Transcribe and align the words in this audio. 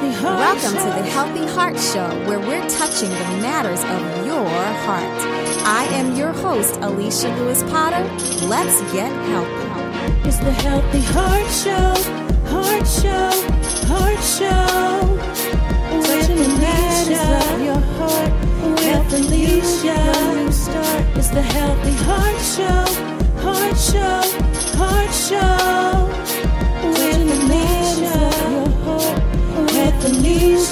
Welcome 0.00 0.78
to 0.78 1.02
the 1.02 1.10
Healthy 1.10 1.46
Heart 1.52 1.78
Show, 1.78 2.08
where 2.26 2.40
we're 2.40 2.66
touching 2.70 3.10
the 3.10 3.42
matters 3.42 3.80
of 3.80 4.26
your 4.26 4.46
heart. 4.46 5.04
I 5.66 5.84
am 5.92 6.16
your 6.16 6.32
host, 6.32 6.80
Alishia 6.80 7.36
Louis 7.36 7.62
Potter. 7.64 8.02
Let's 8.46 8.80
get 8.94 9.12
healthy. 9.28 10.26
It's 10.26 10.38
the 10.38 10.52
healthy 10.52 11.02
heart 11.02 11.46
show. 11.50 11.92
Heart 12.48 12.86
show. 12.86 13.30
Heart 13.92 14.24
show. 14.24 15.18
Touching 16.02 16.36
the 16.36 16.48
matters 16.62 17.52
of 17.52 17.60
your 17.60 17.80
heart. 17.98 18.32
With 18.80 19.12
Alishia. 19.12 20.50
Start. 20.50 21.18
It's 21.18 21.28
the 21.28 21.42
healthy 21.42 21.92
heart 22.08 22.40
show. 22.40 22.86
Heart 23.42 23.76
show. 23.76 24.22
Heart 24.78 25.12
show. 25.12 25.60
Touching 26.94 27.26
the 27.26 28.39
It's 30.02 30.70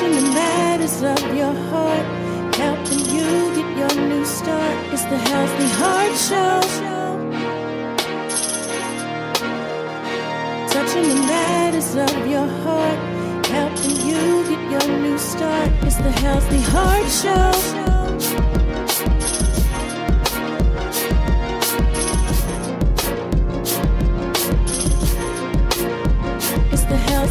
the 0.00 0.32
madness 0.32 1.02
of 1.02 1.36
your 1.36 1.52
heart, 1.52 2.06
helping 2.56 3.00
you 3.00 3.54
get 3.54 3.76
your 3.76 3.94
new 4.08 4.24
start, 4.24 4.92
is 4.94 5.04
the 5.04 5.18
Healthy 5.18 5.68
Heart 5.78 6.16
show 6.16 6.60
show 6.78 7.10
Touching 10.72 11.06
the 11.06 11.14
madness 11.28 11.96
of 11.96 12.26
your 12.26 12.46
heart 12.64 12.98
Helping 13.46 13.96
you 14.08 14.44
get 14.48 14.62
your 14.70 14.98
new 15.00 15.18
start 15.18 15.70
It's 15.82 15.96
the 15.96 16.10
healthy 16.10 16.62
heart 16.62 17.08
show 17.10 17.52
Show. 17.52 17.89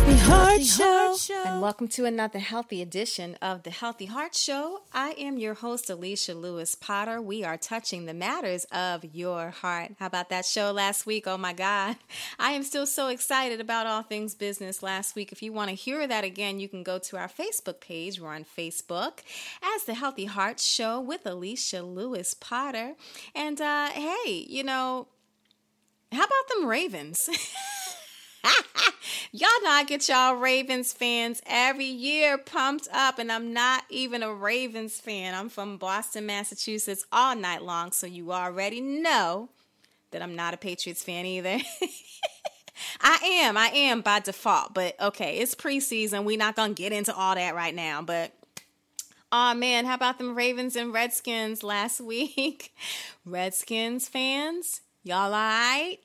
Healthy 0.09 0.23
Heart 0.23 1.17
Show. 1.17 1.43
And 1.45 1.61
welcome 1.61 1.87
to 1.89 2.05
another 2.05 2.39
healthy 2.39 2.81
edition 2.81 3.37
of 3.43 3.61
the 3.61 3.69
Healthy 3.69 4.05
Heart 4.05 4.33
Show. 4.33 4.81
I 4.91 5.11
am 5.11 5.37
your 5.37 5.53
host, 5.53 5.87
Alishia 5.87 6.33
Louis 6.33 6.73
Potter. 6.73 7.21
We 7.21 7.43
are 7.43 7.57
touching 7.57 8.07
the 8.07 8.15
matters 8.15 8.65
of 8.71 9.05
your 9.13 9.51
heart. 9.51 9.91
How 9.99 10.07
about 10.07 10.29
that 10.29 10.45
show 10.45 10.71
last 10.71 11.05
week? 11.05 11.27
Oh 11.27 11.37
my 11.37 11.53
God. 11.53 11.97
I 12.39 12.53
am 12.53 12.63
still 12.63 12.87
so 12.87 13.09
excited 13.09 13.61
about 13.61 13.85
all 13.85 14.01
things 14.01 14.33
business 14.33 14.81
last 14.81 15.15
week. 15.15 15.31
If 15.31 15.43
you 15.43 15.53
want 15.53 15.69
to 15.69 15.75
hear 15.75 16.07
that 16.07 16.23
again, 16.23 16.59
you 16.59 16.67
can 16.67 16.81
go 16.81 16.97
to 16.97 17.17
our 17.17 17.29
Facebook 17.29 17.79
page. 17.79 18.19
We're 18.19 18.33
on 18.33 18.45
Facebook 18.45 19.19
as 19.61 19.83
the 19.83 19.93
Healthy 19.93 20.25
Heart 20.25 20.59
Show 20.59 20.99
with 20.99 21.25
Alishia 21.25 21.83
Louis 21.83 22.33
Potter. 22.33 22.95
And 23.35 23.61
uh, 23.61 23.89
hey, 23.89 24.43
you 24.49 24.63
know, 24.63 25.07
how 26.11 26.23
about 26.23 26.47
them 26.49 26.65
Ravens? 26.65 27.29
y'all 29.31 29.49
know 29.63 29.69
I 29.69 29.83
get 29.85 30.07
y'all 30.07 30.35
Ravens 30.35 30.93
fans 30.93 31.41
every 31.45 31.85
year 31.85 32.37
pumped 32.37 32.87
up, 32.93 33.19
and 33.19 33.31
I'm 33.31 33.53
not 33.53 33.83
even 33.89 34.23
a 34.23 34.33
Ravens 34.33 34.99
fan. 34.99 35.33
I'm 35.33 35.49
from 35.49 35.77
Boston, 35.77 36.25
Massachusetts 36.25 37.05
all 37.11 37.35
night 37.35 37.63
long, 37.63 37.91
so 37.91 38.07
you 38.07 38.31
already 38.31 38.81
know 38.81 39.49
that 40.11 40.21
I'm 40.21 40.35
not 40.35 40.53
a 40.53 40.57
Patriots 40.57 41.03
fan 41.03 41.25
either. 41.25 41.59
I 43.01 43.19
am, 43.43 43.57
I 43.57 43.67
am 43.67 44.01
by 44.01 44.19
default, 44.19 44.73
but 44.73 44.99
okay, 44.99 45.37
it's 45.37 45.53
preseason. 45.53 46.23
We're 46.23 46.37
not 46.37 46.55
gonna 46.55 46.73
get 46.73 46.93
into 46.93 47.13
all 47.13 47.35
that 47.35 47.55
right 47.55 47.75
now, 47.75 48.01
but 48.01 48.31
Oh 49.31 49.53
man, 49.53 49.85
how 49.85 49.93
about 49.93 50.17
them 50.17 50.35
Ravens 50.35 50.75
and 50.75 50.91
Redskins 50.91 51.61
last 51.61 52.01
week? 52.01 52.73
Redskins 53.25 54.07
fans, 54.07 54.81
y'all 55.03 55.25
all 55.25 55.31
right? 55.31 55.97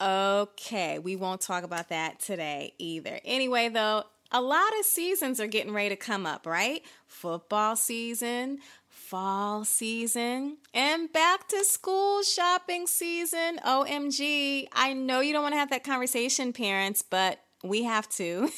Okay, 0.00 0.98
we 1.00 1.16
won't 1.16 1.40
talk 1.40 1.64
about 1.64 1.88
that 1.88 2.20
today 2.20 2.72
either. 2.78 3.20
Anyway, 3.24 3.68
though, 3.68 4.04
a 4.30 4.40
lot 4.40 4.78
of 4.78 4.84
seasons 4.84 5.40
are 5.40 5.46
getting 5.48 5.72
ready 5.72 5.88
to 5.88 5.96
come 5.96 6.24
up, 6.24 6.46
right? 6.46 6.82
Football 7.06 7.74
season, 7.74 8.58
fall 8.88 9.64
season, 9.64 10.58
and 10.72 11.12
back 11.12 11.48
to 11.48 11.64
school 11.64 12.22
shopping 12.22 12.86
season. 12.86 13.58
OMG. 13.66 14.68
I 14.72 14.92
know 14.92 15.20
you 15.20 15.32
don't 15.32 15.42
want 15.42 15.54
to 15.54 15.58
have 15.58 15.70
that 15.70 15.82
conversation, 15.82 16.52
parents, 16.52 17.02
but 17.02 17.40
we 17.64 17.82
have 17.82 18.08
to. 18.10 18.50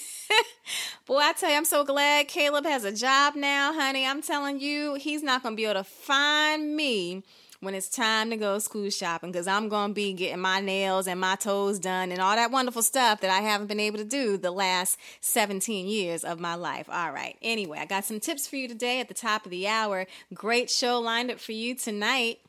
Boy, 1.07 1.19
I 1.19 1.33
tell 1.33 1.51
you, 1.51 1.57
I'm 1.57 1.65
so 1.65 1.85
glad 1.85 2.29
Caleb 2.29 2.67
has 2.67 2.85
a 2.85 2.93
job 2.93 3.35
now, 3.35 3.73
honey. 3.73 4.05
I'm 4.05 4.21
telling 4.21 4.61
you, 4.61 4.95
he's 4.95 5.23
not 5.23 5.43
going 5.43 5.55
to 5.55 5.57
be 5.57 5.65
able 5.65 5.81
to 5.81 5.85
find 5.85 6.77
me 6.77 7.23
when 7.61 7.75
it's 7.75 7.89
time 7.89 8.31
to 8.31 8.37
go 8.37 8.59
school 8.59 8.89
shopping 8.91 9.31
because 9.31 9.47
I'm 9.47 9.69
going 9.69 9.91
to 9.91 9.95
be 9.95 10.13
getting 10.13 10.41
my 10.41 10.61
nails 10.61 11.07
and 11.07 11.21
my 11.21 11.37
toes 11.37 11.79
done 11.79 12.11
and 12.11 12.21
all 12.21 12.35
that 12.35 12.51
wonderful 12.51 12.83
stuff 12.83 13.21
that 13.21 13.31
I 13.31 13.41
haven't 13.41 13.67
been 13.67 13.81
able 13.81 13.99
to 13.99 14.05
do 14.05 14.37
the 14.37 14.51
last 14.51 14.99
17 15.21 15.87
years 15.87 16.25
of 16.25 16.41
my 16.41 16.55
life. 16.55 16.89
All 16.91 17.13
right. 17.13 17.37
Anyway, 17.43 17.79
I 17.79 17.87
got 17.87 18.05
some 18.05 18.21
tips 18.21 18.47
for 18.47 18.57
you 18.57 18.67
today 18.67 19.01
at 19.01 19.09
the 19.09 19.15
top 19.15 19.45
of 19.45 19.51
the 19.51 19.69
hour. 19.69 20.07
Great 20.33 20.71
show 20.71 20.99
lined 20.99 21.31
up 21.31 21.39
for 21.39 21.53
you 21.53 21.75
tonight. 21.75 22.41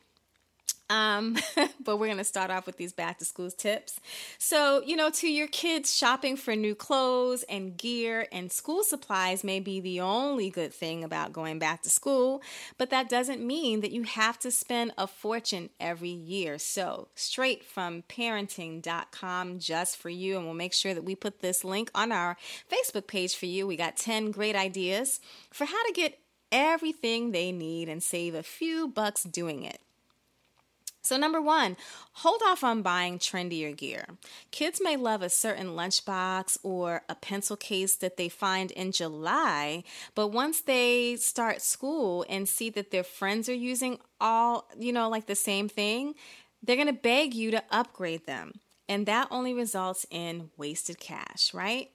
Um, 0.90 1.36
but 1.84 1.98
we're 1.98 2.06
going 2.06 2.18
to 2.18 2.24
start 2.24 2.50
off 2.50 2.66
with 2.66 2.76
these 2.76 2.92
back 2.92 3.18
to 3.18 3.24
school 3.24 3.50
tips. 3.50 4.00
So, 4.38 4.82
you 4.84 4.96
know, 4.96 5.10
to 5.10 5.28
your 5.28 5.46
kids, 5.46 5.96
shopping 5.96 6.36
for 6.36 6.54
new 6.54 6.74
clothes 6.74 7.44
and 7.44 7.76
gear 7.76 8.26
and 8.30 8.52
school 8.52 8.84
supplies 8.84 9.42
may 9.42 9.60
be 9.60 9.80
the 9.80 10.00
only 10.00 10.50
good 10.50 10.72
thing 10.72 11.02
about 11.02 11.32
going 11.32 11.58
back 11.58 11.82
to 11.82 11.90
school, 11.90 12.42
but 12.78 12.90
that 12.90 13.08
doesn't 13.08 13.44
mean 13.44 13.80
that 13.80 13.92
you 13.92 14.02
have 14.02 14.38
to 14.40 14.50
spend 14.50 14.92
a 14.98 15.06
fortune 15.06 15.70
every 15.80 16.10
year. 16.10 16.58
So, 16.58 17.08
straight 17.14 17.64
from 17.64 18.02
parenting.com 18.08 19.58
just 19.58 19.96
for 19.96 20.10
you, 20.10 20.36
and 20.36 20.44
we'll 20.44 20.54
make 20.54 20.74
sure 20.74 20.94
that 20.94 21.04
we 21.04 21.14
put 21.14 21.40
this 21.40 21.64
link 21.64 21.90
on 21.94 22.12
our 22.12 22.36
Facebook 22.70 23.06
page 23.06 23.34
for 23.34 23.46
you. 23.46 23.66
We 23.66 23.76
got 23.76 23.96
10 23.96 24.30
great 24.30 24.56
ideas 24.56 25.20
for 25.50 25.64
how 25.64 25.86
to 25.86 25.92
get 25.92 26.18
everything 26.52 27.32
they 27.32 27.50
need 27.50 27.88
and 27.88 28.02
save 28.02 28.34
a 28.34 28.42
few 28.42 28.86
bucks 28.86 29.24
doing 29.24 29.62
it. 29.64 29.80
So, 31.02 31.16
number 31.16 31.40
one, 31.40 31.76
hold 32.12 32.42
off 32.44 32.62
on 32.62 32.82
buying 32.82 33.18
trendier 33.18 33.76
gear. 33.76 34.06
Kids 34.52 34.80
may 34.82 34.96
love 34.96 35.20
a 35.20 35.28
certain 35.28 35.68
lunchbox 35.68 36.58
or 36.62 37.02
a 37.08 37.16
pencil 37.16 37.56
case 37.56 37.96
that 37.96 38.16
they 38.16 38.28
find 38.28 38.70
in 38.70 38.92
July, 38.92 39.82
but 40.14 40.28
once 40.28 40.60
they 40.60 41.16
start 41.16 41.60
school 41.60 42.24
and 42.28 42.48
see 42.48 42.70
that 42.70 42.92
their 42.92 43.04
friends 43.04 43.48
are 43.48 43.54
using 43.54 43.98
all, 44.20 44.68
you 44.78 44.92
know, 44.92 45.08
like 45.08 45.26
the 45.26 45.34
same 45.34 45.68
thing, 45.68 46.14
they're 46.62 46.76
to 46.86 46.92
beg 46.92 47.34
you 47.34 47.50
to 47.50 47.64
upgrade 47.70 48.26
them. 48.26 48.52
And 48.88 49.06
that 49.06 49.28
only 49.30 49.54
results 49.54 50.06
in 50.10 50.50
wasted 50.56 50.98
cash, 51.00 51.52
right? 51.54 51.91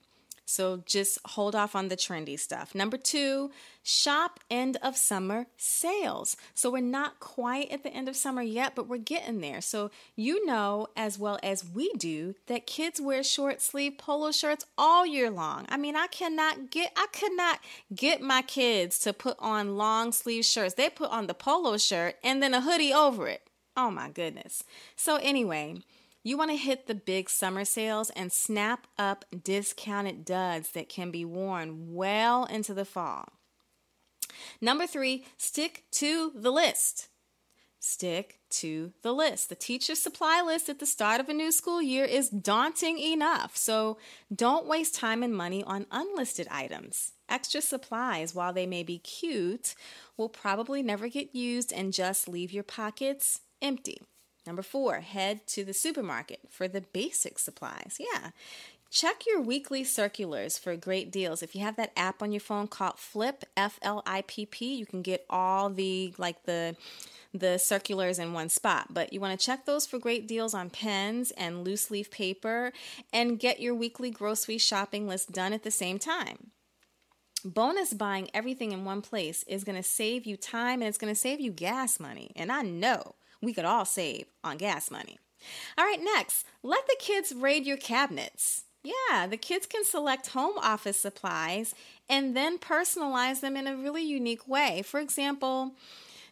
So 0.49 0.81
just 0.85 1.19
hold 1.25 1.55
off 1.55 1.75
on 1.75 1.89
the 1.89 1.97
trendy 1.97 2.39
stuff. 2.39 2.73
Number 2.73 2.95
two, 2.95 3.51
shop 3.83 4.39
end 4.49 4.77
of 4.81 4.95
summer 4.95 5.47
sales. 5.57 6.37
So 6.53 6.71
we're 6.71 6.81
not 6.81 7.19
quite 7.19 7.69
at 7.69 7.83
the 7.83 7.89
end 7.89 8.07
of 8.07 8.15
summer 8.15 8.41
yet, 8.41 8.73
but 8.73 8.87
we're 8.87 8.97
getting 8.97 9.41
there. 9.41 9.59
So 9.59 9.91
you 10.15 10.45
know 10.45 10.87
as 10.95 11.19
well 11.19 11.37
as 11.43 11.65
we 11.69 11.91
do 11.97 12.33
that 12.45 12.65
kids 12.65 13.01
wear 13.01 13.23
short 13.23 13.61
sleeve 13.61 13.97
polo 13.97 14.31
shirts 14.31 14.65
all 14.77 15.05
year 15.05 15.29
long. 15.29 15.65
I 15.67 15.75
mean, 15.75 15.97
I 15.97 16.07
cannot 16.07 16.71
get 16.71 16.93
I 16.95 17.07
could 17.11 17.35
not 17.35 17.59
get 17.93 18.21
my 18.21 18.41
kids 18.41 18.99
to 18.99 19.11
put 19.11 19.35
on 19.39 19.75
long 19.75 20.13
sleeve 20.13 20.45
shirts. 20.45 20.75
They 20.75 20.89
put 20.89 21.11
on 21.11 21.27
the 21.27 21.33
polo 21.33 21.77
shirt 21.77 22.15
and 22.23 22.41
then 22.41 22.53
a 22.53 22.61
hoodie 22.61 22.93
over 22.93 23.27
it. 23.27 23.41
Oh 23.75 23.91
my 23.91 24.09
goodness. 24.09 24.63
So 24.95 25.17
anyway, 25.17 25.81
you 26.27 26.37
want 26.37 26.51
to 26.51 26.57
hit 26.57 26.87
the 26.87 26.95
big 26.95 27.29
summer 27.29 27.63
sales 27.63 28.09
and 28.09 28.33
snap 28.33 28.85
up 28.97 29.23
discounted 29.43 30.25
duds 30.25 30.71
that 30.71 30.89
can 30.89 31.09
be 31.09 31.23
worn 31.23 31.93
well 31.93 32.43
into 32.45 32.73
the 32.73 32.83
fall. 32.83 33.29
Number 34.59 34.85
three, 34.85 35.25
stick 35.37 35.85
to 35.91 36.33
the 36.35 36.51
list. 36.51 37.07
Stick 37.79 38.39
to 38.49 38.91
the 39.03 39.13
list. 39.13 39.47
The 39.47 39.55
teacher 39.55 39.95
supply 39.95 40.41
list 40.41 40.67
at 40.67 40.79
the 40.79 40.85
start 40.85 41.21
of 41.21 41.29
a 41.29 41.33
new 41.33 41.51
school 41.51 41.81
year 41.81 42.03
is 42.03 42.29
daunting 42.29 42.97
enough, 42.99 43.55
so 43.55 43.97
don't 44.33 44.67
waste 44.67 44.95
time 44.95 45.23
and 45.23 45.33
money 45.33 45.63
on 45.63 45.85
unlisted 45.91 46.47
items. 46.51 47.13
Extra 47.29 47.61
supplies, 47.61 48.35
while 48.35 48.51
they 48.51 48.65
may 48.65 48.83
be 48.83 48.97
cute, 48.97 49.75
will 50.17 50.29
probably 50.29 50.83
never 50.83 51.07
get 51.07 51.33
used 51.33 51.71
and 51.71 51.93
just 51.93 52.27
leave 52.27 52.51
your 52.51 52.63
pockets 52.63 53.41
empty. 53.61 54.01
Number 54.47 54.63
four, 54.63 55.01
head 55.01 55.45
to 55.47 55.63
the 55.63 55.73
supermarket 55.73 56.39
for 56.49 56.67
the 56.67 56.81
basic 56.81 57.37
supplies. 57.37 57.97
Yeah. 57.99 58.29
Check 58.89 59.25
your 59.27 59.41
weekly 59.41 59.83
circulars 59.83 60.57
for 60.57 60.77
great 60.77 61.11
deals. 61.11 61.43
If 61.43 61.53
you 61.53 61.61
have 61.61 61.75
that 61.75 61.91
app 61.97 62.23
on 62.23 62.31
your 62.31 62.39
phone 62.39 62.67
called 62.67 62.95
Flipp, 62.95 63.43
F 63.57 63.77
L 63.81 64.01
I 64.05 64.23
P 64.25 64.45
P, 64.45 64.75
you 64.75 64.85
can 64.85 65.01
get 65.01 65.25
all 65.29 65.69
the 65.69 66.13
like 66.17 66.45
the 66.45 66.77
the 67.33 67.57
circulars 67.57 68.17
in 68.17 68.31
one 68.31 68.47
spot. 68.47 68.93
But 68.93 69.11
you 69.11 69.19
want 69.19 69.37
to 69.37 69.45
check 69.45 69.65
those 69.65 69.85
for 69.85 69.99
great 69.99 70.25
deals 70.25 70.53
on 70.53 70.69
pens 70.69 71.31
and 71.31 71.65
loose 71.65 71.91
leaf 71.91 72.09
paper 72.09 72.71
and 73.11 73.37
get 73.37 73.59
your 73.59 73.75
weekly 73.75 74.09
grocery 74.09 74.57
shopping 74.57 75.05
list 75.05 75.33
done 75.33 75.51
at 75.51 75.63
the 75.63 75.69
same 75.69 75.99
time. 75.99 76.51
Bonus 77.43 77.93
buying 77.93 78.29
everything 78.33 78.71
in 78.71 78.85
one 78.85 79.01
place 79.01 79.43
is 79.43 79.65
going 79.65 79.75
to 79.75 79.83
save 79.83 80.25
you 80.25 80.37
time 80.37 80.81
and 80.81 80.87
it's 80.87 80.97
going 80.97 81.13
to 81.13 81.19
save 81.19 81.41
you 81.41 81.51
gas 81.51 81.99
money. 81.99 82.31
And 82.37 82.53
I 82.53 82.61
know 82.61 83.15
we 83.41 83.53
could 83.53 83.65
all 83.65 83.85
save 83.85 84.25
on 84.43 84.57
gas 84.57 84.91
money. 84.91 85.17
All 85.77 85.85
right, 85.85 86.01
next, 86.01 86.45
let 86.63 86.85
the 86.87 86.97
kids 86.99 87.33
raid 87.33 87.65
your 87.65 87.77
cabinets. 87.77 88.63
Yeah, 88.83 89.27
the 89.27 89.37
kids 89.37 89.65
can 89.65 89.83
select 89.83 90.27
home 90.27 90.57
office 90.57 90.99
supplies 90.99 91.75
and 92.09 92.35
then 92.35 92.57
personalize 92.57 93.41
them 93.41 93.57
in 93.57 93.67
a 93.67 93.75
really 93.75 94.03
unique 94.03 94.47
way. 94.47 94.81
For 94.81 94.99
example, 94.99 95.75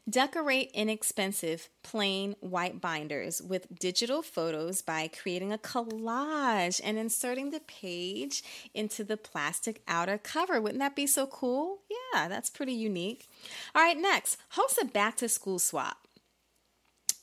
Decorate 0.07 0.69
inexpensive, 0.75 1.67
plain 1.81 2.35
white 2.39 2.79
binders 2.79 3.41
with 3.41 3.79
digital 3.79 4.21
photos 4.21 4.83
by 4.83 5.07
creating 5.07 5.51
a 5.51 5.57
collage 5.57 6.79
and 6.83 6.99
inserting 6.99 7.49
the 7.49 7.61
page 7.61 8.43
into 8.75 9.03
the 9.03 9.17
plastic 9.17 9.81
outer 9.87 10.19
cover. 10.19 10.61
Wouldn't 10.61 10.79
that 10.79 10.95
be 10.95 11.07
so 11.07 11.25
cool? 11.25 11.79
Yeah, 11.89 12.27
that's 12.27 12.51
pretty 12.51 12.73
unique. 12.73 13.27
All 13.73 13.81
right, 13.81 13.97
next, 13.97 14.37
host 14.49 14.77
a 14.79 14.85
back 14.85 15.17
to 15.17 15.27
school 15.27 15.57
swap. 15.57 16.04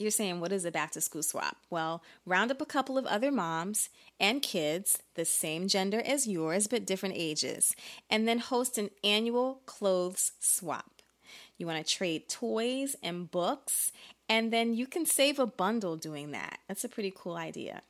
You're 0.03 0.11
saying, 0.11 0.41
what 0.41 0.51
is 0.51 0.65
a 0.65 0.71
back 0.71 0.91
to 0.91 1.01
school 1.01 1.23
swap? 1.23 1.55
Well, 1.69 2.03
round 2.25 2.51
up 2.51 2.61
a 2.61 2.65
couple 2.65 2.97
of 2.97 3.05
other 3.05 3.31
moms 3.31 3.89
and 4.19 4.41
kids, 4.41 4.99
the 5.15 5.23
same 5.23 5.69
gender 5.69 6.01
as 6.05 6.27
yours, 6.27 6.67
but 6.67 6.85
different 6.85 7.15
ages, 7.17 7.73
and 8.09 8.27
then 8.27 8.39
host 8.39 8.77
an 8.77 8.89
annual 9.01 9.61
clothes 9.65 10.33
swap. 10.41 11.01
You 11.57 11.67
want 11.67 11.85
to 11.85 11.93
trade 11.93 12.27
toys 12.27 12.97
and 13.01 13.31
books, 13.31 13.93
and 14.27 14.51
then 14.51 14.73
you 14.73 14.87
can 14.87 15.05
save 15.05 15.39
a 15.39 15.47
bundle 15.47 15.95
doing 15.95 16.31
that. 16.31 16.59
That's 16.67 16.83
a 16.83 16.89
pretty 16.89 17.13
cool 17.15 17.37
idea. 17.37 17.81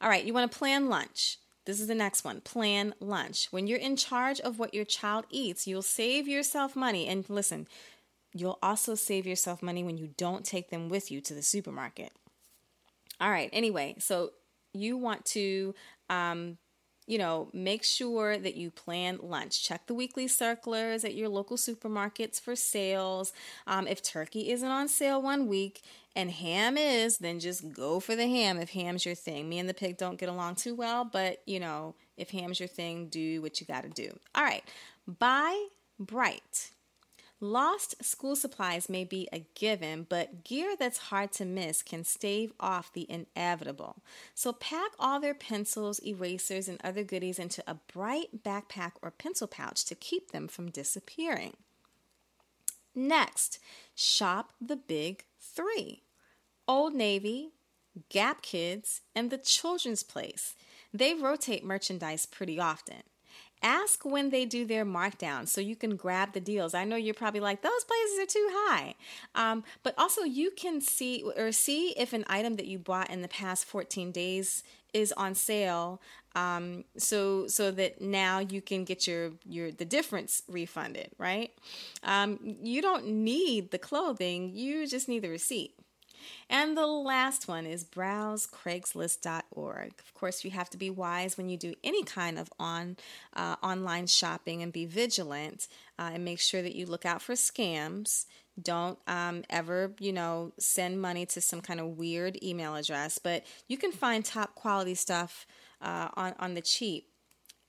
All 0.00 0.08
right, 0.08 0.24
you 0.24 0.32
want 0.32 0.50
to 0.50 0.58
plan 0.58 0.88
lunch. 0.88 1.36
This 1.66 1.80
is 1.80 1.88
the 1.88 1.94
next 1.94 2.24
one 2.24 2.40
plan 2.40 2.94
lunch. 2.98 3.48
When 3.50 3.66
you're 3.66 3.78
in 3.78 3.96
charge 3.96 4.40
of 4.40 4.58
what 4.58 4.72
your 4.72 4.84
child 4.86 5.26
eats, 5.28 5.66
you'll 5.66 5.82
save 5.82 6.26
yourself 6.28 6.76
money. 6.76 7.08
And 7.08 7.28
listen, 7.28 7.66
you'll 8.40 8.58
also 8.62 8.94
save 8.94 9.26
yourself 9.26 9.62
money 9.62 9.82
when 9.84 9.96
you 9.96 10.08
don't 10.16 10.44
take 10.44 10.70
them 10.70 10.88
with 10.88 11.10
you 11.10 11.20
to 11.22 11.34
the 11.34 11.42
supermarket. 11.42 12.12
All 13.20 13.30
right, 13.30 13.50
anyway, 13.52 13.96
so 13.98 14.30
you 14.72 14.96
want 14.96 15.24
to 15.26 15.74
um, 16.10 16.58
you 17.06 17.18
know, 17.18 17.48
make 17.52 17.84
sure 17.84 18.36
that 18.36 18.56
you 18.56 18.70
plan 18.70 19.18
lunch. 19.22 19.62
Check 19.62 19.86
the 19.86 19.94
weekly 19.94 20.26
circulars 20.26 21.04
at 21.04 21.14
your 21.14 21.28
local 21.28 21.56
supermarkets 21.56 22.40
for 22.40 22.56
sales. 22.56 23.32
Um, 23.66 23.86
if 23.86 24.02
turkey 24.02 24.50
isn't 24.50 24.68
on 24.68 24.88
sale 24.88 25.22
one 25.22 25.46
week 25.46 25.82
and 26.16 26.30
ham 26.30 26.76
is, 26.76 27.18
then 27.18 27.38
just 27.38 27.72
go 27.72 28.00
for 28.00 28.16
the 28.16 28.26
ham 28.26 28.58
if 28.58 28.70
ham's 28.70 29.06
your 29.06 29.14
thing. 29.14 29.48
Me 29.48 29.60
and 29.60 29.68
the 29.68 29.74
pig 29.74 29.96
don't 29.96 30.18
get 30.18 30.28
along 30.28 30.56
too 30.56 30.74
well, 30.74 31.04
but 31.04 31.42
you 31.46 31.60
know, 31.60 31.94
if 32.16 32.30
ham's 32.30 32.58
your 32.58 32.68
thing, 32.68 33.06
do 33.06 33.40
what 33.40 33.60
you 33.60 33.66
got 33.66 33.84
to 33.84 33.88
do. 33.88 34.18
All 34.34 34.44
right, 34.44 34.64
buy 35.06 35.66
bright. 36.00 36.72
Lost 37.46 38.04
school 38.04 38.34
supplies 38.34 38.88
may 38.88 39.04
be 39.04 39.28
a 39.32 39.46
given, 39.54 40.04
but 40.08 40.42
gear 40.42 40.74
that's 40.76 40.98
hard 40.98 41.30
to 41.34 41.44
miss 41.44 41.80
can 41.80 42.02
stave 42.02 42.52
off 42.58 42.92
the 42.92 43.06
inevitable. 43.08 44.02
So 44.34 44.52
pack 44.52 44.90
all 44.98 45.20
their 45.20 45.32
pencils, 45.32 46.00
erasers, 46.04 46.66
and 46.66 46.80
other 46.82 47.04
goodies 47.04 47.38
into 47.38 47.62
a 47.64 47.76
bright 47.92 48.42
backpack 48.42 48.94
or 49.00 49.12
pencil 49.12 49.46
pouch 49.46 49.84
to 49.84 49.94
keep 49.94 50.32
them 50.32 50.48
from 50.48 50.72
disappearing. 50.72 51.56
Next, 52.96 53.60
shop 53.94 54.52
the 54.60 54.76
big 54.76 55.22
three 55.40 56.02
Old 56.66 56.94
Navy, 56.94 57.50
Gap 58.08 58.42
Kids, 58.42 59.02
and 59.14 59.30
the 59.30 59.38
Children's 59.38 60.02
Place. 60.02 60.56
They 60.92 61.14
rotate 61.14 61.64
merchandise 61.64 62.26
pretty 62.26 62.58
often 62.58 63.04
ask 63.66 64.04
when 64.04 64.30
they 64.30 64.44
do 64.44 64.64
their 64.64 64.84
markdown 64.86 65.48
so 65.48 65.60
you 65.60 65.74
can 65.74 65.96
grab 65.96 66.32
the 66.32 66.40
deals. 66.40 66.72
I 66.72 66.84
know 66.84 66.94
you're 66.94 67.14
probably 67.14 67.40
like, 67.40 67.62
those 67.62 67.84
places 67.84 68.18
are 68.20 68.26
too 68.26 68.48
high. 68.52 68.94
Um, 69.34 69.64
but 69.82 69.94
also, 69.98 70.22
you 70.22 70.52
can 70.52 70.80
see 70.80 71.24
or 71.36 71.50
see 71.50 71.90
if 71.98 72.12
an 72.12 72.24
item 72.28 72.54
that 72.56 72.66
you 72.66 72.78
bought 72.78 73.10
in 73.10 73.22
the 73.22 73.28
past 73.28 73.64
14 73.64 74.12
days 74.12 74.62
is 74.92 75.12
on 75.12 75.34
sale 75.34 76.00
um, 76.36 76.84
so 76.96 77.46
so 77.46 77.70
that 77.72 78.00
now 78.00 78.38
you 78.38 78.60
can 78.60 78.84
get 78.84 79.06
your 79.06 79.32
your 79.48 79.72
the 79.72 79.84
difference 79.84 80.42
refunded 80.48 81.10
right 81.18 81.50
um, 82.02 82.38
you 82.62 82.80
don't 82.80 83.06
need 83.06 83.70
the 83.72 83.78
clothing 83.78 84.52
you 84.54 84.86
just 84.86 85.08
need 85.08 85.22
the 85.22 85.28
receipt 85.28 85.74
and 86.48 86.76
the 86.76 86.86
last 86.86 87.48
one 87.48 87.66
is 87.66 87.84
browse 87.84 88.46
Craigslist.org. 88.46 89.92
Of 89.98 90.14
course, 90.14 90.44
you 90.44 90.50
have 90.50 90.70
to 90.70 90.76
be 90.76 90.90
wise 90.90 91.36
when 91.36 91.48
you 91.48 91.56
do 91.56 91.74
any 91.84 92.02
kind 92.04 92.38
of 92.38 92.52
on 92.58 92.96
uh, 93.34 93.56
online 93.62 94.06
shopping 94.06 94.62
and 94.62 94.72
be 94.72 94.86
vigilant 94.86 95.68
uh, 95.98 96.10
and 96.14 96.24
make 96.24 96.40
sure 96.40 96.62
that 96.62 96.74
you 96.74 96.86
look 96.86 97.04
out 97.04 97.22
for 97.22 97.34
scams. 97.34 98.26
Don't 98.60 98.98
um, 99.06 99.44
ever, 99.50 99.92
you 100.00 100.12
know, 100.12 100.52
send 100.58 101.00
money 101.00 101.26
to 101.26 101.40
some 101.40 101.60
kind 101.60 101.78
of 101.78 101.98
weird 101.98 102.42
email 102.42 102.74
address. 102.74 103.18
But 103.18 103.44
you 103.68 103.76
can 103.76 103.92
find 103.92 104.24
top 104.24 104.54
quality 104.54 104.94
stuff 104.94 105.46
uh, 105.82 106.08
on 106.14 106.34
on 106.38 106.54
the 106.54 106.62
cheap 106.62 107.08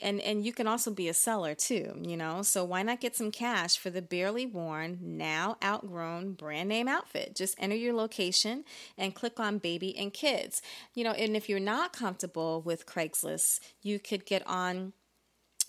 and 0.02 0.20
and 0.22 0.46
you 0.46 0.54
can 0.54 0.68
also 0.68 0.92
be 0.92 1.08
a 1.08 1.14
seller 1.14 1.56
too 1.56 1.94
you 2.02 2.18
know? 2.18 2.42
So 2.42 2.64
why 2.64 2.84
not 2.84 3.02
get 3.02 3.16
some 3.16 3.32
cash 3.32 3.78
for 3.78 3.90
the 3.90 4.02
barely 4.02 4.46
worn 4.46 5.00
now 5.02 5.58
outgrown 5.64 6.34
brand 6.34 6.70
name 6.70 6.88
outfit? 6.88 7.36
Just 7.36 7.56
enter 7.60 7.76
your 7.76 7.94
location 7.94 8.64
and 8.98 9.16
click 9.16 9.40
on 9.40 9.58
baby 9.58 9.98
and 9.98 10.14
kids. 10.14 10.62
You 10.94 11.04
know 11.04 11.12
and 11.12 11.36
if 11.36 11.50
you're 11.50 11.60
not 11.60 11.94
comfortable 11.94 12.62
with 12.62 12.86
craigslist 12.86 13.60
you 13.82 14.00
could 14.00 14.26
get 14.26 14.46
on 14.48 14.94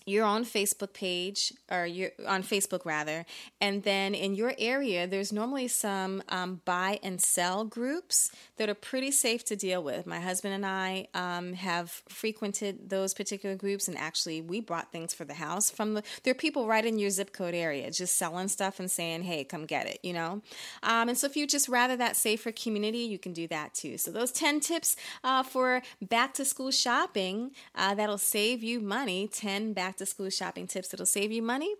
your 0.09 0.25
own 0.25 0.43
Facebook 0.43 0.93
page, 0.93 1.53
or 1.71 1.85
you're 1.85 2.11
on 2.27 2.43
Facebook 2.43 2.85
rather, 2.85 3.25
and 3.61 3.83
then 3.83 4.13
in 4.13 4.35
your 4.35 4.53
area, 4.57 5.07
there's 5.07 5.31
normally 5.31 5.67
some 5.67 6.21
um, 6.29 6.61
buy 6.65 6.99
and 7.03 7.21
sell 7.21 7.63
groups 7.65 8.31
that 8.57 8.69
are 8.69 8.75
pretty 8.75 9.11
safe 9.11 9.45
to 9.45 9.55
deal 9.55 9.83
with. 9.83 10.05
My 10.05 10.19
husband 10.19 10.53
and 10.53 10.65
I 10.65 11.07
um, 11.13 11.53
have 11.53 11.91
frequented 12.09 12.89
those 12.89 13.13
particular 13.13 13.55
groups, 13.55 13.87
and 13.87 13.97
actually, 13.97 14.41
we 14.41 14.59
brought 14.59 14.91
things 14.91 15.13
for 15.13 15.25
the 15.25 15.35
house 15.35 15.69
from 15.69 15.93
the. 15.93 16.03
There 16.23 16.31
are 16.31 16.35
people 16.35 16.67
right 16.67 16.85
in 16.85 16.99
your 16.99 17.09
zip 17.09 17.33
code 17.33 17.53
area 17.53 17.89
just 17.91 18.17
selling 18.17 18.47
stuff 18.47 18.79
and 18.79 18.89
saying, 18.89 19.23
"Hey, 19.23 19.43
come 19.43 19.65
get 19.65 19.87
it," 19.87 19.99
you 20.03 20.13
know. 20.13 20.41
Um, 20.83 21.09
and 21.09 21.17
so, 21.17 21.27
if 21.27 21.37
you 21.37 21.47
just 21.47 21.69
rather 21.69 21.95
that 21.97 22.15
safer 22.15 22.51
community, 22.51 22.99
you 22.99 23.19
can 23.19 23.33
do 23.33 23.47
that 23.47 23.73
too. 23.73 23.97
So, 23.97 24.11
those 24.11 24.31
ten 24.31 24.59
tips 24.59 24.95
uh, 25.23 25.43
for 25.43 25.81
back 26.01 26.33
to 26.35 26.45
school 26.45 26.71
shopping 26.71 27.51
uh, 27.75 27.95
that'll 27.95 28.17
save 28.17 28.63
you 28.63 28.79
money. 28.79 29.27
Ten 29.27 29.73
back 29.73 29.97
to 29.99 30.05
school 30.05 30.29
shopping 30.29 30.67
tips 30.67 30.89
that'll 30.89 31.05
save 31.05 31.31
you 31.31 31.41
money. 31.41 31.75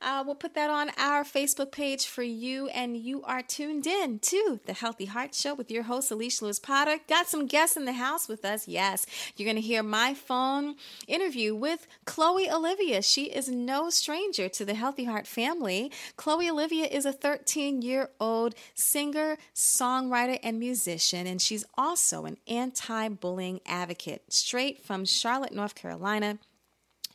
Uh, 0.00 0.22
we'll 0.24 0.34
put 0.34 0.54
that 0.54 0.70
on 0.70 0.90
our 0.96 1.24
Facebook 1.24 1.72
page 1.72 2.06
for 2.06 2.22
you, 2.22 2.68
and 2.68 2.96
you 2.96 3.22
are 3.24 3.42
tuned 3.42 3.86
in 3.86 4.18
to 4.20 4.60
the 4.66 4.72
Healthy 4.72 5.06
Heart 5.06 5.34
Show 5.34 5.54
with 5.54 5.70
your 5.70 5.84
host, 5.84 6.10
Alishia 6.10 6.42
Louis 6.42 6.58
Potter. 6.58 6.98
Got 7.08 7.26
some 7.26 7.46
guests 7.46 7.76
in 7.76 7.84
the 7.84 7.94
house 7.94 8.28
with 8.28 8.44
us. 8.44 8.68
Yes, 8.68 9.06
you're 9.36 9.46
going 9.46 9.56
to 9.56 9.66
hear 9.66 9.82
my 9.82 10.14
phone 10.14 10.76
interview 11.06 11.54
with 11.54 11.86
Chloe 12.04 12.50
Olivia. 12.50 13.02
She 13.02 13.24
is 13.24 13.48
no 13.48 13.90
stranger 13.90 14.48
to 14.48 14.64
the 14.64 14.74
Healthy 14.74 15.04
Heart 15.04 15.26
family. 15.26 15.90
Chloe 16.16 16.48
Olivia 16.48 16.84
is 16.84 17.04
a 17.04 17.12
13 17.12 17.82
year 17.82 18.10
old 18.20 18.54
singer, 18.74 19.36
songwriter, 19.54 20.38
and 20.42 20.58
musician, 20.60 21.26
and 21.26 21.42
she's 21.42 21.64
also 21.76 22.24
an 22.24 22.36
anti 22.46 23.08
bullying 23.08 23.60
advocate 23.66 24.22
straight 24.32 24.84
from 24.84 25.04
Charlotte, 25.04 25.52
North 25.52 25.74
Carolina. 25.74 26.38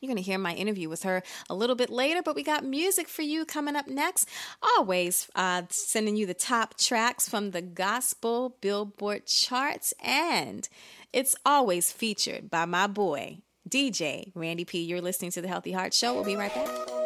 You're 0.03 0.09
going 0.09 0.21
to 0.21 0.29
hear 0.29 0.37
my 0.37 0.53
interview 0.53 0.89
with 0.89 1.03
her 1.03 1.23
a 1.49 1.55
little 1.55 1.77
bit 1.77 1.89
later, 1.89 2.21
but 2.21 2.35
we 2.35 2.43
got 2.43 2.65
music 2.65 3.07
for 3.07 3.21
you 3.21 3.45
coming 3.45 3.77
up 3.77 3.87
next. 3.87 4.27
Always 4.61 5.29
uh, 5.33 5.61
sending 5.69 6.17
you 6.17 6.25
the 6.25 6.33
top 6.33 6.77
tracks 6.77 7.29
from 7.29 7.51
the 7.51 7.61
gospel 7.61 8.57
Billboard 8.59 9.27
charts, 9.27 9.93
and 10.03 10.67
it's 11.13 11.37
always 11.45 11.93
featured 11.93 12.51
by 12.51 12.65
my 12.65 12.85
boy, 12.87 13.37
DJ 13.69 14.33
Randy 14.35 14.65
P. 14.65 14.83
You're 14.83 14.99
listening 14.99 15.31
to 15.31 15.41
the 15.41 15.47
Healthy 15.47 15.71
Heart 15.71 15.93
Show. 15.93 16.13
We'll 16.13 16.25
be 16.25 16.35
right 16.35 16.53
back. 16.53 17.02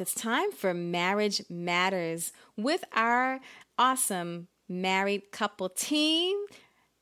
It's 0.00 0.14
time 0.14 0.50
for 0.50 0.72
Marriage 0.72 1.42
Matters 1.50 2.32
with 2.56 2.84
our 2.94 3.38
awesome 3.76 4.48
married 4.66 5.30
couple 5.30 5.68
team. 5.68 6.38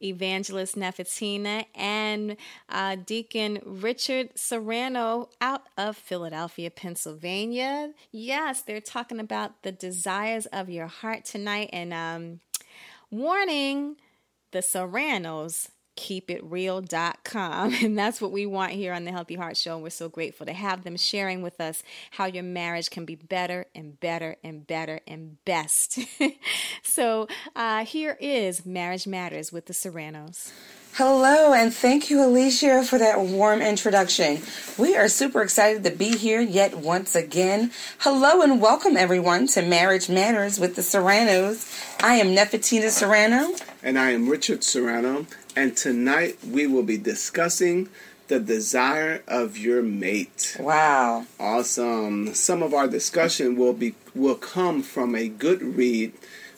Evangelist 0.02 0.74
Nephatina 0.74 1.66
and 1.76 2.36
uh, 2.68 2.96
Deacon 2.96 3.60
Richard 3.64 4.30
Serrano 4.36 5.28
out 5.40 5.62
of 5.76 5.96
Philadelphia, 5.96 6.72
Pennsylvania. 6.72 7.92
Yes, 8.10 8.62
they're 8.62 8.80
talking 8.80 9.20
about 9.20 9.62
the 9.62 9.70
desires 9.70 10.46
of 10.46 10.68
your 10.68 10.88
heart 10.88 11.24
tonight. 11.24 11.70
And 11.72 11.92
um, 11.92 12.40
warning 13.12 13.96
the 14.50 14.62
Serranos 14.62 15.68
keepitreal.com 15.98 17.74
and 17.82 17.98
that's 17.98 18.20
what 18.20 18.30
we 18.30 18.46
want 18.46 18.70
here 18.70 18.92
on 18.92 19.04
the 19.04 19.10
healthy 19.10 19.34
heart 19.34 19.56
show 19.56 19.74
and 19.74 19.82
we're 19.82 19.90
so 19.90 20.08
grateful 20.08 20.46
to 20.46 20.52
have 20.52 20.84
them 20.84 20.96
sharing 20.96 21.42
with 21.42 21.60
us 21.60 21.82
how 22.12 22.24
your 22.24 22.44
marriage 22.44 22.88
can 22.88 23.04
be 23.04 23.16
better 23.16 23.66
and 23.74 23.98
better 23.98 24.36
and 24.44 24.66
better 24.66 25.00
and 25.08 25.44
best 25.44 25.98
so 26.84 27.26
uh, 27.56 27.84
here 27.84 28.16
is 28.20 28.64
marriage 28.64 29.08
matters 29.08 29.50
with 29.50 29.66
the 29.66 29.74
serranos 29.74 30.52
Hello, 30.94 31.52
and 31.52 31.72
thank 31.72 32.10
you, 32.10 32.16
Alishia, 32.16 32.84
for 32.84 32.98
that 32.98 33.20
warm 33.20 33.62
introduction. 33.62 34.40
We 34.76 34.96
are 34.96 35.06
super 35.06 35.42
excited 35.42 35.84
to 35.84 35.92
be 35.92 36.16
here 36.16 36.40
yet 36.40 36.74
once 36.76 37.14
again. 37.14 37.70
Hello, 37.98 38.42
and 38.42 38.60
welcome 38.60 38.96
everyone 38.96 39.46
to 39.48 39.62
Marriage 39.62 40.08
Matters 40.08 40.58
with 40.58 40.74
the 40.74 40.82
Serranos. 40.82 41.72
I 42.02 42.14
am 42.14 42.34
Nephatina 42.34 42.90
Serrano. 42.90 43.54
And 43.80 43.96
I 43.96 44.10
am 44.10 44.28
Richard 44.28 44.64
Serrano, 44.64 45.26
and 45.58 45.76
tonight 45.76 46.38
we 46.48 46.68
will 46.68 46.84
be 46.84 46.96
discussing 46.96 47.88
the 48.28 48.38
desire 48.38 49.24
of 49.26 49.58
your 49.58 49.82
mate. 49.82 50.56
Wow. 50.60 51.26
Awesome. 51.40 52.32
Some 52.32 52.62
of 52.62 52.72
our 52.72 52.86
discussion 52.86 53.56
will 53.56 53.72
be 53.72 53.96
will 54.14 54.36
come 54.36 54.84
from 54.84 55.16
a 55.16 55.26
good 55.26 55.60
read 55.60 56.12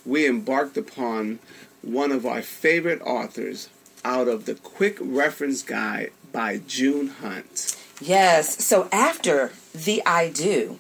we 0.04 0.26
embarked 0.28 0.76
upon 0.76 1.38
one 1.80 2.12
of 2.12 2.26
our 2.26 2.42
favorite 2.42 3.00
authors 3.00 3.70
out 4.04 4.28
of 4.28 4.44
the 4.44 4.54
Quick 4.54 4.98
Reference 5.00 5.62
Guide 5.62 6.12
by 6.30 6.58
June 6.58 7.08
Hunt. 7.08 7.76
Yes, 8.02 8.62
so 8.62 8.86
after 8.92 9.52
the 9.74 10.02
I 10.04 10.28
do, 10.28 10.78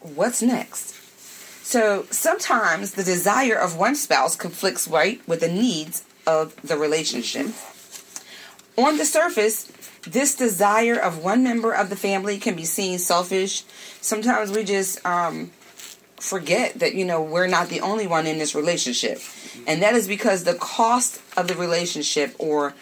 what's 0.00 0.42
next? 0.42 0.94
So 1.64 2.06
sometimes 2.10 2.92
the 2.92 3.02
desire 3.02 3.56
of 3.56 3.76
one 3.76 3.94
spouse 3.94 4.36
conflicts 4.36 4.86
right 4.86 5.26
with 5.26 5.40
the 5.40 5.48
needs 5.48 6.05
of 6.26 6.54
the 6.62 6.76
relationship. 6.76 7.46
On 8.76 8.98
the 8.98 9.04
surface, 9.04 9.70
this 10.06 10.34
desire 10.34 10.98
of 10.98 11.18
one 11.18 11.42
member 11.42 11.72
of 11.72 11.90
the 11.90 11.96
family 11.96 12.38
can 12.38 12.54
be 12.54 12.64
seen 12.64 12.98
selfish. 12.98 13.64
Sometimes 14.00 14.50
we 14.50 14.64
just 14.64 15.04
um, 15.06 15.50
forget 16.20 16.78
that, 16.78 16.94
you 16.94 17.04
know, 17.04 17.22
we're 17.22 17.46
not 17.46 17.68
the 17.68 17.80
only 17.80 18.06
one 18.06 18.26
in 18.26 18.38
this 18.38 18.54
relationship. 18.54 19.20
And 19.66 19.82
that 19.82 19.94
is 19.94 20.06
because 20.06 20.44
the 20.44 20.54
cost 20.54 21.20
of 21.36 21.48
the 21.48 21.54
relationship, 21.54 22.34
or, 22.38 22.74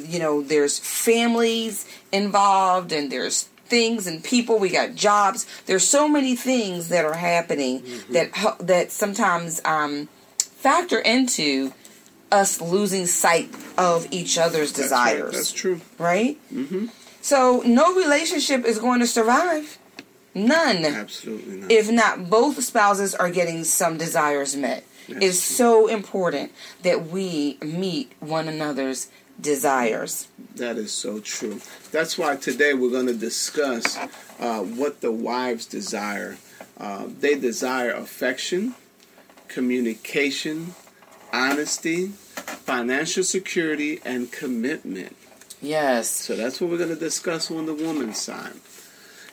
you 0.00 0.18
know, 0.18 0.42
there's 0.42 0.78
families 0.78 1.86
involved 2.10 2.92
and 2.92 3.12
there's 3.12 3.48
things 3.66 4.06
and 4.06 4.22
people 4.22 4.58
we 4.58 4.68
got 4.68 4.94
jobs 4.94 5.46
there's 5.64 5.82
so 5.82 6.06
many 6.06 6.36
things 6.36 6.90
that 6.90 7.02
are 7.02 7.14
happening 7.14 7.82
that 8.10 8.30
that 8.60 8.92
sometimes 8.92 9.58
um, 9.64 10.06
factor 10.38 10.98
into 10.98 11.72
us 12.34 12.60
losing 12.60 13.06
sight 13.06 13.48
of 13.78 14.06
each 14.10 14.36
other's 14.38 14.72
That's 14.72 14.90
right, 14.90 15.14
desires 15.14 15.32
That's 15.34 15.52
true. 15.52 15.80
right? 15.98 16.36
Mm-hmm. 16.52 16.86
So 17.22 17.62
no 17.64 17.94
relationship 17.94 18.64
is 18.64 18.78
going 18.78 19.00
to 19.00 19.06
survive. 19.06 19.78
None. 20.34 20.84
Absolutely 20.84 21.56
not. 21.56 21.70
If 21.70 21.90
not, 21.90 22.28
both 22.28 22.62
spouses 22.62 23.14
are 23.14 23.30
getting 23.30 23.62
some 23.64 23.96
desires 23.96 24.56
met. 24.56 24.84
It's 25.06 25.38
so 25.38 25.86
important 25.86 26.52
that 26.82 27.06
we 27.08 27.58
meet 27.62 28.12
one 28.20 28.48
another's 28.48 29.08
desires. 29.40 30.28
That 30.56 30.76
is 30.76 30.92
so 30.92 31.20
true. 31.20 31.60
That's 31.92 32.16
why 32.16 32.36
today 32.36 32.72
we're 32.74 32.90
going 32.90 33.06
to 33.06 33.14
discuss 33.14 33.98
uh, 34.40 34.60
what 34.60 35.02
the 35.02 35.12
wives 35.12 35.66
desire. 35.66 36.38
Uh, 36.78 37.04
they 37.20 37.34
desire 37.38 37.90
affection, 37.90 38.74
communication, 39.48 40.74
honesty, 41.32 42.12
financial 42.34 43.24
security, 43.24 44.00
and 44.04 44.30
commitment. 44.32 45.16
Yes. 45.60 46.08
So 46.10 46.36
that's 46.36 46.60
what 46.60 46.70
we're 46.70 46.78
going 46.78 46.90
to 46.90 46.96
discuss 46.96 47.50
on 47.50 47.66
the 47.66 47.74
woman's 47.74 48.20
side. 48.20 48.60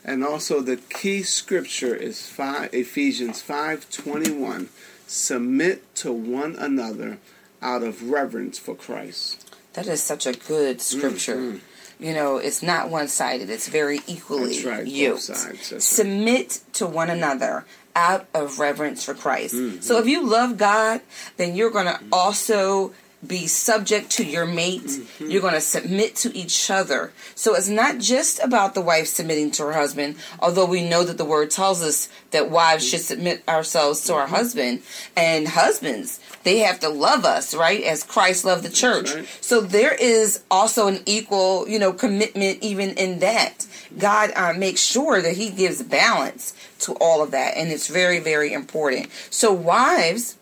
And 0.04 0.24
also 0.24 0.62
the 0.62 0.78
key 0.78 1.24
scripture 1.24 1.96
is 1.96 2.28
five, 2.28 2.74
Ephesians 2.74 3.42
5:21. 3.42 4.68
Submit 5.08 5.94
to 5.96 6.12
one 6.12 6.56
another 6.56 7.18
out 7.62 7.84
of 7.84 8.10
reverence 8.10 8.58
for 8.58 8.76
Christ. 8.76 9.52
That 9.74 9.88
is 9.88 10.02
such 10.02 10.26
a 10.26 10.34
good 10.34 10.82
scripture. 10.82 11.36
Mm-hmm. 11.36 12.04
You 12.04 12.14
know, 12.14 12.38
it's 12.38 12.64
not 12.64 12.90
one 12.90 13.08
sided, 13.08 13.52
it's 13.52 13.68
very 13.68 14.00
equally 14.08 14.56
That's 14.56 14.66
right, 14.66 14.86
both 14.86 14.94
yoked. 14.94 15.22
sides, 15.22 15.42
that's 15.70 15.72
right. 15.72 15.82
Submit 15.84 16.62
to 16.74 16.88
one 16.88 17.12
another 17.12 17.64
out 17.96 18.28
of 18.34 18.60
reverence 18.60 19.04
for 19.04 19.14
Christ. 19.14 19.56
Mm-hmm. 19.56 19.82
So 19.82 20.00
if 20.00 20.08
you 20.08 20.28
love 20.28 20.58
God, 20.58 21.02
then 21.38 21.56
you're 21.56 21.72
going 21.72 21.86
to 21.86 22.00
also 22.12 22.94
be 23.26 23.46
subject 23.48 24.10
to 24.12 24.24
your 24.26 24.46
mate. 24.46 24.82
Mm-hmm. 24.82 25.30
You're 25.30 25.42
going 25.42 25.54
to 25.54 25.62
submit 25.62 26.16
to 26.18 26.36
each 26.36 26.72
other. 26.72 27.12
So 27.36 27.54
it's 27.56 27.70
not 27.70 28.00
just 28.00 28.40
about 28.40 28.74
the 28.74 28.82
wife 28.82 29.08
submitting 29.08 29.52
to 29.52 29.64
her 29.64 29.74
husband, 29.74 30.16
although 30.40 30.66
we 30.66 30.88
know 30.88 31.04
that 31.04 31.18
the 31.20 31.26
word 31.26 31.52
tells 31.52 31.84
us 31.84 32.10
that 32.32 32.50
wives 32.50 32.88
should 32.88 33.02
submit 33.02 33.44
ourselves 33.48 34.04
to 34.06 34.14
our 34.16 34.26
Mm-hmm. 34.26 34.36
husband. 34.36 34.82
And 35.16 35.48
husbands, 35.48 36.20
they 36.44 36.60
have 36.60 36.80
to 36.80 36.90
love 36.90 37.26
us, 37.26 37.54
right? 37.54 37.84
As 37.84 38.04
Christ 38.04 38.44
loved 38.46 38.64
the 38.64 38.70
church. 38.70 39.14
right. 39.14 39.28
So 39.42 39.62
there 39.62 39.94
is 39.94 40.44
also 40.50 40.88
an 40.88 41.00
equal, 41.06 41.68
you 41.68 41.78
know, 41.80 41.94
commitment 41.94 42.60
even 42.62 42.92
in 42.92 43.20
that. 43.20 43.68
God 43.98 44.32
uh, 44.36 44.54
makes 44.54 44.82
sure 44.82 45.22
that 45.22 45.36
He 45.36 45.50
gives 45.52 45.84
balance 45.84 46.54
to 46.80 46.94
all 46.94 47.22
of 47.22 47.32
that, 47.32 47.56
and 47.58 47.70
it's 47.70 47.88
very, 47.88 48.20
very 48.20 48.54
important. 48.54 49.10
So, 49.30 49.52
wives, 49.54 50.38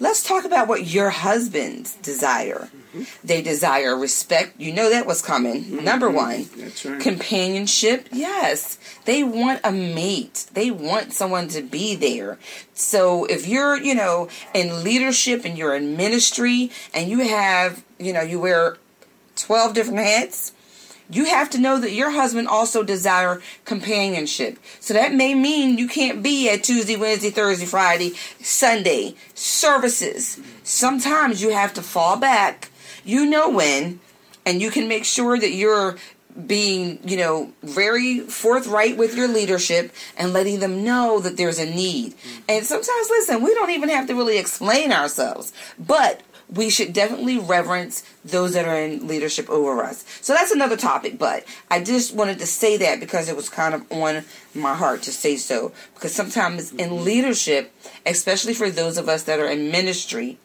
let's 0.00 0.26
talk 0.26 0.44
about 0.44 0.68
what 0.68 0.86
your 0.86 1.10
husbands 1.10 1.94
desire. 1.96 2.68
Mm-hmm. 2.94 3.26
They 3.26 3.42
desire 3.42 3.96
respect. 3.96 4.60
You 4.60 4.72
know 4.72 4.90
that 4.90 5.06
was 5.06 5.22
coming. 5.22 5.64
Mm-hmm. 5.64 5.84
Number 5.84 6.10
one, 6.10 6.46
That's 6.56 6.84
right. 6.84 7.00
companionship. 7.00 8.08
Yes, 8.12 8.78
they 9.04 9.24
want 9.24 9.60
a 9.64 9.72
mate. 9.72 10.46
They 10.52 10.70
want 10.70 11.12
someone 11.12 11.48
to 11.48 11.62
be 11.62 11.96
there. 11.96 12.38
So 12.72 13.24
if 13.24 13.46
you're, 13.48 13.76
you 13.76 13.94
know, 13.94 14.28
in 14.52 14.84
leadership 14.84 15.44
and 15.44 15.58
you're 15.58 15.74
in 15.74 15.96
ministry 15.96 16.70
and 16.92 17.08
you 17.10 17.20
have, 17.20 17.84
you 17.98 18.12
know, 18.12 18.22
you 18.22 18.38
wear 18.40 18.76
12 19.36 19.74
different 19.74 20.00
hats, 20.00 20.52
you 21.10 21.26
have 21.26 21.50
to 21.50 21.58
know 21.58 21.78
that 21.80 21.92
your 21.92 22.10
husband 22.10 22.48
also 22.48 22.82
desire 22.82 23.42
companionship. 23.64 24.58
So 24.80 24.94
that 24.94 25.12
may 25.12 25.34
mean 25.34 25.78
you 25.78 25.88
can't 25.88 26.22
be 26.22 26.48
at 26.48 26.64
Tuesday, 26.64 26.96
Wednesday, 26.96 27.30
Thursday, 27.30 27.66
Friday, 27.66 28.14
Sunday 28.40 29.14
services. 29.34 30.40
Sometimes 30.62 31.42
you 31.42 31.50
have 31.50 31.74
to 31.74 31.82
fall 31.82 32.16
back. 32.16 32.70
You 33.04 33.26
know 33.26 33.50
when, 33.50 34.00
and 34.46 34.62
you 34.62 34.70
can 34.70 34.88
make 34.88 35.04
sure 35.04 35.38
that 35.38 35.52
you're 35.52 35.96
being, 36.46 36.98
you 37.04 37.16
know, 37.16 37.52
very 37.62 38.20
forthright 38.20 38.96
with 38.96 39.14
your 39.16 39.28
leadership 39.28 39.92
and 40.16 40.32
letting 40.32 40.58
them 40.58 40.82
know 40.82 41.20
that 41.20 41.36
there's 41.36 41.58
a 41.58 41.66
need. 41.66 42.14
And 42.48 42.64
sometimes, 42.64 43.08
listen, 43.10 43.42
we 43.42 43.54
don't 43.54 43.70
even 43.70 43.88
have 43.90 44.08
to 44.08 44.14
really 44.14 44.38
explain 44.38 44.90
ourselves, 44.90 45.52
but 45.78 46.22
we 46.48 46.70
should 46.70 46.92
definitely 46.92 47.38
reverence 47.38 48.04
those 48.24 48.52
that 48.52 48.66
are 48.66 48.78
in 48.78 49.06
leadership 49.06 49.48
over 49.48 49.82
us. 49.82 50.04
So 50.20 50.34
that's 50.34 50.50
another 50.50 50.76
topic, 50.76 51.18
but 51.18 51.44
I 51.70 51.82
just 51.82 52.14
wanted 52.14 52.38
to 52.40 52.46
say 52.46 52.76
that 52.78 53.00
because 53.00 53.28
it 53.28 53.36
was 53.36 53.48
kind 53.48 53.74
of 53.74 53.90
on 53.90 54.24
my 54.54 54.74
heart 54.74 55.02
to 55.02 55.12
say 55.12 55.36
so. 55.36 55.72
Because 55.94 56.14
sometimes 56.14 56.72
in 56.72 56.90
mm-hmm. 56.90 57.04
leadership, 57.04 57.72
especially 58.06 58.54
for 58.54 58.70
those 58.70 58.98
of 58.98 59.08
us 59.08 59.24
that 59.24 59.40
are 59.40 59.48
in 59.48 59.70
ministry, 59.70 60.38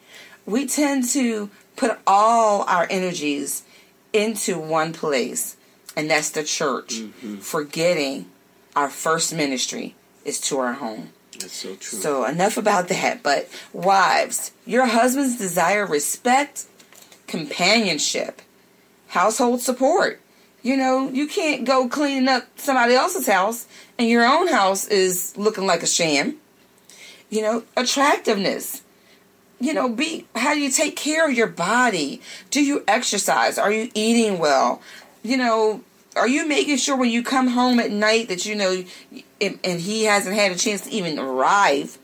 we 0.46 0.66
tend 0.66 1.08
to 1.10 1.50
put 1.76 1.98
all 2.06 2.62
our 2.62 2.86
energies 2.90 3.64
into 4.12 4.58
one 4.58 4.92
place, 4.92 5.56
and 5.96 6.10
that's 6.10 6.30
the 6.30 6.42
church, 6.42 6.94
mm-hmm. 6.94 7.36
forgetting 7.36 8.26
our 8.74 8.88
first 8.88 9.34
ministry 9.34 9.94
is 10.24 10.40
to 10.40 10.58
our 10.58 10.74
home. 10.74 11.10
That's 11.40 11.54
so 11.54 11.74
true. 11.76 11.98
So 11.98 12.24
enough 12.24 12.56
about 12.56 12.88
that. 12.88 13.22
But 13.22 13.48
wives, 13.72 14.52
your 14.66 14.86
husbands 14.86 15.38
desire 15.38 15.86
respect, 15.86 16.66
companionship, 17.26 18.42
household 19.08 19.60
support. 19.60 20.20
You 20.62 20.76
know, 20.76 21.08
you 21.08 21.26
can't 21.26 21.64
go 21.64 21.88
cleaning 21.88 22.28
up 22.28 22.44
somebody 22.56 22.94
else's 22.94 23.26
house 23.26 23.66
and 23.98 24.08
your 24.08 24.26
own 24.26 24.48
house 24.48 24.86
is 24.86 25.36
looking 25.36 25.66
like 25.66 25.82
a 25.82 25.86
sham. 25.86 26.36
You 27.30 27.42
know, 27.42 27.62
attractiveness. 27.76 28.82
You 29.58 29.74
know, 29.74 29.88
be 29.88 30.26
how 30.34 30.54
do 30.54 30.60
you 30.60 30.70
take 30.70 30.96
care 30.96 31.28
of 31.28 31.36
your 31.36 31.46
body? 31.46 32.20
Do 32.50 32.64
you 32.64 32.82
exercise? 32.88 33.58
Are 33.58 33.72
you 33.72 33.90
eating 33.94 34.38
well? 34.38 34.82
You 35.22 35.36
know, 35.36 35.82
are 36.16 36.28
you 36.28 36.46
making 36.46 36.76
sure 36.76 36.96
when 36.96 37.10
you 37.10 37.22
come 37.22 37.48
home 37.48 37.78
at 37.78 37.90
night 37.90 38.28
that 38.28 38.46
you 38.46 38.54
know 38.54 38.84
and 39.40 39.58
and 39.62 39.80
he 39.80 40.04
hasn't 40.04 40.34
had 40.34 40.52
a 40.52 40.56
chance 40.56 40.82
to 40.82 40.90
even 40.90 41.18
arrive 41.18 41.98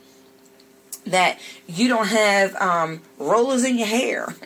that 1.07 1.39
you 1.67 1.89
don't 1.89 2.09
have 2.09 2.55
um, 2.57 3.01
rollers 3.19 3.65
in 3.65 3.79
your 3.79 3.89
hair? 3.89 4.35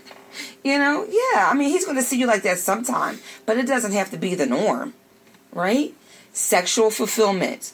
You 0.63 0.77
know? 0.79 1.07
Yeah 1.09 1.49
i 1.51 1.55
mean 1.55 1.71
he's 1.71 1.87
going 1.87 1.97
to 1.97 2.03
see 2.03 2.19
you 2.19 2.27
like 2.27 2.43
that 2.43 2.59
sometime 2.59 3.19
but 3.47 3.57
it 3.57 3.67
doesn't 3.67 3.93
have 3.93 4.11
to 4.11 4.19
be 4.19 4.35
the 4.35 4.45
norm 4.45 4.93
right? 5.53 5.95
Sexual 6.33 6.91
fulfillment. 6.91 7.73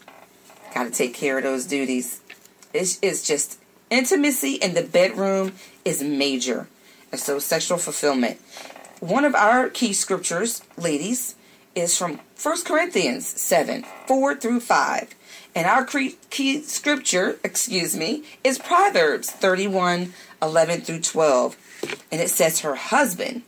Got 0.75 0.85
to 0.85 0.91
take 0.91 1.15
care 1.15 1.39
of 1.39 1.45
those 1.45 1.67
duties. 1.67 2.21
It's, 2.73 2.99
it's 3.03 3.27
just 3.27 3.59
intimacy 3.91 4.55
in 4.55 4.75
the 4.75 4.83
bedroom 4.83 5.53
is 5.85 6.03
major 6.03 6.69
and 7.13 7.21
so 7.21 7.39
sexual 7.39 7.79
fulfillment. 7.79 8.41
One 9.01 9.25
of 9.25 9.35
our 9.35 9.69
key 9.69 9.93
scriptures 9.93 10.63
ladies 10.77 11.37
is 11.77 11.97
from 11.97 12.19
1 12.43 12.65
Corinthians 12.65 13.27
7 13.27 13.85
4 14.07 14.35
through 14.35 14.61
5. 14.61 15.15
And 15.55 15.67
our 15.67 15.85
key 15.85 16.63
scripture, 16.63 17.39
excuse 17.45 17.97
me, 17.97 18.25
is 18.43 18.59
Proverbs 18.59 19.31
31 19.31 20.13
11 20.43 20.81
through 20.81 21.01
12. 21.01 21.57
And 22.11 22.21
it 22.21 22.31
says, 22.31 22.61
Her 22.61 22.75
husband 22.75 23.43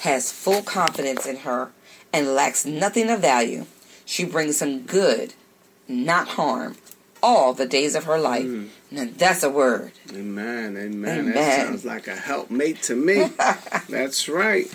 has 0.00 0.32
full 0.32 0.62
confidence 0.62 1.26
in 1.26 1.38
her 1.38 1.70
and 2.12 2.34
lacks 2.34 2.64
nothing 2.64 3.10
of 3.10 3.20
value. 3.20 3.66
She 4.04 4.24
brings 4.24 4.62
him 4.62 4.82
good, 4.82 5.34
not 5.86 6.28
harm, 6.28 6.76
all 7.22 7.52
the 7.52 7.66
days 7.66 7.94
of 7.94 8.04
her 8.04 8.18
life. 8.18 8.44
Hmm. 8.44 8.66
Now 8.90 9.08
that's 9.16 9.42
a 9.42 9.50
word. 9.50 9.92
Amen, 10.10 10.76
amen. 10.76 11.18
Amen. 11.18 11.34
That 11.34 11.66
sounds 11.66 11.84
like 11.84 12.08
a 12.08 12.16
helpmate 12.16 12.82
to 12.84 12.96
me. 12.96 13.30
That's 13.88 14.28
right. 14.28 14.66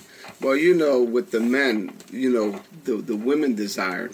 Well, 0.41 0.55
you 0.55 0.73
know, 0.73 1.01
with 1.01 1.31
the 1.31 1.39
men, 1.39 1.93
you 2.11 2.29
know, 2.31 2.61
the 2.83 2.97
the 2.97 3.15
women 3.15 3.55
desire 3.55 4.11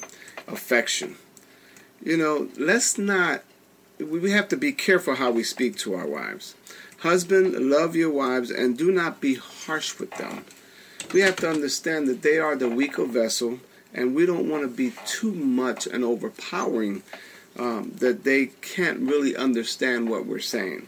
affection. 0.48 1.16
You 2.04 2.18
know, 2.18 2.50
let's 2.58 2.98
not. 2.98 3.44
We 4.00 4.32
have 4.32 4.48
to 4.50 4.58
be 4.58 4.72
careful 4.72 5.16
how 5.16 5.32
we 5.32 5.44
speak 5.44 5.78
to 5.78 5.94
our 5.94 6.08
wives. 6.08 6.56
Husband, 7.00 7.54
love 7.54 7.96
your 7.96 8.12
wives 8.12 8.52
and 8.52 8.78
do 8.78 8.92
not 8.92 9.22
be 9.22 9.36
harsh 9.36 10.00
with 10.00 10.12
them. 10.18 10.46
We 11.14 11.22
have 11.22 11.36
to 11.38 11.50
understand 11.50 12.08
that 12.08 12.22
they 12.22 12.38
are 12.38 12.56
the 12.56 12.70
weaker 12.70 13.06
vessel, 13.06 13.60
and 13.94 14.16
we 14.16 14.26
don't 14.26 14.50
want 14.50 14.64
to 14.64 14.68
be 14.68 14.94
too 15.06 15.34
much 15.34 15.88
and 15.88 16.04
overpowering 16.04 17.04
um, 17.58 17.92
that 17.96 18.24
they 18.24 18.48
can't 18.62 19.00
really 19.00 19.36
understand 19.36 20.10
what 20.10 20.26
we're 20.26 20.40
saying. 20.40 20.88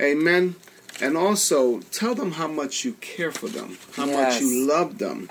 Amen. 0.00 0.56
And 1.00 1.16
also 1.16 1.80
tell 1.92 2.14
them 2.14 2.32
how 2.32 2.48
much 2.48 2.84
you 2.84 2.92
care 2.94 3.30
for 3.30 3.48
them, 3.48 3.76
how 3.96 4.06
much 4.06 4.40
you 4.40 4.66
love 4.66 4.98
them. 4.98 5.28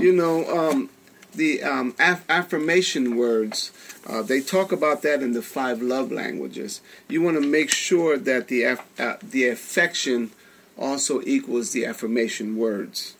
You 0.00 0.12
know, 0.12 0.48
um, 0.58 0.90
the 1.34 1.62
um, 1.62 1.94
aff- 1.98 2.24
affirmation 2.30 3.16
words, 3.16 3.72
uh, 4.06 4.22
they 4.22 4.40
talk 4.40 4.72
about 4.72 5.02
that 5.02 5.22
in 5.22 5.32
the 5.32 5.42
five 5.42 5.82
love 5.82 6.10
languages. 6.10 6.80
You 7.08 7.20
want 7.22 7.36
to 7.40 7.46
make 7.46 7.70
sure 7.70 8.16
that 8.16 8.48
the 8.48 8.62
aff- 8.64 9.00
uh, 9.00 9.16
the 9.22 9.48
affection 9.48 10.30
also 10.78 11.20
equals 11.26 11.72
the 11.72 11.84
affirmation 11.84 12.56
words. 12.56 13.14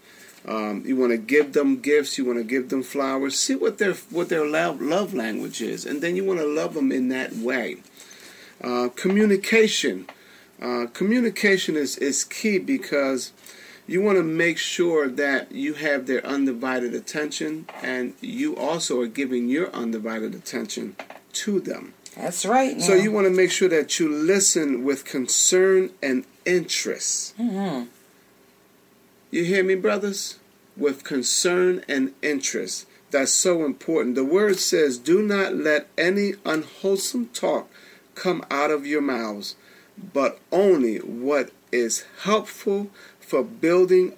Um, 0.46 0.82
you 0.84 0.96
want 0.96 1.12
to 1.12 1.18
give 1.18 1.52
them 1.52 1.80
gifts. 1.80 2.16
You 2.18 2.24
want 2.24 2.38
to 2.38 2.44
give 2.44 2.68
them 2.70 2.82
flowers. 2.82 3.38
See 3.38 3.54
what 3.54 3.78
their 3.78 3.94
what 4.10 4.28
their 4.30 4.46
love 4.46 4.80
love 4.80 5.12
language 5.14 5.60
is, 5.60 5.84
and 5.84 6.00
then 6.02 6.16
you 6.16 6.24
want 6.24 6.40
to 6.40 6.46
love 6.46 6.72
them 6.74 6.90
in 6.90 7.08
that 7.10 7.34
way. 7.36 7.76
Uh, 8.62 8.88
communication. 8.96 10.06
Uh, 10.62 10.86
communication 10.92 11.74
is, 11.76 11.96
is 11.98 12.22
key 12.22 12.58
because 12.58 13.32
you 13.88 14.00
want 14.00 14.16
to 14.16 14.22
make 14.22 14.58
sure 14.58 15.08
that 15.08 15.50
you 15.50 15.74
have 15.74 16.06
their 16.06 16.24
undivided 16.24 16.94
attention 16.94 17.66
and 17.82 18.14
you 18.20 18.56
also 18.56 19.00
are 19.00 19.08
giving 19.08 19.48
your 19.48 19.70
undivided 19.72 20.34
attention 20.34 20.94
to 21.32 21.58
them. 21.58 21.94
That's 22.16 22.46
right. 22.46 22.80
So 22.80 22.94
you 22.94 23.10
want 23.10 23.26
to 23.26 23.32
make 23.32 23.50
sure 23.50 23.68
that 23.70 23.98
you 23.98 24.08
listen 24.08 24.84
with 24.84 25.04
concern 25.04 25.90
and 26.02 26.24
interest. 26.44 27.36
Mm-hmm. 27.38 27.86
You 29.30 29.44
hear 29.44 29.64
me, 29.64 29.74
brothers? 29.74 30.38
With 30.76 31.04
concern 31.04 31.84
and 31.88 32.12
interest. 32.22 32.86
That's 33.10 33.32
so 33.32 33.64
important. 33.64 34.14
The 34.14 34.24
word 34.24 34.58
says, 34.58 34.98
Do 34.98 35.22
not 35.22 35.54
let 35.54 35.88
any 35.98 36.34
unwholesome 36.44 37.30
talk 37.32 37.68
come 38.14 38.44
out 38.50 38.70
of 38.70 38.86
your 38.86 39.00
mouths, 39.00 39.56
but 40.12 40.38
only 40.50 40.98
what 40.98 41.50
is 41.70 42.04
helpful 42.22 42.90
for 43.20 43.42
building 43.42 44.14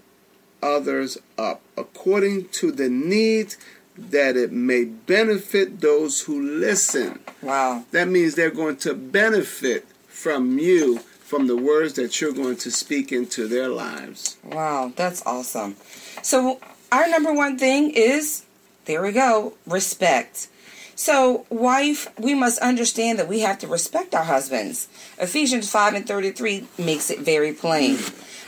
others 0.62 1.18
up, 1.38 1.60
according 1.76 2.48
to 2.48 2.72
the 2.72 2.88
need 2.88 3.54
that 3.96 4.36
it 4.36 4.50
may 4.50 4.84
benefit 4.84 5.80
those 5.80 6.22
who 6.22 6.40
listen. 6.42 7.20
Wow. 7.42 7.84
That 7.92 8.08
means 8.08 8.34
they're 8.34 8.50
going 8.50 8.76
to 8.78 8.94
benefit 8.94 9.86
from 10.08 10.58
you, 10.58 10.98
from 10.98 11.46
the 11.46 11.56
words 11.56 11.94
that 11.94 12.20
you're 12.20 12.32
going 12.32 12.56
to 12.56 12.70
speak 12.70 13.12
into 13.12 13.46
their 13.46 13.68
lives. 13.68 14.36
Wow, 14.42 14.92
that's 14.96 15.24
awesome. 15.26 15.76
So, 16.22 16.60
our 16.90 17.08
number 17.08 17.32
one 17.32 17.58
thing 17.58 17.90
is 17.90 18.44
there 18.86 19.02
we 19.02 19.12
go 19.12 19.54
respect. 19.66 20.48
So, 20.96 21.44
wife, 21.50 22.08
we 22.18 22.34
must 22.34 22.60
understand 22.60 23.18
that 23.18 23.28
we 23.28 23.40
have 23.40 23.58
to 23.60 23.66
respect 23.66 24.14
our 24.14 24.24
husbands. 24.24 24.88
Ephesians 25.18 25.70
5 25.70 25.94
and 25.94 26.06
33 26.06 26.66
makes 26.78 27.10
it 27.10 27.20
very 27.20 27.52
plain. 27.52 27.98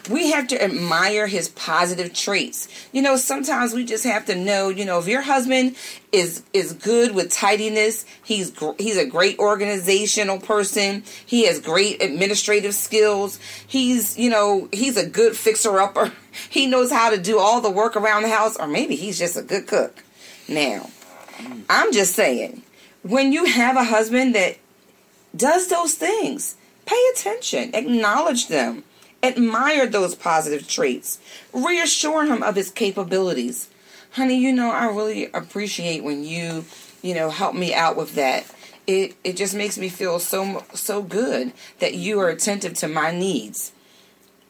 We 0.09 0.31
have 0.31 0.47
to 0.49 0.63
admire 0.63 1.27
his 1.27 1.49
positive 1.49 2.15
traits. 2.15 2.69
You 2.93 3.03
know, 3.03 3.17
sometimes 3.17 3.75
we 3.75 3.85
just 3.85 4.05
have 4.05 4.27
to 4.27 4.37
know, 4.37 4.69
you 4.69 4.85
know, 4.85 5.01
if 5.01 5.09
your 5.09 5.23
husband 5.23 5.75
is 6.13 6.45
is 6.53 6.73
good 6.73 7.13
with 7.13 7.33
tidiness, 7.33 8.05
he's 8.23 8.53
gr- 8.53 8.79
he's 8.79 8.97
a 8.97 9.07
great 9.07 9.41
organizational 9.41 10.39
person, 10.39 11.03
he 11.25 11.47
has 11.47 11.59
great 11.59 12.01
administrative 12.01 12.75
skills, 12.75 13.41
he's, 13.67 14.17
you 14.17 14.31
know, 14.31 14.69
he's 14.73 14.97
a 14.97 15.09
good 15.09 15.37
fixer 15.37 15.81
upper. 15.81 16.13
He 16.51 16.67
knows 16.67 16.93
how 16.93 17.09
to 17.09 17.17
do 17.17 17.39
all 17.39 17.63
the 17.63 17.71
work 17.71 17.97
around 17.97 18.23
the 18.23 18.29
house 18.29 18.59
or 18.59 18.67
maybe 18.67 18.95
he's 18.95 19.19
just 19.19 19.39
a 19.39 19.43
good 19.43 19.67
cook. 19.67 20.05
Now, 20.47 20.91
I'm 21.69 21.93
just 21.93 22.15
saying, 22.15 22.63
when 23.03 23.33
you 23.33 23.45
have 23.45 23.77
a 23.77 23.85
husband 23.85 24.35
that 24.35 24.59
does 25.35 25.69
those 25.69 25.95
things, 25.95 26.57
pay 26.87 27.03
attention, 27.13 27.75
acknowledge 27.75 28.49
them, 28.49 28.85
admire 29.23 29.87
those 29.87 30.15
positive 30.15 30.69
traits, 30.69 31.19
reassure 31.53 32.25
him 32.25 32.43
of 32.43 32.57
his 32.57 32.71
capabilities. 32.71 33.69
Honey, 34.13 34.39
you 34.39 34.53
know, 34.53 34.71
I 34.71 34.87
really 34.87 35.27
appreciate 35.33 36.03
when 36.03 36.25
you, 36.25 36.65
you 37.03 37.15
know, 37.15 37.31
help 37.31 37.55
me 37.55 37.75
out 37.75 37.97
with 37.97 38.15
that. 38.15 38.47
It 38.87 39.17
it 39.25 39.37
just 39.37 39.55
makes 39.55 39.77
me 39.77 39.89
feel 39.89 40.21
so 40.21 40.65
so 40.73 41.03
good 41.03 41.53
that 41.81 41.95
you 41.95 42.21
are 42.21 42.29
attentive 42.29 42.75
to 42.75 42.89
my 42.89 43.11
needs. 43.11 43.73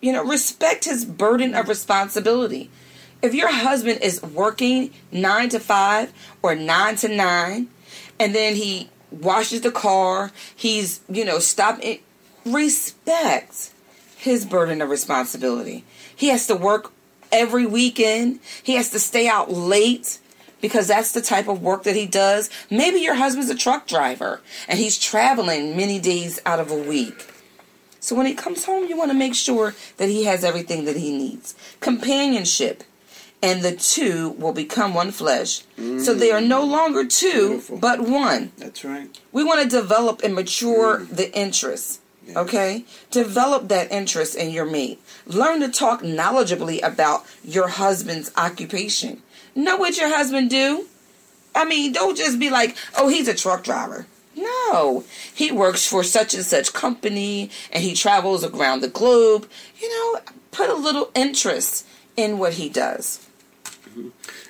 You 0.01 0.13
know, 0.13 0.23
respect 0.23 0.85
his 0.85 1.05
burden 1.07 1.55
of 1.55 1.69
responsibility. 1.69 2.71
If 3.23 3.35
your 3.35 3.51
husband 3.53 4.01
is 4.03 4.23
working 4.23 4.93
9 5.11 5.49
to 5.51 5.61
5 5.61 6.13
or 6.43 6.55
9 6.55 6.97
to 6.97 7.09
9 7.09 7.69
and 8.21 8.35
then 8.35 8.55
he 8.57 8.91
washes 9.11 9.63
the 9.63 9.71
car, 9.71 10.33
he's, 10.55 11.01
you 11.09 11.25
know, 11.25 11.39
stopping 11.39 12.01
respect 12.45 13.73
his 14.17 14.45
burden 14.45 14.81
of 14.83 14.91
responsibility. 14.91 15.85
He 16.15 16.29
has 16.29 16.47
to 16.47 16.55
work 16.55 16.93
every 17.33 17.67
weekend. 17.67 18.41
He 18.63 18.75
has 18.75 18.91
to 18.91 18.99
stay 18.99 19.29
out 19.29 19.51
late. 19.53 20.21
because 20.61 20.89
that's 20.89 21.13
the 21.13 21.21
type 21.21 21.49
of 21.49 21.63
work 21.63 21.83
that 21.85 21.95
he 21.95 22.07
does. 22.07 22.51
Maybe 22.71 22.99
your 23.01 23.15
husband's 23.15 23.51
a 23.51 23.55
truck 23.55 23.87
driver 23.87 24.41
and 24.69 24.79
he's 24.79 24.99
traveling 24.99 25.77
many 25.77 25.99
days 26.01 26.41
out 26.47 26.61
of 26.61 26.71
a 26.71 26.75
week. 26.75 27.31
So 28.01 28.17
when 28.17 28.27
he 28.27 28.35
comes 28.35 28.65
home, 28.65 28.89
you 28.89 28.97
want 28.97 29.11
to 29.11 29.17
make 29.17 29.35
sure 29.35 29.75
that 29.99 30.09
he 30.09 30.25
has 30.25 30.45
everything 30.45 30.85
that 30.87 30.97
he 30.97 31.17
needs. 31.17 31.55
Companionship. 31.81 32.85
And 33.47 33.63
the 33.63 33.77
two 33.77 34.31
will 34.31 34.53
become 34.53 34.93
one 34.93 35.13
flesh. 35.13 35.59
So 35.77 35.83
mm. 35.83 36.19
they 36.19 36.33
are 36.33 36.41
no 36.41 36.65
longer 36.65 37.05
two, 37.07 37.49
Beautiful. 37.49 37.79
but 37.79 38.01
one. 38.01 38.51
That's 38.59 38.85
right. 38.85 39.09
We 39.31 39.45
want 39.45 39.63
to 39.63 39.69
develop 39.69 40.23
and 40.25 40.35
mature 40.35 41.01
mm. 41.01 41.09
the 41.09 41.33
interests. 41.39 42.01
Okay? 42.35 42.85
Develop 43.13 43.69
that 43.69 43.93
interest 43.93 44.35
in 44.35 44.51
your 44.51 44.65
mate. 44.65 45.01
Learn 45.27 45.61
to 45.61 45.69
talk 45.69 46.03
knowledgeably 46.03 46.83
about 46.83 47.25
your 47.45 47.69
husband's 47.69 48.33
occupation. 48.37 49.23
Know 49.55 49.77
what 49.77 49.97
your 49.97 50.09
husband 50.09 50.51
do. 50.51 50.87
I 51.55 51.65
mean, 51.65 51.93
don't 51.93 52.17
just 52.17 52.41
be 52.41 52.51
like, 52.51 52.77
"Oh, 52.99 53.09
he's 53.09 53.29
a 53.29 53.35
truck 53.35 53.63
driver." 53.63 54.07
No. 54.35 55.05
He 55.33 55.51
works 55.53 55.87
for 55.87 56.03
such 56.03 56.35
and 56.35 56.45
such 56.45 56.73
company 56.73 57.51
and 57.73 57.83
he 57.83 57.95
travels 57.95 58.45
around 58.45 58.81
the 58.81 58.89
globe. 58.89 59.49
You 59.81 59.89
know, 59.89 60.21
put 60.51 60.69
a 60.69 60.75
little 60.75 61.11
interest 61.15 61.87
in 62.17 62.39
what 62.39 62.55
he 62.55 62.69
does. 62.69 63.26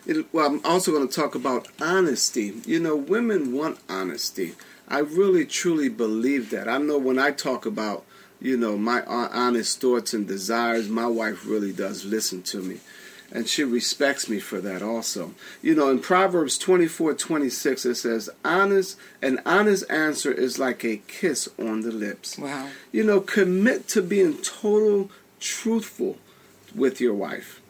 It, 0.07 0.33
well, 0.33 0.47
I'm 0.47 0.65
also 0.65 0.93
going 0.93 1.09
to 1.09 1.15
talk 1.15 1.35
about 1.35 1.69
honesty. 1.81 2.55
You 2.65 2.79
know, 2.81 2.97
women 2.97 3.53
want 3.53 3.79
honesty. 3.89 4.55
I 4.89 5.01
really 5.01 5.45
truly 5.45 5.89
believe 5.89 6.51
that. 6.51 6.69
I 6.69 6.79
know 6.79 6.99
when 6.99 7.19
I 7.19 7.33
talk 7.33 7.67
about, 7.67 8.05
you 8.41 8.57
know, 8.57 8.77
my 8.77 9.03
honest 9.05 9.81
thoughts 9.81 10.15
and 10.15 10.27
desires, 10.27 10.89
my 10.89 11.07
wife 11.07 11.45
really 11.45 11.73
does 11.73 12.05
listen 12.05 12.43
to 12.45 12.59
me. 12.63 12.79
And 13.33 13.49
she 13.49 13.65
respects 13.65 14.29
me 14.29 14.39
for 14.39 14.61
that 14.61 14.83
also. 14.83 15.35
You 15.61 15.75
know, 15.75 15.91
in 15.91 15.99
Proverbs 15.99 16.57
24 16.59 17.15
26, 17.15 17.85
it 17.85 17.95
says, 17.97 18.31
honest, 18.45 18.97
an 19.21 19.41
honest 19.45 19.91
answer 19.91 20.31
is 20.31 20.61
like 20.61 20.85
a 20.85 20.99
kiss 21.09 21.49
on 21.59 21.81
the 21.81 21.91
lips. 21.91 22.39
Wow. 22.39 22.69
You 22.93 23.03
know, 23.03 23.21
commit 23.21 23.89
to 23.89 24.03
being 24.03 24.39
total 24.39 25.11
truthful 25.41 26.19
with 26.75 27.01
your 27.01 27.15
wife. 27.15 27.61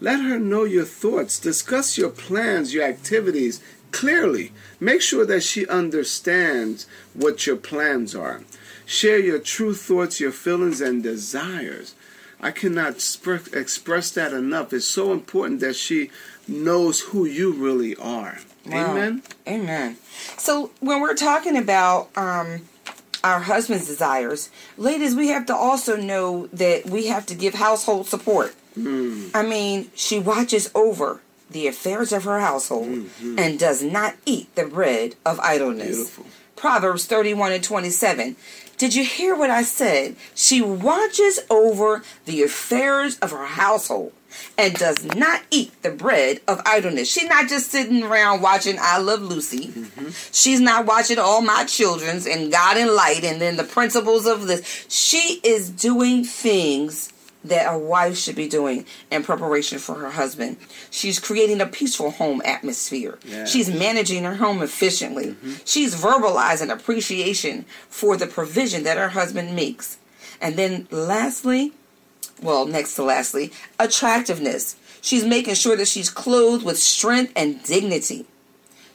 Let 0.00 0.20
her 0.20 0.38
know 0.38 0.64
your 0.64 0.84
thoughts. 0.84 1.38
Discuss 1.38 1.96
your 1.96 2.10
plans, 2.10 2.74
your 2.74 2.84
activities 2.84 3.62
clearly. 3.92 4.52
Make 4.78 5.00
sure 5.00 5.24
that 5.24 5.42
she 5.42 5.66
understands 5.66 6.86
what 7.14 7.46
your 7.46 7.56
plans 7.56 8.14
are. 8.14 8.42
Share 8.84 9.18
your 9.18 9.38
true 9.38 9.74
thoughts, 9.74 10.20
your 10.20 10.32
feelings, 10.32 10.80
and 10.80 11.02
desires. 11.02 11.94
I 12.40 12.50
cannot 12.50 12.96
spr- 12.96 13.54
express 13.54 14.10
that 14.12 14.32
enough. 14.32 14.72
It's 14.72 14.84
so 14.84 15.12
important 15.12 15.60
that 15.60 15.76
she 15.76 16.10
knows 16.46 17.00
who 17.00 17.24
you 17.24 17.52
really 17.52 17.96
are. 17.96 18.38
Wow. 18.66 18.90
Amen. 18.90 19.22
Amen. 19.48 19.96
So 20.36 20.70
when 20.80 21.00
we're 21.00 21.14
talking 21.14 21.56
about 21.56 22.10
um, 22.16 22.62
our 23.24 23.40
husband's 23.40 23.86
desires, 23.86 24.50
ladies, 24.76 25.14
we 25.14 25.28
have 25.28 25.46
to 25.46 25.54
also 25.54 25.96
know 25.96 26.48
that 26.48 26.86
we 26.86 27.06
have 27.06 27.26
to 27.26 27.34
give 27.34 27.54
household 27.54 28.06
support. 28.06 28.54
I 29.34 29.42
mean, 29.42 29.90
she 29.94 30.18
watches 30.18 30.70
over 30.74 31.20
the 31.50 31.66
affairs 31.66 32.12
of 32.12 32.24
her 32.24 32.40
household 32.40 32.88
mm-hmm. 32.88 33.38
and 33.38 33.58
does 33.58 33.82
not 33.82 34.16
eat 34.26 34.54
the 34.54 34.66
bread 34.66 35.14
of 35.24 35.38
idleness. 35.40 35.96
Beautiful. 35.96 36.26
Proverbs 36.56 37.06
31 37.06 37.52
and 37.52 37.64
27. 37.64 38.36
Did 38.78 38.94
you 38.94 39.04
hear 39.04 39.34
what 39.34 39.50
I 39.50 39.62
said? 39.62 40.16
She 40.34 40.60
watches 40.60 41.40
over 41.48 42.02
the 42.24 42.42
affairs 42.42 43.18
of 43.20 43.30
her 43.30 43.46
household 43.46 44.12
and 44.58 44.74
does 44.74 45.02
not 45.04 45.42
eat 45.50 45.82
the 45.82 45.90
bread 45.90 46.40
of 46.46 46.60
idleness. 46.66 47.10
She's 47.10 47.28
not 47.28 47.48
just 47.48 47.70
sitting 47.70 48.02
around 48.02 48.42
watching 48.42 48.76
I 48.78 48.98
Love 48.98 49.22
Lucy. 49.22 49.68
Mm-hmm. 49.68 50.08
She's 50.32 50.60
not 50.60 50.84
watching 50.84 51.18
All 51.18 51.40
My 51.40 51.64
Children's 51.64 52.26
and 52.26 52.52
Guiding 52.52 52.94
Light 52.94 53.24
and 53.24 53.40
then 53.40 53.56
the 53.56 53.64
principles 53.64 54.26
of 54.26 54.46
this. 54.46 54.86
She 54.88 55.40
is 55.42 55.70
doing 55.70 56.24
things 56.24 57.12
that 57.48 57.72
a 57.72 57.78
wife 57.78 58.16
should 58.16 58.36
be 58.36 58.48
doing 58.48 58.86
in 59.10 59.22
preparation 59.22 59.78
for 59.78 59.94
her 59.96 60.10
husband. 60.10 60.56
She's 60.90 61.18
creating 61.18 61.60
a 61.60 61.66
peaceful 61.66 62.10
home 62.12 62.42
atmosphere. 62.44 63.18
She's 63.46 63.68
managing 63.68 64.24
her 64.24 64.36
home 64.36 64.62
efficiently. 64.62 65.28
Mm-hmm. 65.28 65.52
She's 65.64 65.94
verbalizing 65.94 66.72
appreciation 66.72 67.64
for 67.88 68.16
the 68.16 68.26
provision 68.26 68.84
that 68.84 68.98
her 68.98 69.10
husband 69.10 69.54
makes. 69.54 69.98
And 70.40 70.56
then 70.56 70.86
lastly, 70.90 71.72
well, 72.42 72.66
next 72.66 72.94
to 72.96 73.02
lastly, 73.02 73.52
attractiveness. 73.78 74.76
She's 75.00 75.24
making 75.24 75.54
sure 75.54 75.76
that 75.76 75.88
she's 75.88 76.10
clothed 76.10 76.64
with 76.64 76.78
strength 76.78 77.32
and 77.36 77.62
dignity. 77.62 78.26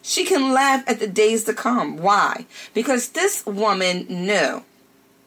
She 0.02 0.26
can 0.26 0.52
laugh 0.52 0.84
at 0.88 1.00
the 1.00 1.08
days 1.08 1.44
to 1.46 1.54
come. 1.54 1.98
Why? 1.98 2.46
Because 2.74 3.10
this 3.10 3.46
woman 3.46 4.06
know 4.10 4.64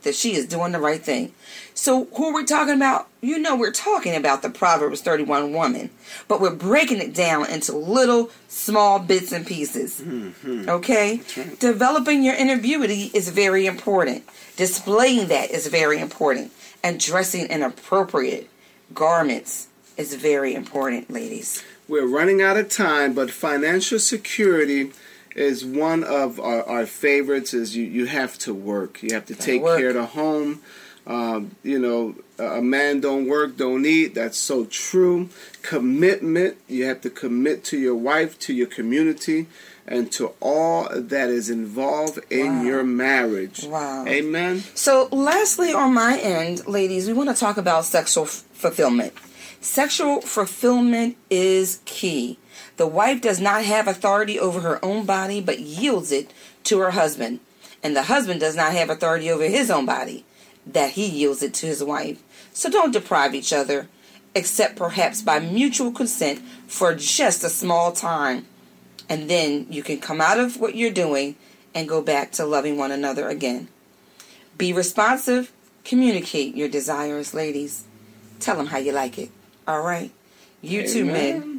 that 0.04 0.14
she 0.14 0.34
is 0.34 0.46
doing 0.46 0.72
the 0.72 0.78
right 0.78 1.02
thing. 1.02 1.32
So 1.74 2.04
who 2.16 2.28
are 2.28 2.34
we 2.34 2.44
talking 2.44 2.74
about? 2.74 3.08
You 3.20 3.38
know 3.38 3.56
we're 3.56 3.72
talking 3.72 4.14
about 4.14 4.42
the 4.42 4.50
Proverbs 4.50 5.00
31 5.00 5.52
woman, 5.52 5.90
but 6.28 6.40
we're 6.40 6.54
breaking 6.54 7.00
it 7.00 7.14
down 7.14 7.50
into 7.50 7.76
little 7.76 8.30
small 8.48 9.00
bits 9.00 9.32
and 9.32 9.46
pieces. 9.46 10.00
Mm-hmm. 10.00 10.68
Okay? 10.68 11.20
Developing 11.58 12.22
your 12.22 12.34
inner 12.34 12.58
beauty 12.58 13.10
is 13.12 13.30
very 13.30 13.66
important. 13.66 14.24
Displaying 14.56 15.28
that 15.28 15.50
is 15.50 15.66
very 15.66 15.98
important. 15.98 16.52
And 16.82 17.00
dressing 17.00 17.46
in 17.48 17.62
appropriate 17.62 18.48
garments 18.92 19.68
is 19.96 20.14
very 20.14 20.54
important, 20.54 21.10
ladies. 21.10 21.64
We're 21.88 22.06
running 22.06 22.40
out 22.40 22.56
of 22.56 22.68
time, 22.68 23.14
but 23.14 23.30
financial 23.30 23.98
security 23.98 24.92
is 25.34 25.64
one 25.64 26.04
of 26.04 26.38
our, 26.40 26.62
our 26.64 26.86
favorites. 26.86 27.52
Is 27.54 27.76
you, 27.76 27.84
you 27.84 28.06
have 28.06 28.38
to 28.40 28.54
work. 28.54 29.02
You 29.02 29.14
have 29.14 29.26
to 29.26 29.34
take 29.34 29.62
work. 29.62 29.78
care 29.78 29.88
of 29.88 29.94
the 29.94 30.06
home. 30.06 30.60
Um, 31.06 31.56
you 31.62 31.78
know, 31.78 32.14
a 32.38 32.62
man 32.62 33.00
don't 33.00 33.26
work, 33.26 33.58
don't 33.58 33.84
eat. 33.84 34.14
That's 34.14 34.38
so 34.38 34.64
true. 34.64 35.28
Commitment. 35.62 36.56
You 36.68 36.86
have 36.86 37.00
to 37.02 37.10
commit 37.10 37.62
to 37.64 37.78
your 37.78 37.94
wife, 37.94 38.38
to 38.40 38.54
your 38.54 38.66
community, 38.68 39.46
and 39.86 40.10
to 40.12 40.32
all 40.40 40.88
that 40.90 41.28
is 41.28 41.50
involved 41.50 42.20
in 42.30 42.46
Wow. 42.60 42.62
your 42.62 42.84
marriage. 42.84 43.64
Wow. 43.64 44.06
Amen. 44.06 44.62
So, 44.74 45.08
lastly, 45.12 45.74
on 45.74 45.92
my 45.92 46.18
end, 46.18 46.66
ladies, 46.66 47.06
we 47.06 47.12
want 47.12 47.28
to 47.28 47.34
talk 47.38 47.58
about 47.58 47.84
sexual 47.84 48.24
f- 48.24 48.44
fulfillment. 48.54 49.12
Sexual 49.60 50.22
fulfillment 50.22 51.16
is 51.28 51.80
key. 51.84 52.38
The 52.76 52.86
wife 52.86 53.20
does 53.20 53.40
not 53.40 53.64
have 53.64 53.86
authority 53.86 54.38
over 54.38 54.60
her 54.60 54.84
own 54.84 55.06
body, 55.06 55.40
but 55.40 55.60
yields 55.60 56.10
it 56.10 56.32
to 56.64 56.78
her 56.80 56.90
husband. 56.92 57.40
And 57.82 57.94
the 57.94 58.04
husband 58.04 58.40
does 58.40 58.56
not 58.56 58.72
have 58.72 58.90
authority 58.90 59.30
over 59.30 59.44
his 59.44 59.70
own 59.70 59.86
body, 59.86 60.24
that 60.66 60.92
he 60.92 61.06
yields 61.06 61.42
it 61.42 61.54
to 61.54 61.66
his 61.66 61.84
wife. 61.84 62.22
So 62.52 62.70
don't 62.70 62.92
deprive 62.92 63.34
each 63.34 63.52
other, 63.52 63.88
except 64.34 64.76
perhaps 64.76 65.22
by 65.22 65.38
mutual 65.38 65.92
consent 65.92 66.40
for 66.66 66.94
just 66.94 67.44
a 67.44 67.48
small 67.48 67.92
time. 67.92 68.46
And 69.08 69.28
then 69.28 69.66
you 69.70 69.82
can 69.82 70.00
come 70.00 70.20
out 70.20 70.40
of 70.40 70.58
what 70.58 70.74
you're 70.74 70.90
doing 70.90 71.36
and 71.74 71.88
go 71.88 72.00
back 72.00 72.32
to 72.32 72.46
loving 72.46 72.78
one 72.78 72.90
another 72.90 73.28
again. 73.28 73.68
Be 74.56 74.72
responsive. 74.72 75.52
Communicate 75.84 76.56
your 76.56 76.68
desires, 76.68 77.34
ladies. 77.34 77.84
Tell 78.40 78.56
them 78.56 78.68
how 78.68 78.78
you 78.78 78.92
like 78.92 79.18
it. 79.18 79.30
All 79.68 79.82
right? 79.82 80.10
You 80.64 80.88
too, 80.88 81.04
men. 81.04 81.50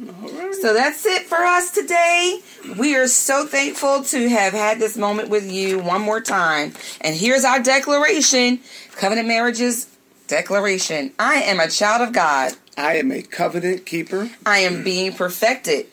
So 0.60 0.74
that's 0.74 1.06
it 1.06 1.22
for 1.26 1.36
us 1.36 1.70
today. 1.70 2.40
We 2.78 2.96
are 2.96 3.06
so 3.06 3.46
thankful 3.46 4.02
to 4.04 4.28
have 4.28 4.52
had 4.52 4.78
this 4.78 4.96
moment 4.96 5.28
with 5.28 5.50
you 5.50 5.78
one 5.78 6.00
more 6.00 6.20
time. 6.20 6.72
And 7.00 7.14
here's 7.14 7.44
our 7.44 7.62
declaration 7.62 8.60
Covenant 8.96 9.28
Marriages 9.28 9.86
Declaration 10.26 11.12
I 11.18 11.36
am 11.42 11.60
a 11.60 11.68
child 11.68 12.02
of 12.08 12.12
God. 12.12 12.54
I 12.76 12.96
am 12.96 13.12
a 13.12 13.22
covenant 13.22 13.86
keeper. 13.86 14.30
I 14.44 14.58
am 14.58 14.82
being 14.82 15.12
perfected. 15.12 15.86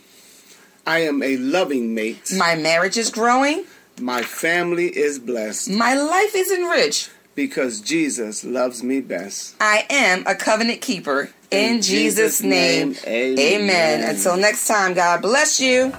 I 0.88 1.00
am 1.00 1.22
a 1.22 1.38
loving 1.38 1.94
mate. 1.94 2.34
My 2.36 2.56
marriage 2.56 2.98
is 2.98 3.10
growing. 3.12 3.66
My 4.02 4.24
family 4.24 4.88
is 4.88 5.20
blessed. 5.20 5.70
My 5.70 5.94
life 5.94 6.34
is 6.36 6.52
enriched. 6.52 7.12
because 7.36 7.80
Jesus 7.80 8.44
loves 8.44 8.84
me 8.84 9.02
best. 9.02 9.56
I 9.62 9.86
am 9.90 10.24
a 10.26 10.36
covenant 10.36 10.82
keeper. 10.82 11.30
In, 11.54 11.76
In 11.76 11.82
Jesus' 11.82 12.40
Jesus' 12.40 12.42
name, 12.42 12.94
name, 13.06 13.38
amen. 13.38 13.62
amen. 13.62 14.16
Until 14.16 14.38
next 14.38 14.68
time, 14.68 14.94
God 14.94 15.22
bless 15.22 15.60
you. 15.60 15.94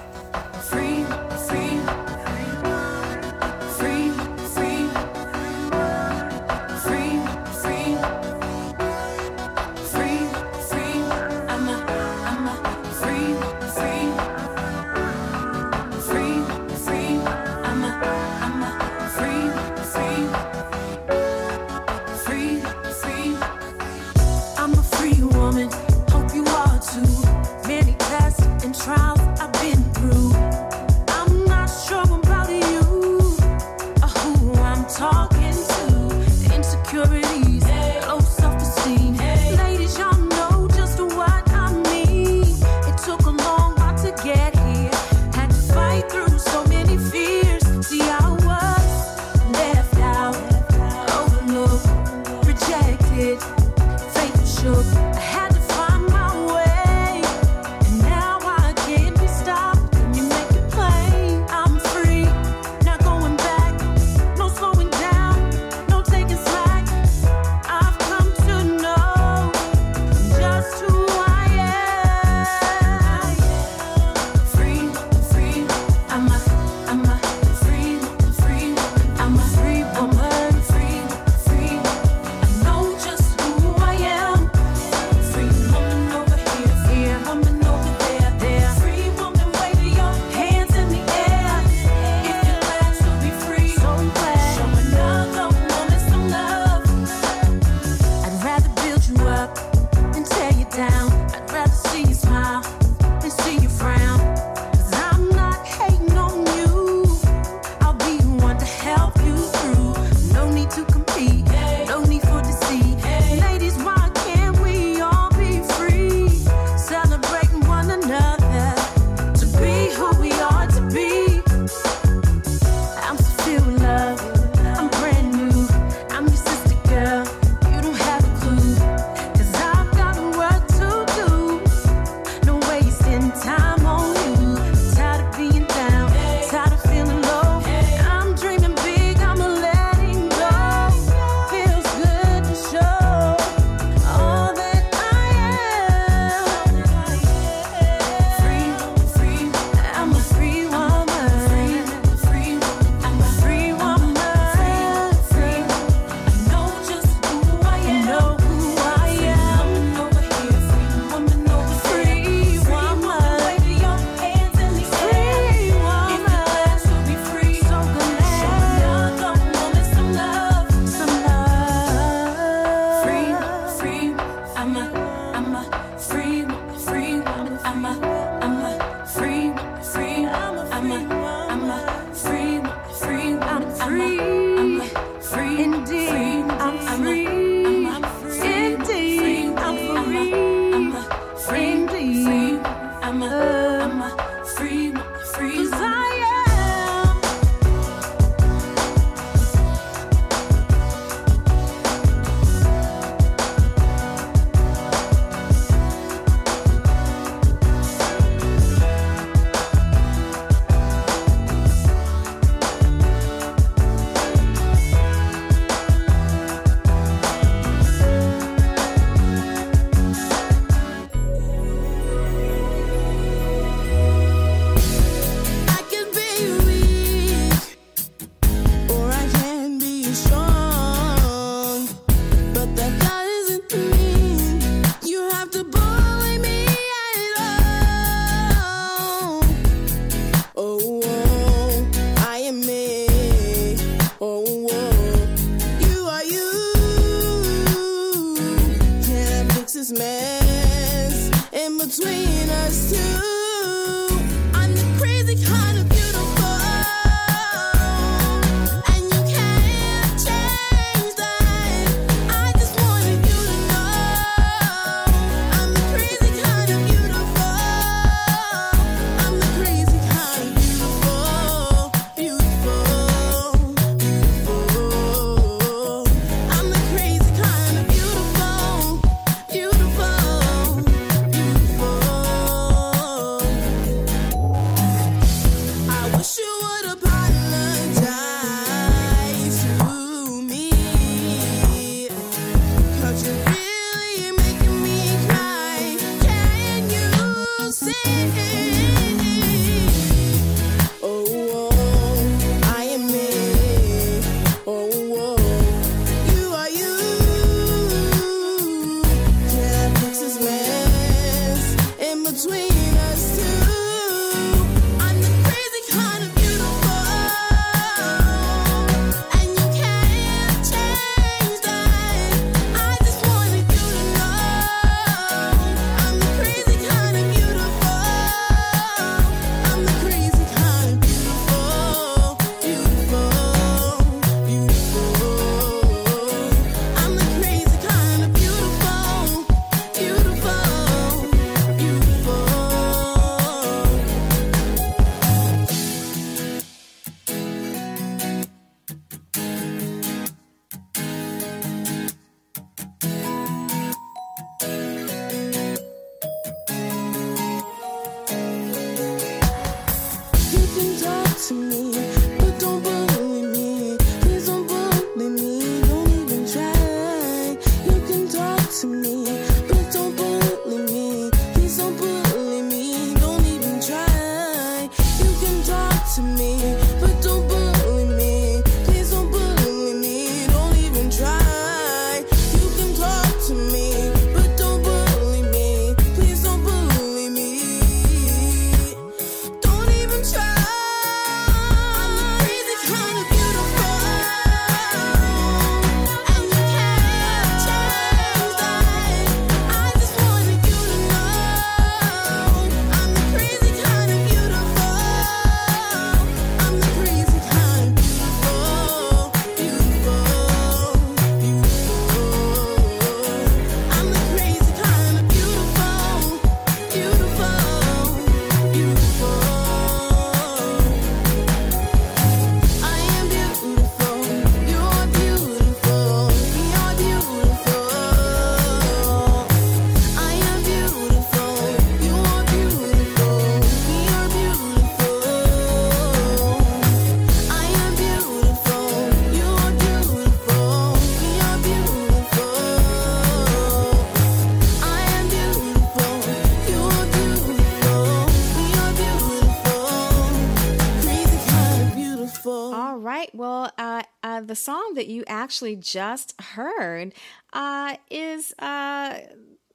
Song 454.65 454.95
that 454.95 455.07
you 455.07 455.23
actually 455.27 455.75
just 455.75 456.39
heard 456.41 457.13
uh, 457.53 457.95
is 458.09 458.51
uh, 458.57 459.19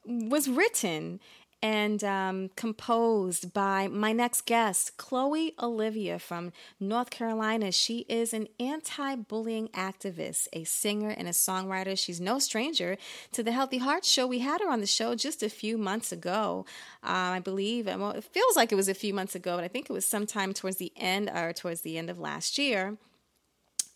was 0.05 0.49
written 0.49 1.20
and 1.62 2.03
um, 2.03 2.51
composed 2.57 3.53
by 3.53 3.86
my 3.86 4.12
next 4.12 4.47
guest, 4.47 4.97
Chloe 4.97 5.55
Olivia 5.62 6.18
from 6.18 6.53
North 6.80 7.11
Carolina. 7.11 7.70
She 7.70 8.07
is 8.09 8.32
an 8.32 8.49
anti 8.59 9.14
bullying 9.14 9.68
activist, 9.68 10.49
a 10.53 10.64
singer, 10.64 11.11
and 11.11 11.28
a 11.28 11.32
songwriter. 11.32 11.97
She's 11.97 12.20
no 12.20 12.41
stranger 12.41 12.97
to 13.32 13.43
the 13.43 13.53
Healthy 13.53 13.78
Heart 13.78 14.05
Show. 14.05 14.26
We 14.26 14.41
had 14.41 14.61
her 14.61 14.70
on 14.70 14.80
the 14.80 14.86
show 14.86 15.14
just 15.14 15.43
a 15.43 15.51
few 15.51 15.78
months 15.78 16.11
ago, 16.11 16.64
uh, 17.05 17.36
I 17.36 17.41
believe. 17.41 17.86
Well, 17.86 18.12
it 18.12 18.24
feels 18.24 18.57
like 18.57 18.72
it 18.72 18.76
was 18.76 18.88
a 18.88 18.95
few 18.95 19.14
months 19.14 19.36
ago, 19.36 19.55
but 19.57 19.64
I 19.64 19.68
think 19.68 19.88
it 19.88 19.93
was 19.93 20.07
sometime 20.07 20.53
towards 20.53 20.78
the 20.78 20.93
end 20.97 21.30
or 21.32 21.53
towards 21.53 21.82
the 21.82 21.97
end 21.97 22.11
of 22.11 22.18
last 22.18 22.59
year. 22.59 22.97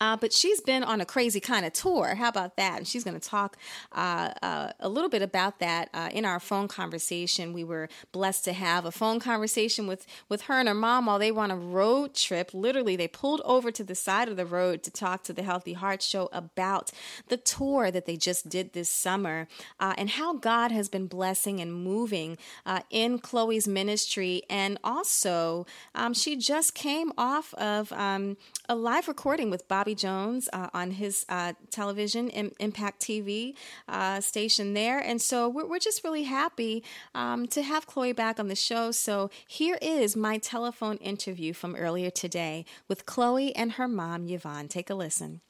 Uh, 0.05 0.17
but 0.17 0.35
she's 0.35 0.61
been 0.61 0.85
on 0.85 1.01
a 1.01 1.07
crazy 1.07 1.41
kind 1.41 1.65
of 1.65 1.73
tour. 1.73 2.15
How 2.15 2.29
about 2.29 2.57
that? 2.57 2.77
And 2.77 2.87
she's 2.87 3.05
going 3.05 3.19
to 3.19 3.27
talk 3.27 3.57
uh, 3.93 4.33
uh, 4.43 4.73
a 4.79 4.89
little 4.89 5.09
bit 5.09 5.23
about 5.23 5.61
that 5.61 5.89
uh, 5.95 6.11
in 6.13 6.27
our 6.27 6.39
phone 6.39 6.69
conversation. 6.69 7.55
We 7.55 7.65
were 7.65 7.89
blessed 8.13 8.45
to 8.45 8.53
have 8.53 8.85
a 8.85 8.93
phone 8.93 9.19
conversation 9.19 9.87
with, 9.87 10.07
with 10.29 10.43
her 10.43 10.59
and 10.59 10.69
her 10.69 10.75
mom 10.75 11.07
while 11.07 11.19
they 11.19 11.33
were 11.33 11.43
on 11.43 11.51
a 11.51 11.57
road 11.57 12.15
trip. 12.15 12.51
Literally, 12.53 12.97
they 12.97 13.09
pulled 13.09 13.41
over 13.47 13.71
to 13.71 13.83
the 13.83 13.95
side 13.95 14.29
of 14.29 14.37
the 14.37 14.45
road 14.45 14.83
to 14.83 14.91
talk 14.91 15.25
to 15.25 15.33
the 15.33 15.43
Healthy 15.43 15.73
Heart 15.73 16.03
Show 16.03 16.29
about 16.35 16.93
the 17.29 17.39
tour 17.39 17.91
that 17.91 18.05
they 18.05 18.19
just 18.19 18.51
did 18.51 18.75
this 18.75 18.91
summer 18.91 19.49
uh, 19.81 19.95
and 19.97 20.11
how 20.11 20.35
God 20.35 20.71
has 20.71 20.91
been 20.91 21.07
blessing 21.07 21.61
and 21.61 21.73
moving 21.73 22.37
uh, 22.67 22.81
in 22.91 23.19
Chloe's 23.21 23.67
ministry. 23.67 24.43
And 24.51 24.79
also, 24.85 25.65
um, 25.95 26.13
she 26.13 26.37
just 26.37 26.75
came 26.75 27.11
off 27.17 27.55
of 27.55 27.91
um, 27.93 28.37
a 28.69 28.75
live 28.75 29.09
recording 29.09 29.49
with 29.49 29.67
Bob 29.67 29.89
Jones 29.95 30.49
uh, 30.53 30.69
on 30.75 30.93
his 30.93 31.25
uh, 31.29 31.55
television, 31.71 32.29
Impact 32.29 33.01
TV 33.01 33.55
uh, 33.89 34.21
station 34.21 34.75
there. 34.75 34.99
And 34.99 35.21
so 35.21 35.49
we're, 35.49 35.67
we're 35.67 35.79
just 35.79 36.05
really 36.05 36.25
happy 36.25 36.85
um, 37.15 37.47
to 37.49 37.63
have 37.63 37.87
Chloe 37.87 38.13
back 38.13 38.39
on 38.39 38.49
the 38.49 38.55
show. 38.55 38.91
So 38.91 39.31
here 39.47 39.79
is 39.81 40.17
my 40.17 40.39
telephone 40.39 40.97
interview 40.99 41.53
from 41.53 41.77
earlier 41.77 42.11
today 42.11 42.65
with 42.89 43.07
Chloe 43.07 43.55
and 43.55 43.73
her 43.73 43.89
mom, 43.89 44.29
Yvonne. 44.29 44.69
Take 44.69 44.91
a 44.91 44.95
listen. 44.95 45.41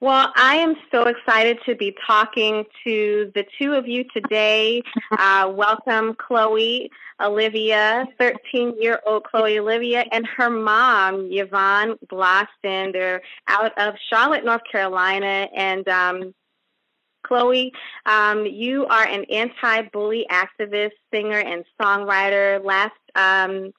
Well, 0.00 0.32
I 0.36 0.54
am 0.54 0.76
so 0.92 1.08
excited 1.08 1.58
to 1.66 1.74
be 1.74 1.92
talking 2.06 2.64
to 2.84 3.32
the 3.34 3.44
two 3.58 3.74
of 3.74 3.88
you 3.88 4.04
today. 4.14 4.82
Uh, 5.10 5.50
welcome, 5.52 6.14
Chloe 6.14 6.90
Olivia, 7.20 8.06
13 8.18 8.80
year 8.80 9.00
old 9.06 9.24
Chloe 9.24 9.58
Olivia, 9.58 10.04
and 10.12 10.26
her 10.26 10.48
mom, 10.48 11.28
Yvonne 11.30 11.96
Gloston. 12.06 12.92
They're 12.92 13.22
out 13.48 13.76
of 13.78 13.94
Charlotte, 14.08 14.44
North 14.44 14.60
Carolina. 14.70 15.48
And 15.56 15.88
um, 15.88 16.34
Chloe, 17.26 17.72
um, 18.06 18.46
you 18.46 18.86
are 18.86 19.04
an 19.04 19.24
anti 19.30 19.82
bully 19.92 20.26
activist, 20.30 20.92
singer, 21.12 21.38
and 21.38 21.64
songwriter. 21.80 22.64
Last 22.64 22.92
um, 23.16 23.72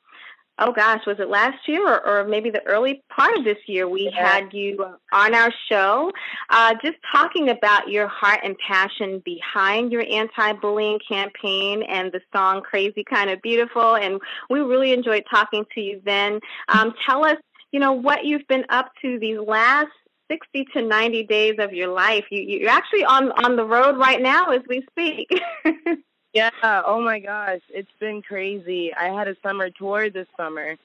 oh 0.59 0.71
gosh, 0.71 1.05
was 1.05 1.19
it 1.19 1.29
last 1.29 1.67
year 1.67 1.87
or, 1.87 2.05
or 2.05 2.27
maybe 2.27 2.49
the 2.49 2.65
early 2.65 3.03
part 3.09 3.37
of 3.37 3.43
this 3.43 3.57
year? 3.67 3.87
We 3.87 4.11
yeah. 4.13 4.41
had 4.41 4.53
you 4.53 4.85
on 5.11 5.33
our 5.33 5.51
show, 5.69 6.11
uh, 6.49 6.75
just 6.83 6.97
talking 7.11 7.49
about 7.49 7.89
your 7.89 8.07
heart 8.07 8.39
and 8.43 8.55
passion 8.65 9.21
behind 9.25 9.91
your 9.91 10.05
anti-bullying 10.09 10.99
campaign 11.07 11.83
and 11.83 12.11
the 12.11 12.21
song 12.33 12.61
"Crazy 12.61 13.03
Kind 13.03 13.29
of 13.29 13.41
Beautiful," 13.41 13.95
and 13.95 14.19
we 14.49 14.59
really 14.59 14.93
enjoyed 14.93 15.23
talking 15.29 15.65
to 15.75 15.81
you 15.81 16.01
then. 16.05 16.39
Um, 16.67 16.93
tell 17.07 17.25
us, 17.25 17.37
you 17.71 17.79
know, 17.79 17.93
what 17.93 18.25
you've 18.25 18.47
been 18.47 18.65
up 18.69 18.91
to 19.01 19.19
these 19.19 19.39
last 19.39 19.89
60 20.31 20.65
to 20.73 20.81
90 20.83 21.23
days 21.23 21.55
of 21.59 21.73
your 21.73 21.87
life. 21.87 22.25
You, 22.29 22.41
you're 22.41 22.69
actually 22.69 23.03
on 23.03 23.31
on 23.43 23.55
the 23.55 23.65
road 23.65 23.97
right 23.97 24.21
now 24.21 24.51
as 24.51 24.61
we 24.67 24.85
speak. 24.91 25.29
Yeah, 26.39 26.51
oh 26.85 27.01
my 27.01 27.19
gosh, 27.19 27.59
it's 27.69 27.91
been 27.99 28.21
crazy. 28.21 28.93
I 28.95 29.09
had 29.09 29.27
a 29.27 29.35
summer 29.43 29.69
tour 29.69 30.09
this 30.09 30.27
summer, 30.37 30.77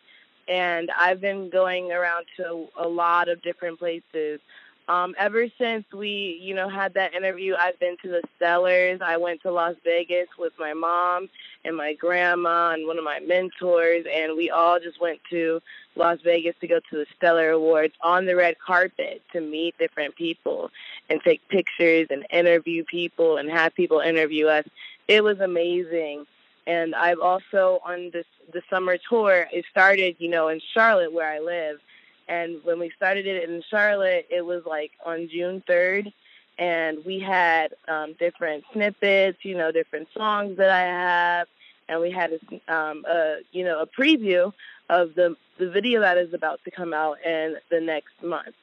and 0.48 0.90
I've 0.98 1.20
been 1.20 1.48
going 1.48 1.92
around 1.92 2.26
to 2.38 2.66
a 2.76 2.88
lot 2.88 3.28
of 3.28 3.40
different 3.40 3.78
places. 3.78 4.40
Um, 4.88 5.14
ever 5.16 5.46
since 5.56 5.84
we, 5.92 6.40
you 6.42 6.56
know, 6.56 6.68
had 6.68 6.94
that 6.94 7.14
interview, 7.14 7.54
I've 7.56 7.78
been 7.78 7.96
to 8.02 8.08
the 8.08 8.22
Stellars. 8.36 9.00
I 9.00 9.16
went 9.16 9.42
to 9.42 9.52
Las 9.52 9.76
Vegas 9.84 10.26
with 10.36 10.52
my 10.58 10.74
mom 10.74 11.30
and 11.64 11.76
my 11.76 11.94
grandma 11.94 12.72
and 12.72 12.88
one 12.88 12.98
of 12.98 13.04
my 13.04 13.20
mentors, 13.20 14.06
and 14.12 14.36
we 14.36 14.50
all 14.50 14.80
just 14.80 15.00
went 15.00 15.20
to 15.30 15.62
Las 15.94 16.18
Vegas 16.24 16.56
to 16.62 16.66
go 16.66 16.80
to 16.90 16.96
the 16.96 17.06
Stellar 17.16 17.50
Awards 17.50 17.94
on 18.00 18.26
the 18.26 18.34
red 18.34 18.56
carpet 18.58 19.22
to 19.32 19.40
meet 19.40 19.78
different 19.78 20.16
people 20.16 20.72
and 21.08 21.20
take 21.22 21.46
pictures 21.48 22.08
and 22.10 22.26
interview 22.30 22.82
people 22.82 23.36
and 23.36 23.48
have 23.48 23.72
people 23.76 24.00
interview 24.00 24.48
us 24.48 24.64
it 25.08 25.22
was 25.22 25.40
amazing. 25.40 26.26
And 26.66 26.94
I've 26.94 27.20
also 27.20 27.80
on 27.84 28.10
this 28.12 28.26
the 28.52 28.62
summer 28.70 28.96
tour. 29.08 29.46
It 29.52 29.64
started, 29.70 30.16
you 30.18 30.30
know, 30.30 30.48
in 30.48 30.60
Charlotte 30.72 31.12
where 31.12 31.30
I 31.30 31.40
live, 31.40 31.80
and 32.28 32.56
when 32.64 32.78
we 32.78 32.90
started 32.96 33.26
it 33.26 33.48
in 33.48 33.62
Charlotte, 33.70 34.26
it 34.30 34.44
was 34.44 34.62
like 34.64 34.92
on 35.04 35.28
June 35.28 35.62
third, 35.66 36.12
and 36.58 37.04
we 37.04 37.20
had 37.20 37.74
um, 37.88 38.14
different 38.18 38.64
snippets, 38.72 39.38
you 39.42 39.56
know, 39.56 39.72
different 39.72 40.08
songs 40.16 40.56
that 40.56 40.70
I 40.70 40.80
have, 40.80 41.48
and 41.88 42.00
we 42.00 42.10
had 42.10 42.32
a, 42.32 42.74
um, 42.74 43.04
a 43.06 43.38
you 43.52 43.64
know 43.64 43.80
a 43.82 43.86
preview 43.86 44.52
of 44.88 45.14
the 45.14 45.36
the 45.58 45.70
video 45.70 46.00
that 46.00 46.18
is 46.18 46.32
about 46.32 46.60
to 46.64 46.70
come 46.70 46.94
out 46.94 47.18
in 47.24 47.56
the 47.70 47.80
next 47.80 48.22
month. 48.22 48.54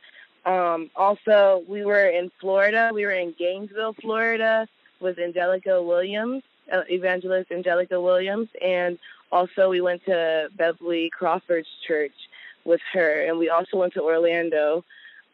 Um, 0.46 0.90
also, 0.96 1.64
we 1.68 1.86
were 1.86 2.08
in 2.08 2.32
Florida. 2.40 2.90
We 2.94 3.06
were 3.06 3.12
in 3.12 3.36
Gainesville, 3.38 3.94
Florida, 4.02 4.68
with 5.02 5.20
Angelica 5.20 5.82
Williams, 5.82 6.44
uh, 6.72 6.84
evangelist 6.90 7.52
Angelica 7.52 8.00
Williams, 8.00 8.50
and 8.64 8.98
also 9.32 9.70
we 9.70 9.82
went 9.82 10.04
to 10.06 10.50
Beverly 10.56 11.10
Crawford's 11.10 11.68
church 11.88 12.14
with 12.64 12.82
her, 12.94 13.26
and 13.28 13.38
we 13.38 13.50
also 13.50 13.78
went 13.78 13.94
to 13.94 14.02
Orlando 14.02 14.84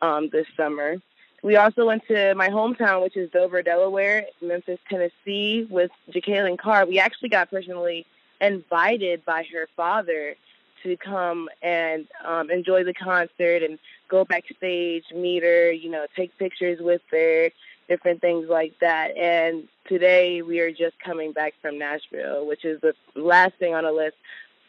um, 0.02 0.30
this 0.32 0.48
summer. 0.56 0.98
We 1.44 1.56
also 1.56 1.86
went 1.86 2.08
to 2.08 2.34
my 2.36 2.50
hometown, 2.50 3.04
which 3.04 3.16
is 3.16 3.30
Dover, 3.32 3.62
Delaware, 3.62 4.26
Memphis, 4.42 4.80
Tennessee, 4.90 5.68
with 5.70 5.92
Jekalyn 6.12 6.58
Carr. 6.58 6.86
We 6.86 7.00
actually 7.00 7.30
got 7.30 7.50
personally 7.52 8.06
invited 8.42 9.24
by 9.26 9.46
her 9.54 9.68
father 9.76 10.36
to 10.84 10.98
come 10.98 11.50
and 11.62 12.08
um, 12.24 12.50
enjoy 12.50 12.84
the 12.84 12.94
concert 12.94 13.64
and 13.64 13.78
go 14.10 14.26
backstage, 14.26 15.04
meet 15.14 15.44
her, 15.44 15.72
you 15.72 15.90
know, 15.90 16.06
take 16.16 16.38
pictures 16.38 16.80
with 16.80 17.02
her, 17.12 17.50
different 17.88 18.22
things 18.22 18.48
like 18.50 18.74
that. 18.82 19.18
And 19.18 19.68
today 19.88 20.42
we 20.42 20.60
are 20.60 20.72
just 20.72 21.00
coming 21.04 21.32
back 21.32 21.54
from 21.62 21.78
Nashville, 21.78 22.46
which 22.46 22.66
is 22.66 22.80
the 22.82 22.94
last 23.16 23.56
thing 23.60 23.74
on 23.74 23.84
the 23.84 23.92
list 23.92 24.16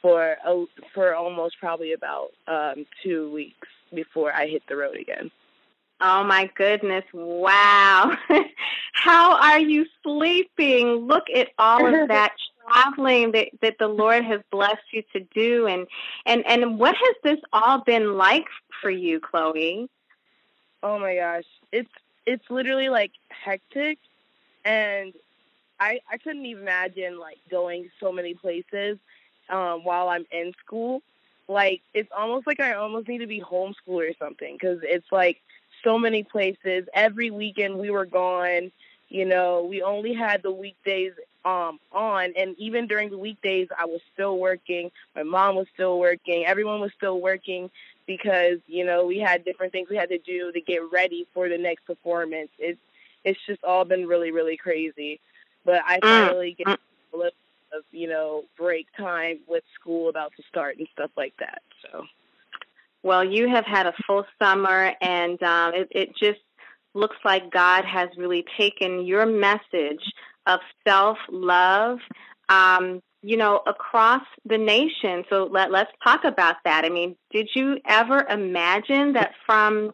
for 0.01 0.37
for 0.95 1.15
almost 1.15 1.57
probably 1.59 1.93
about 1.93 2.29
um, 2.47 2.87
two 3.03 3.33
weeks 3.33 3.69
before 3.95 4.33
I 4.33 4.47
hit 4.47 4.63
the 4.69 4.77
road 4.77 4.97
again. 4.97 5.31
Oh 6.01 6.23
my 6.23 6.49
goodness! 6.55 7.05
Wow, 7.13 8.17
how 8.93 9.37
are 9.37 9.59
you 9.59 9.85
sleeping? 10.05 11.09
Look 11.09 11.25
at 11.35 11.49
all 11.59 11.87
of 11.87 12.09
that 12.09 12.35
traveling 12.67 13.33
that 13.33 13.49
that 13.63 13.77
the 13.79 13.89
Lord 13.89 14.25
has 14.25 14.41
blessed 14.53 14.93
you 14.93 15.03
to 15.13 15.21
do, 15.35 15.67
and 15.67 15.87
and 16.27 16.47
and 16.47 16.79
what 16.79 16.95
has 16.95 17.15
this 17.25 17.41
all 17.53 17.83
been 17.83 18.17
like 18.17 18.47
for 18.81 18.91
you, 18.91 19.19
Chloe? 19.19 19.89
Oh 20.85 21.01
my 21.01 21.17
gosh, 21.17 21.45
it's 21.73 21.91
it's 22.29 22.51
literally 22.51 22.91
like 22.91 23.13
hectic 23.31 23.99
and 24.65 25.15
I 25.81 26.01
I 26.11 26.19
couldn't 26.19 26.45
even 26.47 26.63
imagine 26.63 27.19
like 27.19 27.39
going 27.51 27.91
so 28.01 28.13
many 28.13 28.35
places 28.35 28.99
um 29.49 29.85
while 29.85 30.09
I'm 30.09 30.27
in 30.33 30.53
school. 30.65 31.03
Like 31.49 31.81
it's 31.95 32.11
almost 32.17 32.47
like 32.47 32.61
I 32.61 32.75
almost 32.75 33.09
need 33.09 33.19
to 33.19 33.27
be 33.27 33.41
homeschooled 33.41 34.11
or 34.11 34.15
something 34.19 34.59
cuz 34.59 34.81
it's 34.83 35.11
like 35.13 35.39
so 35.85 35.99
many 35.99 36.23
places. 36.25 36.87
Every 36.95 37.31
weekend 37.31 37.79
we 37.79 37.91
were 37.91 38.07
gone. 38.07 38.73
You 39.09 39.25
know, 39.25 39.65
we 39.65 39.83
only 39.83 40.15
had 40.15 40.43
the 40.43 40.53
weekdays 40.53 41.13
um 41.45 41.81
on 41.93 42.35
and 42.37 42.57
even 42.59 42.87
during 42.87 43.11
the 43.11 43.19
weekdays 43.19 43.69
I 43.79 43.87
was 43.87 44.03
still 44.13 44.39
working. 44.39 44.91
My 45.17 45.23
mom 45.23 45.57
was 45.57 45.69
still 45.75 45.99
working. 45.99 46.45
Everyone 46.47 46.81
was 46.81 46.93
still 46.97 47.21
working 47.21 47.71
because 48.09 48.59
you 48.67 48.85
know 48.85 49.07
we 49.07 49.19
had 49.19 49.45
different 49.45 49.71
things 49.71 49.89
we 49.89 49.97
had 49.97 50.09
to 50.09 50.19
do 50.19 50.51
to 50.51 50.61
get 50.61 50.81
ready 50.91 51.29
for 51.33 51.49
the 51.49 51.59
next 51.59 51.85
performance. 51.85 52.49
It's 52.59 52.81
it's 53.23 53.39
just 53.47 53.63
all 53.63 53.85
been 53.85 54.09
really 54.09 54.33
really 54.33 54.57
crazy, 54.57 55.21
but 55.65 55.83
I 55.87 55.99
mm. 55.99 56.03
finally 56.03 56.57
get 56.59 56.67
a 56.67 57.17
little 57.17 57.33
of 57.73 57.85
you 57.93 58.09
know 58.09 58.45
break 58.57 58.87
time 58.97 59.39
with 59.47 59.63
school 59.79 60.09
about 60.09 60.33
to 60.37 60.43
start 60.49 60.79
and 60.79 60.89
stuff 60.93 61.11
like 61.17 61.35
that. 61.39 61.63
So, 61.83 62.05
well, 63.03 63.25
you 63.25 63.49
have 63.49 63.67
had 63.67 63.87
a 63.87 63.93
full 64.07 64.25
summer, 64.41 64.93
and 65.01 65.41
um, 65.43 65.75
it, 65.75 65.89
it 65.91 66.17
just 66.17 66.41
looks 66.95 67.17
like 67.25 67.51
God 67.51 67.85
has 67.85 68.09
really 68.17 68.45
taken 68.59 69.05
your 69.05 69.27
message 69.27 70.03
of 70.47 70.61
self 70.87 71.19
love. 71.31 71.99
Um, 72.49 73.03
you 73.29 73.37
know, 73.37 73.61
across 73.67 74.23
the 74.47 74.57
nation. 74.57 75.23
So 75.29 75.51
let, 75.53 75.71
let's 75.71 75.91
talk 76.03 76.25
about 76.25 76.57
that. 76.65 76.87
I 76.87 76.89
mean, 76.89 77.15
did 77.31 77.51
you 77.55 77.77
ever 77.87 78.27
imagine 78.27 79.13
that 79.13 79.33
from 79.45 79.93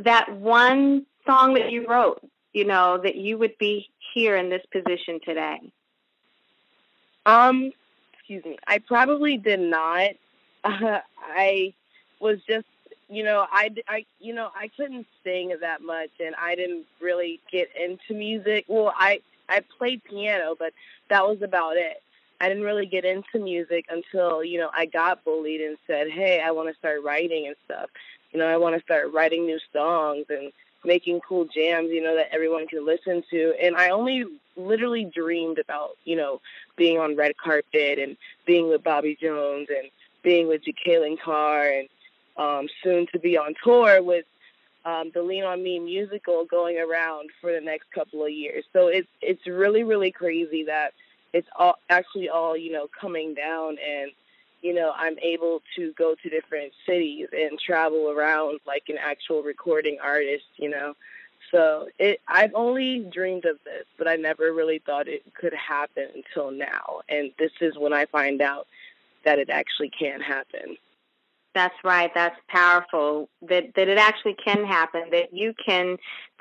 that 0.00 0.30
one 0.36 1.06
song 1.26 1.54
that 1.54 1.72
you 1.72 1.88
wrote, 1.88 2.20
you 2.52 2.66
know, 2.66 3.00
that 3.02 3.16
you 3.16 3.38
would 3.38 3.56
be 3.56 3.88
here 4.12 4.36
in 4.36 4.50
this 4.50 4.60
position 4.70 5.18
today? 5.24 5.62
Um, 7.24 7.72
excuse 8.12 8.44
me. 8.44 8.58
I 8.66 8.80
probably 8.80 9.38
did 9.38 9.60
not. 9.60 10.10
Uh, 10.62 10.98
I 11.26 11.72
was 12.20 12.36
just, 12.46 12.66
you 13.08 13.24
know, 13.24 13.46
I, 13.50 13.70
I, 13.88 14.04
you 14.20 14.34
know, 14.34 14.50
I 14.54 14.68
couldn't 14.76 15.06
sing 15.24 15.56
that 15.58 15.80
much, 15.80 16.10
and 16.20 16.34
I 16.34 16.54
didn't 16.54 16.84
really 17.00 17.40
get 17.50 17.70
into 17.82 18.12
music. 18.12 18.66
Well, 18.68 18.92
I, 18.94 19.22
I 19.48 19.62
played 19.78 20.04
piano, 20.04 20.54
but 20.58 20.74
that 21.08 21.26
was 21.26 21.40
about 21.40 21.78
it. 21.78 22.02
I 22.44 22.48
didn't 22.48 22.64
really 22.64 22.84
get 22.84 23.06
into 23.06 23.38
music 23.38 23.86
until, 23.88 24.44
you 24.44 24.58
know, 24.58 24.68
I 24.74 24.84
got 24.84 25.24
bullied 25.24 25.62
and 25.62 25.78
said, 25.86 26.10
"Hey, 26.10 26.42
I 26.42 26.50
want 26.50 26.68
to 26.68 26.78
start 26.78 27.02
writing 27.02 27.46
and 27.46 27.56
stuff." 27.64 27.88
You 28.32 28.38
know, 28.38 28.46
I 28.46 28.58
want 28.58 28.76
to 28.76 28.82
start 28.82 29.10
writing 29.14 29.46
new 29.46 29.58
songs 29.72 30.26
and 30.28 30.52
making 30.84 31.22
cool 31.26 31.46
jams, 31.46 31.88
you 31.90 32.02
know, 32.02 32.14
that 32.14 32.28
everyone 32.32 32.66
can 32.66 32.84
listen 32.84 33.24
to. 33.30 33.54
And 33.62 33.74
I 33.76 33.88
only 33.88 34.26
literally 34.56 35.06
dreamed 35.06 35.58
about, 35.58 35.96
you 36.04 36.16
know, 36.16 36.42
being 36.76 36.98
on 36.98 37.16
red 37.16 37.38
carpet 37.38 37.98
and 37.98 38.14
being 38.44 38.68
with 38.68 38.84
Bobby 38.84 39.16
Jones 39.18 39.68
and 39.70 39.88
being 40.22 40.46
with 40.46 40.60
Jekalyn 40.64 41.18
Carr 41.18 41.70
and 41.70 41.88
um, 42.36 42.68
soon 42.82 43.06
to 43.12 43.18
be 43.18 43.38
on 43.38 43.54
tour 43.64 44.02
with 44.02 44.26
um, 44.84 45.10
the 45.14 45.22
Lean 45.22 45.44
on 45.44 45.62
Me 45.62 45.78
musical 45.78 46.44
going 46.44 46.78
around 46.78 47.30
for 47.40 47.54
the 47.54 47.60
next 47.62 47.90
couple 47.90 48.22
of 48.22 48.30
years. 48.30 48.66
So 48.74 48.88
it's 48.88 49.08
it's 49.22 49.46
really 49.46 49.82
really 49.82 50.10
crazy 50.10 50.64
that 50.64 50.92
it's 51.34 51.48
all 51.56 51.74
actually 51.90 52.30
all 52.30 52.56
you 52.56 52.72
know 52.72 52.88
coming 52.98 53.34
down 53.34 53.76
and 53.86 54.10
you 54.64 54.72
know, 54.72 54.94
I'm 54.96 55.18
able 55.18 55.60
to 55.76 55.92
go 55.92 56.14
to 56.22 56.30
different 56.30 56.72
cities 56.86 57.28
and 57.36 57.60
travel 57.60 58.10
around 58.10 58.60
like 58.66 58.84
an 58.88 58.96
actual 58.98 59.42
recording 59.42 59.98
artist, 60.02 60.46
you 60.56 60.70
know. 60.70 60.94
So 61.50 61.88
it 61.98 62.22
I've 62.26 62.54
only 62.54 63.00
dreamed 63.00 63.44
of 63.44 63.58
this, 63.64 63.84
but 63.98 64.08
I 64.08 64.16
never 64.16 64.54
really 64.54 64.78
thought 64.78 65.06
it 65.06 65.22
could 65.34 65.52
happen 65.52 66.08
until 66.14 66.50
now. 66.50 67.02
And 67.10 67.30
this 67.38 67.52
is 67.60 67.76
when 67.76 67.92
I 67.92 68.06
find 68.06 68.40
out 68.40 68.66
that 69.26 69.38
it 69.38 69.50
actually 69.50 69.90
can 69.90 70.22
happen. 70.22 70.78
That's 71.54 71.74
right. 71.84 72.10
That's 72.14 72.36
powerful. 72.48 73.28
That 73.42 73.64
that 73.76 73.88
it 73.88 73.96
actually 73.98 74.34
can 74.44 74.64
happen. 74.64 75.04
That 75.12 75.32
you 75.32 75.54
can 75.64 75.96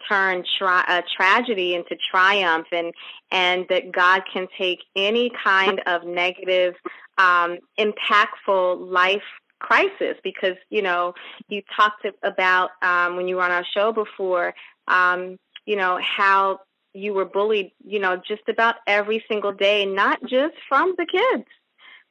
turn 0.10 0.44
tri- 0.58 0.86
a 0.88 1.04
tragedy 1.16 1.76
into 1.76 1.96
triumph, 2.12 2.68
and 2.72 2.94
and 3.32 3.66
that 3.70 3.92
God 3.92 4.24
can 4.32 4.48
take 4.58 4.80
any 4.96 5.32
kind 5.44 5.82
of 5.86 6.06
negative, 6.06 6.74
um, 7.20 7.60
impactful 7.80 8.92
life 8.92 9.22
crisis. 9.60 10.18
Because 10.24 10.58
you 10.70 10.82
know 10.82 11.14
you 11.48 11.62
talked 11.76 12.06
about 12.24 12.72
um, 12.82 13.16
when 13.16 13.28
you 13.28 13.36
were 13.36 13.44
on 13.44 13.52
our 13.52 13.66
show 13.66 13.94
before, 13.94 14.56
um, 14.88 15.38
you 15.66 15.76
know 15.76 16.00
how 16.02 16.60
you 16.94 17.14
were 17.14 17.26
bullied. 17.26 17.72
You 17.86 18.00
know 18.00 18.20
just 18.28 18.50
about 18.50 18.76
every 18.88 19.24
single 19.30 19.52
day, 19.54 19.86
not 19.86 20.20
just 20.24 20.56
from 20.68 20.96
the 20.98 21.06
kids, 21.06 21.46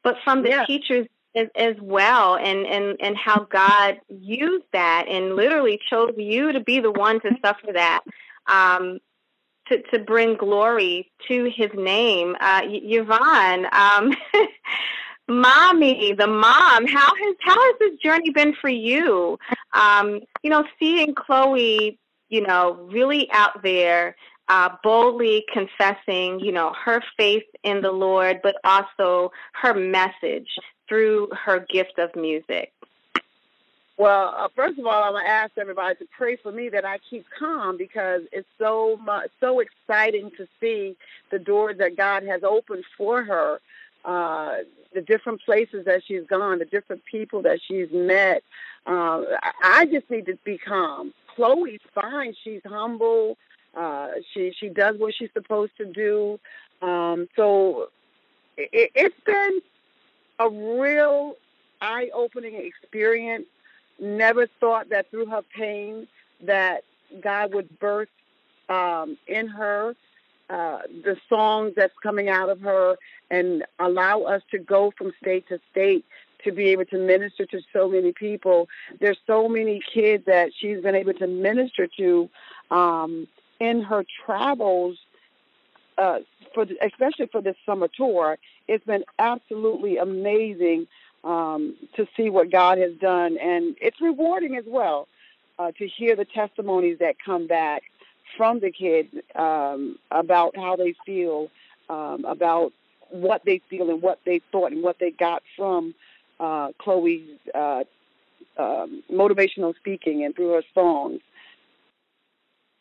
but 0.05 0.15
from 0.23 0.43
the 0.43 0.51
Yeah. 0.51 0.65
teachers 0.67 1.09
as, 1.35 1.49
as 1.57 1.75
well 1.81 2.37
and, 2.37 2.67
and, 2.67 2.97
and 3.01 3.17
how 3.17 3.47
God 3.51 4.01
used 4.09 4.65
that 4.73 5.07
and 5.09 5.37
literally 5.37 5.79
chose 5.89 6.13
you 6.17 6.53
to 6.53 6.61
be 6.61 6.81
the 6.81 6.91
one 6.91 7.21
to 7.21 7.31
suffer 7.45 7.73
that, 7.73 8.01
um, 8.47 8.99
to, 9.69 9.81
to 9.91 9.99
bring 10.01 10.37
glory 10.37 11.11
to 11.29 11.51
his 11.55 11.71
name. 11.75 12.37
Uh, 12.41 12.63
Yvonne, 12.65 13.67
um, 13.73 14.13
mommy, 15.29 16.13
the 16.13 16.27
mom, 16.27 16.87
how 16.87 17.15
has, 17.15 17.37
how 17.41 17.55
has 17.55 17.75
this 17.81 17.99
journey 18.03 18.31
been 18.31 18.55
for 18.61 18.71
you? 18.71 19.39
Um, 19.73 20.21
you 20.43 20.51
know, 20.51 20.65
seeing 20.79 21.15
Chloe, 21.15 21.99
you 22.29 22.41
know, 22.41 22.89
really 22.91 23.29
out 23.33 23.63
there, 23.63 24.17
uh, 24.49 24.71
boldly 24.83 25.45
confessing, 25.53 26.41
you 26.41 26.53
know, 26.53 26.75
her 26.85 27.03
faith 27.17 27.45
in 27.63 27.81
the 27.81 27.93
Lord, 27.93 28.41
but 28.43 28.57
also 28.65 29.31
her 29.55 29.73
message 29.73 30.49
through 30.93 31.27
her 31.47 31.59
gift 31.59 31.99
of 31.99 32.15
music. 32.15 32.71
Well, 33.97 34.35
uh, 34.37 34.49
first 34.55 34.79
of 34.79 34.85
all, 34.85 35.03
I'm 35.03 35.15
gonna 35.15 35.27
ask 35.27 35.53
everybody 35.57 35.95
to 35.95 36.07
pray 36.15 36.37
for 36.37 36.53
me 36.53 36.69
that 36.69 36.85
I 36.85 36.99
keep 37.09 37.25
calm 37.39 37.79
because 37.79 38.21
it's 38.31 38.49
so 38.59 38.99
much, 39.03 39.31
so 39.41 39.61
exciting 39.61 40.31
to 40.37 40.47
see 40.61 40.95
the 41.31 41.39
doors 41.39 41.79
that 41.79 41.97
God 41.97 42.25
has 42.25 42.43
opened 42.45 42.85
for 42.99 43.25
her, 43.25 43.59
uh, 44.05 44.57
the 44.93 45.01
different 45.01 45.41
places 45.47 45.87
that 45.87 46.03
she's 46.07 46.27
gone, 46.27 46.59
the 46.59 46.67
different 46.67 47.03
people 47.11 47.41
that 47.41 47.61
she's 47.67 47.89
met. 47.91 48.43
Uh, 48.87 49.23
I, 49.63 49.87
just 49.91 50.11
need 50.11 50.27
to 50.27 50.37
be 50.45 50.59
calm. 50.59 51.15
Chloe's 51.35 51.81
fine; 51.95 52.35
she's 52.45 52.61
humble. 52.67 53.39
Uh, 53.75 54.09
she 54.35 54.53
she 54.59 54.69
does 54.69 54.99
what 54.99 55.15
she's 55.15 55.31
supposed 55.33 55.73
to 55.79 55.87
do. 55.87 56.39
Um, 56.83 57.29
so 57.35 57.89
it, 58.59 58.91
it's 58.95 59.21
been 59.25 59.63
a 60.45 60.51
real 60.51 61.37
eye-opening 61.81 62.55
experience. 62.55 63.47
Never 64.01 64.47
thought 64.61 64.89
that 64.91 65.11
through 65.11 65.27
her 65.27 65.43
pain 65.57 66.07
that 66.43 66.85
God 67.21 67.55
would 67.55 67.79
birth 67.79 68.09
um, 68.69 69.17
in 69.27 69.49
her 69.49 69.95
uh, 70.51 70.81
the 71.05 71.17
songs 71.29 71.73
that's 71.77 71.95
coming 72.03 72.29
out 72.29 72.49
of 72.51 72.61
her 72.61 72.97
and 73.31 73.65
allow 73.79 74.21
us 74.23 74.43
to 74.51 74.59
go 74.59 74.93
from 74.99 75.13
state 75.21 75.49
to 75.49 75.59
state 75.71 76.05
to 76.45 76.53
be 76.53 76.67
able 76.67 76.85
to 76.85 76.99
minister 76.99 77.47
to 77.47 77.61
so 77.73 77.89
many 77.89 78.13
people. 78.13 78.69
There's 79.01 79.19
so 79.27 79.49
many 79.49 79.81
kids 79.95 80.27
that 80.27 80.51
she's 80.59 80.83
been 80.83 80.95
able 80.95 81.15
to 81.15 81.27
minister 81.27 81.89
to 81.99 82.29
um, 82.71 83.29
in 83.61 83.83
her 83.83 84.05
travels 84.27 84.99
uh, 85.97 86.19
for 86.53 86.65
the, 86.65 86.77
especially 86.85 87.27
for 87.27 87.41
this 87.41 87.57
summer 87.65 87.89
tour, 87.89 88.39
it's 88.69 88.85
been 88.85 89.05
absolutely 89.19 89.99
amazing 89.99 90.87
um, 91.25 91.77
to 91.97 92.07
see 92.17 92.31
what 92.31 92.51
God 92.51 92.79
has 92.79 92.93
done, 92.95 93.39
and 93.39 93.77
it's 93.81 94.01
rewarding 94.01 94.57
as 94.57 94.65
well 94.67 95.09
uh, 95.59 95.73
to 95.73 95.87
hear 95.87 96.17
the 96.17 96.25
testimonies 96.25 96.99
that 96.99 97.17
come 97.25 97.47
back 97.47 97.83
from 98.37 98.61
the 98.61 98.71
kids 98.71 99.09
um, 99.37 99.99
about 100.11 100.57
how 100.57 100.77
they 100.77 100.95
feel, 101.05 101.49
um, 101.89 102.25
about 102.25 102.73
what 103.11 103.45
they 103.45 103.61
feel 103.69 103.91
and 103.91 104.03
what 104.03 104.19
they 104.25 104.41
thought 104.51 104.73
and 104.73 104.83
what 104.83 104.99
they 104.99 105.11
got 105.11 105.43
from 105.57 105.95
uh, 106.41 106.69
Chloe's 106.79 107.21
uh, 107.55 107.85
um, 108.59 109.03
motivational 109.11 109.75
speaking 109.77 110.25
and 110.25 110.35
through 110.35 110.53
her 110.53 110.63
songs. 110.75 111.21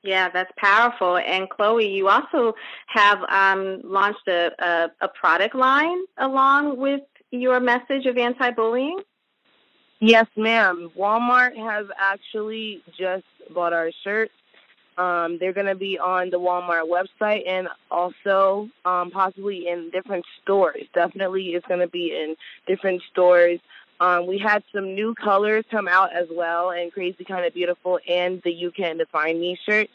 Yeah, 0.03 0.29
that's 0.29 0.51
powerful. 0.57 1.17
And 1.17 1.49
Chloe, 1.49 1.87
you 1.87 2.07
also 2.07 2.53
have 2.87 3.19
um, 3.29 3.81
launched 3.83 4.27
a, 4.27 4.49
a, 4.59 4.91
a 5.01 5.07
product 5.09 5.53
line 5.53 5.99
along 6.17 6.77
with 6.77 7.01
your 7.29 7.59
message 7.59 8.07
of 8.07 8.17
anti-bullying. 8.17 8.99
Yes, 9.99 10.25
ma'am. 10.35 10.91
Walmart 10.97 11.55
has 11.55 11.85
actually 11.99 12.81
just 12.97 13.25
bought 13.53 13.73
our 13.73 13.91
shirts. 14.03 14.33
Um, 14.97 15.37
they're 15.39 15.53
going 15.53 15.67
to 15.67 15.75
be 15.75 15.99
on 15.99 16.31
the 16.31 16.39
Walmart 16.39 16.89
website 16.89 17.47
and 17.47 17.67
also 17.89 18.67
um, 18.83 19.11
possibly 19.11 19.67
in 19.67 19.89
different 19.91 20.25
stores. 20.41 20.83
Definitely, 20.93 21.49
it's 21.49 21.65
going 21.67 21.79
to 21.79 21.87
be 21.87 22.11
in 22.11 22.35
different 22.67 23.01
stores. 23.11 23.59
Um, 24.01 24.25
we 24.25 24.39
had 24.39 24.63
some 24.73 24.95
new 24.95 25.13
colors 25.13 25.63
come 25.69 25.87
out 25.87 26.11
as 26.11 26.27
well, 26.31 26.71
and 26.71 26.91
Crazy 26.91 27.23
Kind 27.23 27.45
of 27.45 27.53
Beautiful 27.53 27.99
and 28.09 28.41
the 28.41 28.51
You 28.51 28.71
Can 28.71 28.97
Define 28.97 29.39
Me 29.39 29.55
shirts. 29.63 29.91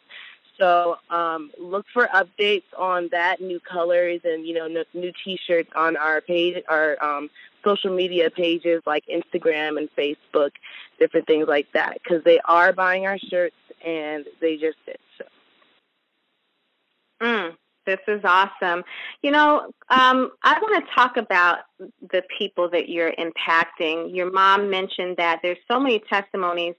So 0.58 0.96
um, 1.10 1.50
look 1.58 1.86
for 1.92 2.06
updates 2.14 2.62
on 2.78 3.08
that, 3.10 3.40
new 3.40 3.58
colors, 3.58 4.20
and 4.22 4.46
you 4.46 4.54
know, 4.54 4.84
new 4.94 5.12
T-shirts 5.24 5.70
on 5.74 5.96
our 5.96 6.20
page, 6.20 6.62
our 6.68 7.02
um, 7.04 7.28
social 7.64 7.94
media 7.94 8.30
pages 8.30 8.80
like 8.86 9.04
Instagram 9.06 9.76
and 9.76 9.90
Facebook, 9.98 10.52
different 11.00 11.26
things 11.26 11.48
like 11.48 11.66
that. 11.72 11.98
Because 12.00 12.22
they 12.22 12.38
are 12.44 12.72
buying 12.72 13.06
our 13.06 13.18
shirts, 13.18 13.56
and 13.84 14.24
they 14.40 14.56
just 14.56 14.78
did. 14.86 14.98
So. 15.18 15.24
Mm, 17.22 17.56
this 17.86 18.00
is 18.08 18.20
awesome. 18.24 18.82
You 19.22 19.30
know, 19.30 19.70
um, 19.88 20.32
I 20.42 20.58
want 20.60 20.84
to 20.84 20.94
talk 20.94 21.16
about 21.16 21.60
the 22.10 22.22
people 22.38 22.68
that 22.70 22.88
you're 22.88 23.12
impacting. 23.12 24.14
Your 24.14 24.30
mom 24.30 24.68
mentioned 24.68 25.16
that 25.16 25.40
there's 25.42 25.58
so 25.70 25.80
many 25.80 26.00
testimonies 26.10 26.74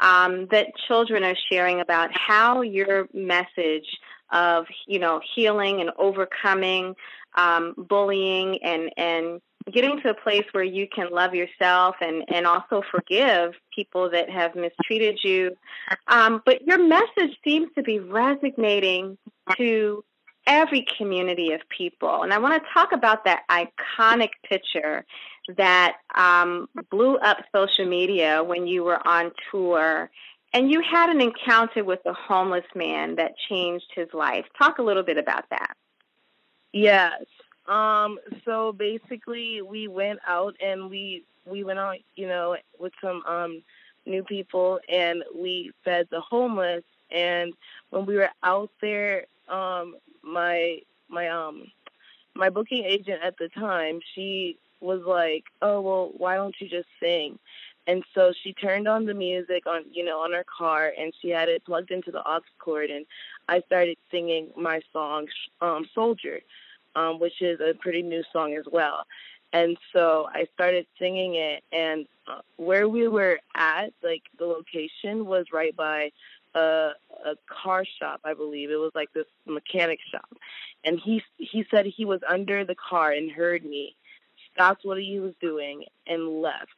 um, 0.00 0.48
that 0.50 0.68
children 0.88 1.24
are 1.24 1.36
sharing 1.50 1.80
about 1.80 2.10
how 2.12 2.62
your 2.62 3.08
message 3.14 3.86
of 4.32 4.66
you 4.86 4.98
know 4.98 5.20
healing 5.34 5.80
and 5.80 5.90
overcoming 5.98 6.94
um, 7.36 7.74
bullying 7.76 8.58
and 8.62 8.90
and 8.96 9.40
getting 9.72 10.00
to 10.00 10.10
a 10.10 10.14
place 10.14 10.44
where 10.52 10.64
you 10.64 10.86
can 10.94 11.10
love 11.10 11.34
yourself 11.34 11.94
and 12.00 12.24
and 12.28 12.46
also 12.46 12.82
forgive 12.90 13.52
people 13.74 14.10
that 14.10 14.30
have 14.30 14.54
mistreated 14.54 15.18
you. 15.22 15.56
Um, 16.08 16.42
but 16.44 16.62
your 16.62 16.78
message 16.78 17.36
seems 17.44 17.68
to 17.76 17.82
be 17.82 17.98
resonating 17.98 19.18
to 19.56 20.04
every 20.46 20.86
community 20.96 21.52
of 21.52 21.60
people, 21.68 22.22
and 22.22 22.32
I 22.32 22.38
want 22.38 22.62
to 22.62 22.68
talk 22.72 22.92
about 22.92 23.24
that 23.24 23.42
iconic 23.50 24.30
picture 24.48 25.04
that 25.56 25.96
um, 26.14 26.68
blew 26.90 27.16
up 27.18 27.38
social 27.54 27.86
media 27.86 28.42
when 28.42 28.66
you 28.66 28.84
were 28.84 29.06
on 29.06 29.32
tour 29.50 30.10
and 30.52 30.70
you 30.70 30.82
had 30.82 31.10
an 31.10 31.20
encounter 31.20 31.84
with 31.84 32.00
a 32.06 32.12
homeless 32.12 32.64
man 32.74 33.16
that 33.16 33.32
changed 33.48 33.86
his 33.94 34.08
life. 34.12 34.44
Talk 34.58 34.78
a 34.78 34.82
little 34.82 35.02
bit 35.02 35.16
about 35.16 35.48
that. 35.50 35.76
Yes. 36.72 37.22
Um, 37.66 38.18
so 38.44 38.72
basically 38.72 39.62
we 39.62 39.86
went 39.86 40.18
out 40.26 40.54
and 40.60 40.90
we 40.90 41.24
we 41.46 41.64
went 41.64 41.78
out, 41.78 41.96
you 42.16 42.26
know, 42.26 42.56
with 42.78 42.92
some 43.02 43.22
um 43.26 43.62
new 44.06 44.24
people 44.24 44.80
and 44.88 45.22
we 45.34 45.72
fed 45.84 46.08
the 46.10 46.20
homeless 46.20 46.82
and 47.10 47.52
when 47.90 48.06
we 48.06 48.16
were 48.16 48.30
out 48.42 48.70
there, 48.80 49.26
um 49.48 49.96
my 50.22 50.78
my 51.08 51.28
um 51.28 51.70
my 52.34 52.48
booking 52.48 52.84
agent 52.84 53.20
at 53.22 53.36
the 53.38 53.48
time, 53.48 54.00
she 54.14 54.56
was 54.80 55.02
like, 55.06 55.44
"Oh, 55.62 55.80
well, 55.80 56.12
why 56.16 56.36
don't 56.36 56.54
you 56.60 56.68
just 56.68 56.88
sing?" 57.00 57.38
And 57.86 58.04
so 58.14 58.32
she 58.42 58.52
turned 58.52 58.86
on 58.86 59.04
the 59.04 59.14
music 59.14 59.66
on, 59.66 59.84
you 59.90 60.04
know, 60.04 60.20
on 60.20 60.32
her 60.32 60.44
car, 60.44 60.92
and 60.98 61.12
she 61.20 61.30
had 61.30 61.48
it 61.48 61.64
plugged 61.64 61.90
into 61.90 62.10
the 62.12 62.22
aux 62.28 62.40
cord, 62.58 62.90
and 62.90 63.04
I 63.48 63.60
started 63.62 63.96
singing 64.10 64.48
my 64.56 64.80
song, 64.92 65.26
um, 65.60 65.86
"Soldier," 65.94 66.40
um, 66.94 67.18
which 67.18 67.42
is 67.42 67.60
a 67.60 67.74
pretty 67.74 68.02
new 68.02 68.22
song 68.32 68.54
as 68.54 68.64
well. 68.70 69.06
And 69.52 69.76
so 69.92 70.28
I 70.32 70.46
started 70.54 70.86
singing 70.98 71.34
it, 71.34 71.64
and 71.72 72.06
uh, 72.28 72.40
where 72.56 72.88
we 72.88 73.08
were 73.08 73.40
at, 73.56 73.92
like 74.02 74.22
the 74.38 74.46
location 74.46 75.26
was 75.26 75.46
right 75.52 75.74
by 75.74 76.12
a 76.54 76.92
a 77.24 77.34
car 77.48 77.84
shop, 77.98 78.20
I 78.24 78.34
believe. 78.34 78.70
It 78.70 78.76
was 78.76 78.92
like 78.94 79.12
this 79.12 79.26
mechanic 79.46 79.98
shop. 80.10 80.28
And 80.84 80.98
he 81.00 81.22
he 81.36 81.64
said 81.70 81.86
he 81.86 82.04
was 82.04 82.20
under 82.28 82.64
the 82.64 82.74
car 82.76 83.12
and 83.12 83.30
heard 83.30 83.64
me, 83.64 83.96
stopped 84.52 84.84
what 84.84 84.98
he 84.98 85.20
was 85.20 85.34
doing 85.40 85.84
and 86.06 86.40
left 86.42 86.70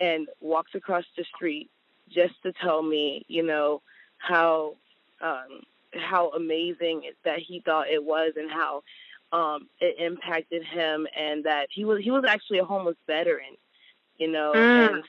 and 0.00 0.28
walked 0.40 0.74
across 0.74 1.04
the 1.16 1.24
street 1.34 1.70
just 2.10 2.34
to 2.42 2.52
tell 2.52 2.82
me, 2.82 3.24
you 3.28 3.42
know, 3.42 3.82
how 4.18 4.76
um 5.20 5.62
how 5.94 6.30
amazing 6.30 7.02
that 7.24 7.38
he 7.38 7.60
thought 7.60 7.88
it 7.88 8.02
was 8.02 8.32
and 8.36 8.50
how 8.50 8.82
um 9.32 9.68
it 9.80 9.96
impacted 9.98 10.62
him 10.64 11.06
and 11.18 11.44
that 11.44 11.66
he 11.70 11.84
was 11.84 12.02
he 12.02 12.10
was 12.10 12.24
actually 12.26 12.58
a 12.58 12.64
homeless 12.64 12.96
veteran, 13.06 13.56
you 14.18 14.30
know, 14.30 14.52
Mm. 14.54 14.94
and 14.94 15.04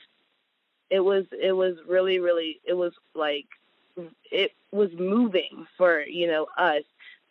it 0.90 1.00
was 1.00 1.24
it 1.32 1.52
was 1.52 1.76
really 1.88 2.18
really 2.18 2.60
it 2.64 2.74
was 2.74 2.92
like 3.14 3.46
it 4.30 4.52
was 4.72 4.90
moving 4.98 5.66
for 5.76 6.02
you 6.02 6.26
know 6.26 6.46
us 6.56 6.82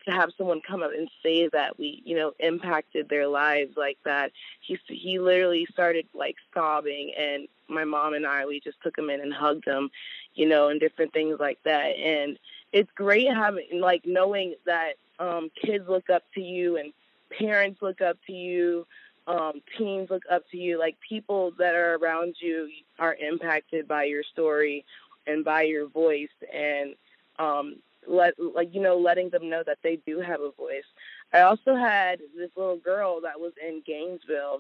to 0.06 0.12
have 0.12 0.32
someone 0.38 0.62
come 0.68 0.84
up 0.84 0.92
and 0.96 1.10
say 1.24 1.48
that 1.50 1.78
we 1.78 2.02
you 2.06 2.16
know 2.16 2.34
impacted 2.40 3.10
their 3.10 3.28
lives 3.28 3.72
like 3.78 3.98
that. 4.06 4.32
He 4.62 4.78
he 4.88 5.20
literally 5.20 5.66
started 5.72 6.08
like 6.14 6.36
sobbing 6.54 7.14
and 7.18 7.48
my 7.68 7.86
mom 7.86 8.14
and 8.14 8.26
I 8.26 8.46
we 8.46 8.60
just 8.60 8.82
took 8.82 8.98
him 8.98 9.10
in 9.10 9.22
and 9.22 9.34
hugged 9.34 9.66
him 9.66 9.90
you 10.36 10.48
know 10.48 10.70
and 10.70 10.80
different 10.80 11.14
things 11.14 11.38
like 11.40 11.60
that. 11.64 11.96
And 11.98 12.38
it's 12.72 12.92
great 12.96 13.28
having 13.28 13.80
like 13.80 14.04
knowing 14.06 14.56
that 14.66 14.94
um 15.20 15.50
kids 15.64 15.86
look 15.88 16.10
up 16.10 16.24
to 16.36 16.42
you 16.42 16.78
and 16.78 16.92
parents 17.38 17.82
look 17.82 18.02
up 18.02 18.18
to 18.28 18.34
you 18.34 18.86
um 19.28 19.62
teens 19.78 20.10
look 20.10 20.24
up 20.30 20.44
to 20.52 20.58
you. 20.58 20.78
Like 20.80 20.98
people 21.08 21.52
that 21.58 21.76
are 21.76 21.96
around 21.96 22.36
you 22.42 22.70
are 23.00 23.16
impacted 23.16 23.88
by 23.88 24.04
your 24.04 24.24
story 24.24 24.86
and 25.28 25.44
by 25.44 25.64
your 25.64 25.88
voice 25.88 26.28
and 26.54 26.96
um 27.40 27.76
let 28.08 28.34
like 28.38 28.74
you 28.74 28.82
know 28.82 28.98
letting 28.98 29.30
them 29.30 29.50
know 29.50 29.64
that 29.66 29.78
they 29.84 29.98
do 30.06 30.20
have 30.20 30.42
a 30.42 30.52
voice. 30.52 30.84
I 31.32 31.42
also 31.42 31.76
had 31.76 32.20
this 32.38 32.50
little 32.56 32.78
girl 32.78 33.22
that 33.22 33.40
was 33.40 33.54
in 33.66 33.82
gainesville 33.86 34.60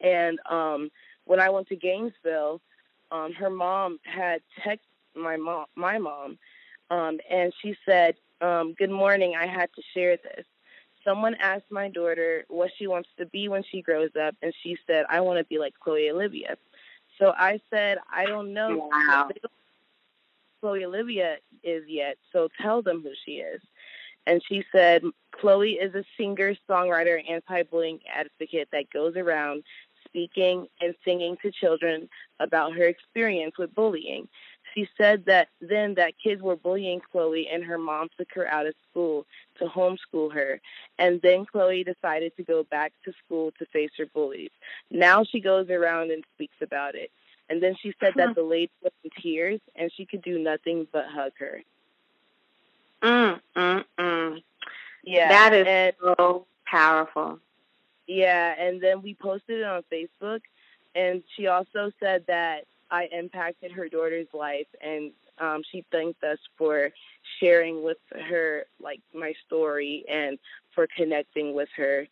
and 0.00 0.38
um 0.50 0.90
when 1.24 1.40
i 1.40 1.48
went 1.48 1.68
to 1.68 1.76
gainesville 1.76 2.60
um 3.10 3.32
her 3.32 3.50
mom 3.50 3.98
had 4.04 4.40
texted 4.64 4.78
my 5.14 5.36
mom 5.36 5.66
my 5.76 5.98
mom 5.98 6.38
um 6.90 7.18
and 7.30 7.52
she 7.62 7.76
said 7.86 8.14
um 8.40 8.74
good 8.78 8.90
morning 8.90 9.34
i 9.38 9.46
had 9.46 9.68
to 9.74 9.82
share 9.94 10.16
this. 10.16 10.44
Someone 11.04 11.34
asked 11.40 11.70
my 11.70 11.88
daughter 11.88 12.44
what 12.48 12.70
she 12.78 12.86
wants 12.86 13.08
to 13.18 13.26
be 13.26 13.48
when 13.48 13.64
she 13.70 13.82
grows 13.82 14.10
up 14.20 14.34
and 14.42 14.52
she 14.62 14.76
said 14.86 15.04
i 15.08 15.20
want 15.20 15.38
to 15.38 15.44
be 15.44 15.58
like 15.58 15.74
chloe 15.80 16.10
olivia 16.10 16.56
so 17.18 17.32
i 17.36 17.60
said 17.70 17.98
i 18.12 18.26
don't 18.26 18.52
know. 18.52 18.88
Wow. 18.90 19.28
They 19.28 19.40
don't 19.42 19.52
Chloe 20.62 20.84
Olivia 20.84 21.38
is 21.64 21.82
yet, 21.88 22.16
so 22.32 22.48
tell 22.60 22.82
them 22.82 23.02
who 23.02 23.10
she 23.24 23.32
is. 23.32 23.60
And 24.28 24.40
she 24.48 24.64
said, 24.70 25.02
Chloe 25.32 25.72
is 25.72 25.92
a 25.96 26.04
singer, 26.16 26.54
songwriter, 26.70 27.20
anti 27.28 27.64
bullying 27.64 27.98
advocate 28.08 28.68
that 28.70 28.90
goes 28.90 29.16
around 29.16 29.64
speaking 30.04 30.68
and 30.80 30.94
singing 31.04 31.36
to 31.42 31.50
children 31.50 32.08
about 32.38 32.74
her 32.74 32.84
experience 32.84 33.54
with 33.58 33.74
bullying. 33.74 34.28
She 34.74 34.88
said 34.96 35.24
that 35.26 35.48
then 35.60 35.94
that 35.94 36.14
kids 36.22 36.40
were 36.40 36.56
bullying 36.56 37.00
Chloe 37.10 37.48
and 37.52 37.64
her 37.64 37.78
mom 37.78 38.08
took 38.16 38.28
her 38.34 38.46
out 38.46 38.66
of 38.66 38.74
school 38.88 39.26
to 39.58 39.64
homeschool 39.64 40.32
her. 40.32 40.60
And 40.98 41.20
then 41.22 41.44
Chloe 41.44 41.84
decided 41.84 42.36
to 42.36 42.44
go 42.44 42.62
back 42.64 42.92
to 43.04 43.12
school 43.24 43.52
to 43.58 43.66
face 43.66 43.90
her 43.98 44.06
bullies. 44.14 44.50
Now 44.90 45.24
she 45.24 45.40
goes 45.40 45.68
around 45.68 46.12
and 46.12 46.24
speaks 46.34 46.56
about 46.62 46.94
it. 46.94 47.10
And 47.52 47.62
then 47.62 47.76
she 47.82 47.92
said 48.00 48.14
that 48.16 48.34
the 48.34 48.42
lady 48.42 48.72
was 48.82 48.92
in 49.04 49.10
tears 49.22 49.60
and 49.76 49.92
she 49.94 50.06
could 50.06 50.22
do 50.22 50.38
nothing 50.38 50.86
but 50.90 51.04
hug 51.06 51.32
her. 51.38 51.60
Mm, 53.02 53.40
mm, 53.54 53.84
mm. 53.98 54.42
Yeah. 55.04 55.28
That 55.28 55.52
is 55.52 55.66
and, 55.68 55.92
so 56.00 56.46
powerful. 56.64 57.40
yeah, 58.06 58.54
and 58.58 58.80
then 58.80 59.02
we 59.02 59.12
posted 59.12 59.58
it 59.58 59.64
on 59.64 59.82
Facebook 59.92 60.40
and 60.94 61.22
she 61.36 61.46
also 61.48 61.92
said 62.00 62.24
that 62.26 62.64
I 62.90 63.10
impacted 63.12 63.70
her 63.72 63.86
daughter's 63.86 64.28
life 64.32 64.68
and 64.80 65.10
um 65.38 65.62
she 65.70 65.84
thanked 65.92 66.24
us 66.24 66.38
for 66.56 66.90
sharing 67.38 67.84
with 67.84 67.98
her 68.30 68.64
like 68.80 69.02
my 69.12 69.34
story 69.46 70.06
and 70.08 70.38
for 70.74 70.86
connecting 70.96 71.52
with 71.52 71.68
her. 71.76 72.06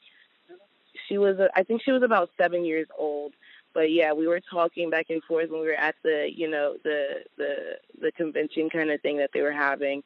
She 1.09 1.17
was 1.17 1.39
I 1.57 1.63
think 1.63 1.81
she 1.83 1.93
was 1.93 2.03
about 2.03 2.29
7 2.37 2.63
years 2.63 2.89
old 2.99 3.33
but 3.75 3.91
yeah, 3.93 4.13
we 4.13 4.27
were 4.27 4.41
talking 4.41 4.91
back 4.91 5.07
and 5.11 5.23
forth 5.25 5.51
when 5.51 5.61
we 5.61 5.67
were 5.69 5.75
at 5.75 5.95
the, 6.03 6.29
you 6.35 6.49
know, 6.49 6.77
the 6.85 7.25
the 7.37 7.77
the 8.01 8.13
convention 8.13 8.69
kind 8.71 8.91
of 8.91 9.01
thing 9.01 9.19
that 9.19 9.31
they 9.33 9.43
were 9.43 9.53
having. 9.53 10.03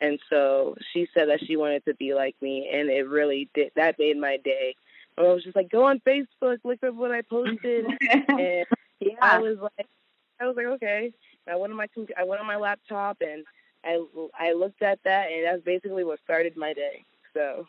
And 0.00 0.18
so 0.30 0.76
she 0.92 1.06
said 1.12 1.28
that 1.28 1.40
she 1.46 1.56
wanted 1.56 1.84
to 1.84 1.94
be 1.94 2.14
like 2.14 2.34
me 2.40 2.70
and 2.72 2.88
it 2.88 3.06
really 3.06 3.48
did 3.54 3.72
that 3.76 3.98
made 3.98 4.16
my 4.18 4.38
day. 4.38 4.74
I 5.18 5.22
was 5.22 5.44
just 5.44 5.56
like, 5.56 5.70
go 5.70 5.84
on 5.84 6.00
Facebook, 6.06 6.58
look 6.64 6.78
at 6.82 6.94
what 6.94 7.10
I 7.10 7.20
posted 7.22 7.84
and 8.28 8.64
Yeah. 9.00 9.12
I 9.20 9.38
was 9.38 9.58
like 9.58 9.86
I 10.40 10.46
was 10.46 10.56
like, 10.56 10.66
okay. 10.66 11.12
I 11.46 11.56
went 11.56 11.72
on 11.72 11.76
my 11.76 11.86
com- 11.88 12.06
I 12.18 12.24
went 12.24 12.40
on 12.40 12.46
my 12.46 12.56
laptop 12.56 13.18
and 13.20 13.44
I 13.84 14.02
I 14.38 14.52
looked 14.52 14.82
at 14.82 15.00
that 15.04 15.30
and 15.30 15.44
that's 15.46 15.62
basically 15.64 16.04
what 16.04 16.20
started 16.24 16.56
my 16.56 16.72
day. 16.72 17.04
So 17.34 17.66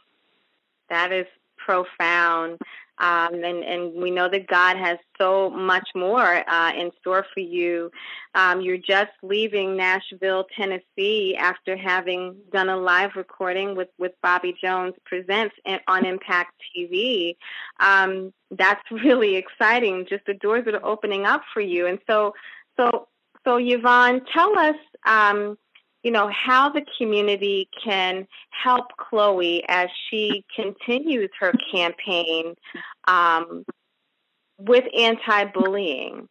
That 0.90 1.12
is 1.12 1.26
profound. 1.58 2.60
Um, 3.02 3.34
and, 3.34 3.64
and 3.64 3.94
we 3.96 4.12
know 4.12 4.30
that 4.30 4.46
God 4.46 4.78
has 4.78 5.00
so 5.20 5.50
much 5.50 5.88
more 5.96 6.48
uh, 6.48 6.72
in 6.74 6.92
store 7.00 7.26
for 7.34 7.40
you. 7.40 7.90
Um, 8.36 8.62
you're 8.62 8.78
just 8.78 9.12
leaving 9.24 9.76
Nashville, 9.76 10.46
Tennessee 10.56 11.36
after 11.36 11.76
having 11.76 12.36
done 12.54 12.70
a 12.70 12.78
live 12.78 13.12
recording 13.16 13.76
with, 13.76 13.90
with 13.98 14.12
Bobby 14.22 14.56
Jones 14.62 14.94
Presents 15.06 15.56
on 15.88 16.06
Impact 16.06 16.54
TV. 16.78 17.36
Um, 17.80 18.32
that's 18.52 18.84
really 18.92 19.36
exciting, 19.36 20.06
just 20.08 20.26
the 20.28 20.36
doors 20.36 20.66
that 20.66 20.76
are 20.76 20.86
opening 20.86 21.26
up 21.26 21.42
for 21.54 21.62
you. 21.62 21.88
And 21.88 21.98
so, 22.08 22.36
so, 22.78 23.08
so 23.44 23.58
Yvonne, 23.58 24.22
tell 24.32 24.58
us, 24.60 24.76
um, 25.08 25.58
you 26.04 26.12
know, 26.12 26.30
how 26.34 26.70
the 26.70 26.84
community 26.98 27.70
can 27.84 28.28
help 28.50 28.88
Chloe 28.98 29.64
as 29.68 29.90
she 30.10 30.44
continues 30.56 31.30
her 31.40 31.54
campaign 31.72 32.56
um, 33.08 33.64
with 34.58 34.86
anti-bullying. 34.98 36.28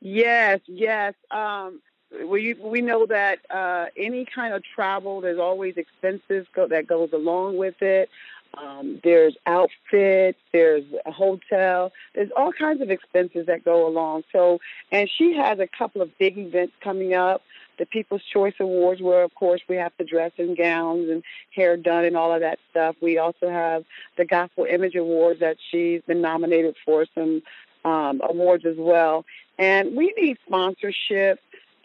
Yes, 0.00 0.60
yes. 0.66 1.14
Um, 1.30 1.80
we 2.26 2.54
we 2.54 2.82
know 2.82 3.06
that 3.06 3.38
uh, 3.50 3.86
any 3.96 4.26
kind 4.26 4.52
of 4.52 4.62
travel, 4.74 5.20
there's 5.20 5.38
always 5.38 5.76
expenses 5.76 6.46
go, 6.54 6.66
that 6.68 6.86
goes 6.86 7.10
along 7.12 7.56
with 7.56 7.80
it. 7.80 8.10
Um, 8.58 9.00
there's 9.02 9.34
outfits, 9.46 10.38
there's 10.52 10.84
a 11.06 11.10
hotel, 11.10 11.90
there's 12.14 12.30
all 12.36 12.52
kinds 12.52 12.82
of 12.82 12.90
expenses 12.90 13.46
that 13.46 13.64
go 13.64 13.86
along. 13.86 14.24
So, 14.30 14.60
and 14.90 15.08
she 15.08 15.32
has 15.34 15.58
a 15.58 15.66
couple 15.66 16.02
of 16.02 16.10
big 16.18 16.36
events 16.36 16.74
coming 16.82 17.14
up. 17.14 17.42
The 17.78 17.86
People's 17.86 18.22
Choice 18.32 18.54
Awards, 18.60 19.00
where 19.00 19.22
of 19.22 19.34
course 19.34 19.60
we 19.68 19.76
have 19.76 19.96
to 19.96 20.04
dress 20.04 20.32
in 20.36 20.54
gowns 20.54 21.08
and 21.08 21.22
hair 21.54 21.76
done 21.76 22.04
and 22.04 22.16
all 22.16 22.32
of 22.32 22.40
that 22.40 22.58
stuff. 22.70 22.96
We 23.00 23.18
also 23.18 23.48
have 23.48 23.84
the 24.16 24.24
Gospel 24.24 24.66
Image 24.68 24.94
Awards 24.94 25.40
that 25.40 25.56
she's 25.70 26.02
been 26.02 26.20
nominated 26.20 26.76
for 26.84 27.06
some 27.14 27.42
um, 27.84 28.20
awards 28.22 28.64
as 28.64 28.76
well. 28.76 29.24
And 29.58 29.96
we 29.96 30.14
need 30.16 30.38
sponsorship 30.46 31.40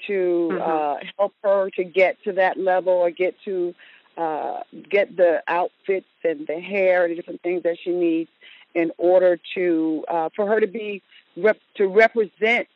to 0.07 0.59
uh, 0.61 0.97
help 1.17 1.33
her 1.43 1.69
to 1.71 1.83
get 1.83 2.21
to 2.23 2.33
that 2.33 2.57
level 2.57 2.93
or 2.93 3.11
get 3.11 3.35
to 3.45 3.73
uh, 4.17 4.61
get 4.89 5.15
the 5.15 5.43
outfits 5.47 6.07
and 6.23 6.47
the 6.47 6.59
hair 6.59 7.03
and 7.03 7.11
the 7.11 7.15
different 7.15 7.41
things 7.41 7.63
that 7.63 7.77
she 7.83 7.91
needs 7.91 8.29
in 8.73 8.91
order 8.97 9.39
to 9.55 10.03
uh, 10.07 10.29
for 10.35 10.47
her 10.47 10.59
to 10.59 10.67
be 10.67 11.01
rep- 11.35 11.59
to 11.75 11.87
represent 11.87 12.67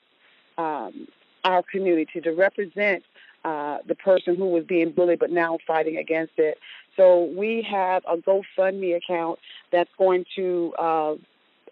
um, 0.58 1.08
our 1.44 1.64
community, 1.64 2.22
to 2.22 2.32
represent 2.32 3.04
uh, 3.44 3.80
the 3.88 3.96
person 3.96 4.36
who 4.36 4.48
was 4.48 4.64
being 4.66 4.92
bullied 4.92 5.20
but 5.20 5.32
now 5.32 5.58
fighting 5.66 5.98
against 5.98 6.34
it. 6.38 6.58
So 6.96 7.24
we 7.24 7.62
have 7.64 8.04
a 8.08 8.18
GoFundMe 8.18 8.96
account 8.96 9.40
that's 9.72 9.90
going 9.98 10.26
to 10.36 10.74
uh, 10.78 11.16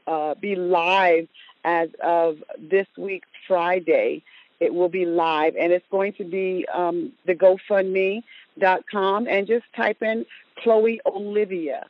uh, 0.07 0.35
be 0.35 0.55
live 0.55 1.27
as 1.63 1.89
of 2.01 2.37
this 2.57 2.87
week, 2.97 3.23
Friday. 3.47 4.23
It 4.59 4.73
will 4.73 4.89
be 4.89 5.05
live, 5.05 5.55
and 5.55 5.71
it's 5.71 5.85
going 5.91 6.13
to 6.13 6.23
be 6.23 6.65
um, 6.73 7.13
the 7.25 7.35
GoFundMe.com, 7.35 9.27
and 9.27 9.47
just 9.47 9.65
type 9.75 10.01
in 10.01 10.25
Chloe 10.57 10.99
Olivia, 11.05 11.85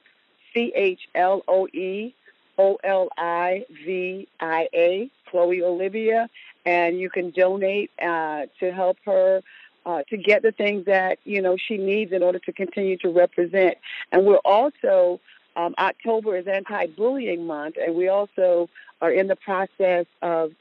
C 0.54 0.72
H 0.76 1.02
L 1.16 1.44
O 1.48 1.68
E 1.68 2.14
O 2.58 2.78
L 2.84 3.10
I 3.18 3.66
V 3.86 4.28
I 4.40 4.68
A, 4.74 5.10
Chloe 5.30 5.64
Olivia, 5.64 6.30
and 6.66 7.00
you 7.00 7.10
can 7.10 7.32
donate 7.32 7.92
uh, 8.02 8.46
to 8.60 8.72
help 8.72 8.98
her 9.06 9.42
uh, 9.86 10.04
to 10.10 10.18
get 10.18 10.42
the 10.42 10.52
things 10.52 10.86
that 10.86 11.20
you 11.24 11.42
know 11.42 11.58
she 11.58 11.78
needs 11.78 12.12
in 12.12 12.22
order 12.24 12.40
to 12.40 12.52
continue 12.52 12.98
to 12.98 13.10
represent. 13.10 13.78
And 14.12 14.26
we're 14.26 14.38
also 14.38 15.20
um, 15.56 15.74
October 15.78 16.38
is 16.38 16.48
anti-bullying 16.48 17.46
month, 17.46 17.76
and 17.84 17.96
we 17.96 18.08
also 18.08 18.70
are 19.02 19.12
in 19.12 19.28
the 19.28 19.36
process 19.36 20.06
of 20.22 20.52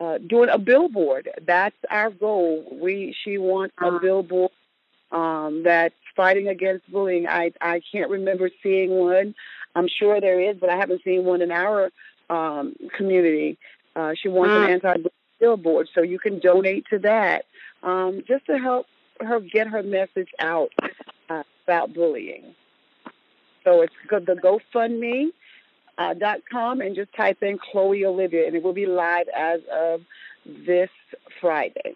uh, 0.00 0.18
doing 0.18 0.48
a 0.48 0.58
billboard. 0.58 1.28
That's 1.46 1.76
our 1.90 2.10
goal. 2.10 2.66
We 2.72 3.14
she 3.24 3.38
wants 3.38 3.74
a 3.80 3.98
billboard 4.00 4.50
um, 5.12 5.62
that's 5.64 5.94
fighting 6.16 6.48
against 6.48 6.90
bullying. 6.90 7.28
I 7.28 7.52
I 7.60 7.80
can't 7.92 8.10
remember 8.10 8.50
seeing 8.62 8.90
one. 8.90 9.34
I'm 9.74 9.88
sure 9.88 10.20
there 10.20 10.40
is, 10.40 10.56
but 10.60 10.70
I 10.70 10.76
haven't 10.76 11.02
seen 11.04 11.24
one 11.24 11.40
in 11.40 11.50
our 11.50 11.90
um, 12.28 12.74
community. 12.96 13.58
Uh, 13.94 14.12
she 14.20 14.28
wants 14.28 14.54
an 14.54 14.64
anti 14.64 15.08
billboard, 15.42 15.86
so 15.94 16.00
you 16.12 16.18
can 16.26 16.34
donate 16.50 16.84
to 16.92 16.98
that 17.10 17.40
um, 17.90 18.12
just 18.30 18.44
to 18.50 18.54
help 18.68 18.86
her 19.28 19.38
get 19.56 19.66
her 19.74 19.82
message 19.98 20.32
out 20.52 20.70
uh, 21.30 21.44
about 21.64 21.86
bullying. 21.98 22.44
So 23.64 23.70
it's 23.84 23.98
go, 24.10 24.18
the 24.30 24.36
GoFundMe 24.46 25.20
uh, 26.00 26.14
dot 26.26 26.40
com 26.54 26.74
and 26.84 26.92
just 27.00 27.12
type 27.22 27.40
in 27.48 27.54
Chloe 27.66 28.04
Olivia, 28.12 28.42
and 28.46 28.54
it 28.56 28.62
will 28.64 28.78
be 28.84 28.88
live 29.06 29.28
as 29.50 29.60
of 29.86 29.96
this 30.68 30.92
Friday. 31.40 31.92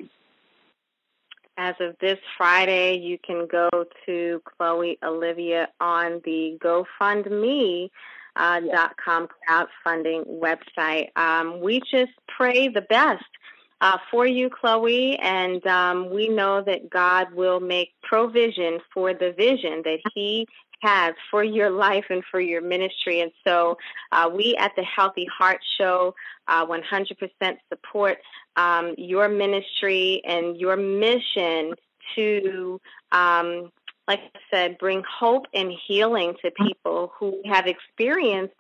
As 1.59 1.77
of 1.87 1.97
this 2.07 2.21
Friday, 2.37 2.89
you 3.09 3.17
can 3.29 3.41
go 3.61 3.69
to 4.07 4.43
Chloe 4.51 4.99
Olivia 5.03 5.63
on 5.81 6.09
the 6.29 6.43
GoFundMe. 6.67 7.91
Uh, 8.37 8.61
dot 8.61 8.95
com 9.03 9.27
crowdfunding 9.35 10.23
website. 10.47 11.09
Um, 11.17 11.59
we 11.61 11.81
just 11.91 12.13
pray 12.29 12.69
the 12.69 12.83
best 12.83 13.25
uh, 13.81 13.97
for 14.11 14.27
you, 14.27 14.51
Chloe, 14.51 15.17
and 15.19 15.67
um, 15.67 16.11
we 16.11 16.29
know 16.29 16.63
that 16.63 16.91
God 16.91 17.33
will 17.33 17.61
make 17.61 17.91
provision 18.03 18.79
for 18.93 19.15
the 19.15 19.33
vision 19.33 19.81
that 19.85 20.01
He 20.15 20.47
has 20.83 21.15
for 21.31 21.43
your 21.43 21.71
life 21.71 22.05
and 22.11 22.23
for 22.31 22.41
your 22.41 22.61
ministry. 22.61 23.23
And 23.23 23.33
so 23.47 23.79
uh, 24.13 24.29
we 24.33 24.55
at 24.57 24.73
the 24.77 24.85
Healthy 24.85 25.27
Heart 25.39 25.61
Show 25.79 26.15
uh, 26.47 26.67
100% 26.67 27.57
support 27.71 28.19
um, 28.57 28.95
your 28.99 29.29
ministry 29.29 30.21
and 30.27 30.59
your 30.59 30.77
mission 30.77 31.73
to, 32.15 32.81
um, 33.13 33.73
like 34.09 34.21
I 34.35 34.39
said, 34.51 34.79
bring 34.79 35.03
hope 35.09 35.47
and 35.53 35.73
healing 35.87 36.35
to 36.45 36.51
people 36.53 37.13
who 37.19 37.41
have 37.45 37.67
experienced 37.67 38.55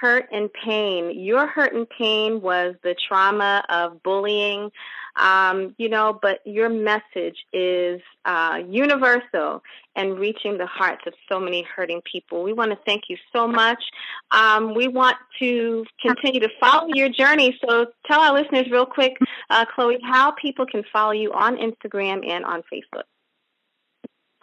hurt 0.00 0.28
and 0.32 0.50
pain. 0.52 1.18
Your 1.18 1.46
hurt 1.46 1.74
and 1.74 1.88
pain 1.88 2.40
was 2.40 2.74
the 2.82 2.94
trauma 3.08 3.64
of 3.68 4.02
bullying, 4.02 4.70
um, 5.16 5.74
you 5.78 5.88
know, 5.88 6.18
but 6.20 6.40
your 6.44 6.68
message 6.68 7.36
is 7.52 8.00
uh, 8.24 8.60
universal 8.68 9.62
and 9.94 10.18
reaching 10.18 10.58
the 10.58 10.66
hearts 10.66 11.02
of 11.06 11.14
so 11.30 11.40
many 11.40 11.62
hurting 11.62 12.02
people. 12.10 12.42
We 12.42 12.52
want 12.52 12.72
to 12.72 12.78
thank 12.84 13.04
you 13.08 13.16
so 13.32 13.46
much. 13.46 13.82
Um, 14.30 14.74
we 14.74 14.88
want 14.88 15.16
to 15.38 15.84
continue 16.02 16.40
to 16.40 16.50
follow 16.60 16.88
your 16.88 17.08
journey. 17.08 17.58
So 17.66 17.86
tell 18.06 18.20
our 18.20 18.34
listeners 18.34 18.66
real 18.70 18.86
quick, 18.86 19.16
uh, 19.50 19.64
Chloe, 19.74 19.98
how 20.02 20.32
people 20.32 20.66
can 20.66 20.82
follow 20.92 21.12
you 21.12 21.32
on 21.32 21.56
Instagram 21.56 22.28
and 22.28 22.44
on 22.44 22.62
Facebook. 22.72 23.04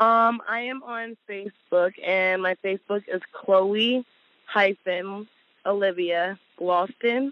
Um, 0.04 0.42
I 0.50 0.60
am 0.60 0.84
on 0.84 1.16
Facebook, 1.30 1.94
and 2.06 2.42
my 2.42 2.56
Facebook 2.56 3.04
is 3.08 3.22
Chloe 3.32 4.06
hyphen 4.44 5.30
Olivia 5.66 6.38
Gloston. 6.60 7.32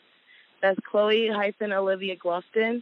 That's 0.61 0.80
Chloe 0.89 1.28
hyphen 1.28 1.74
Olivia 1.74 2.15
Gloston. 2.15 2.82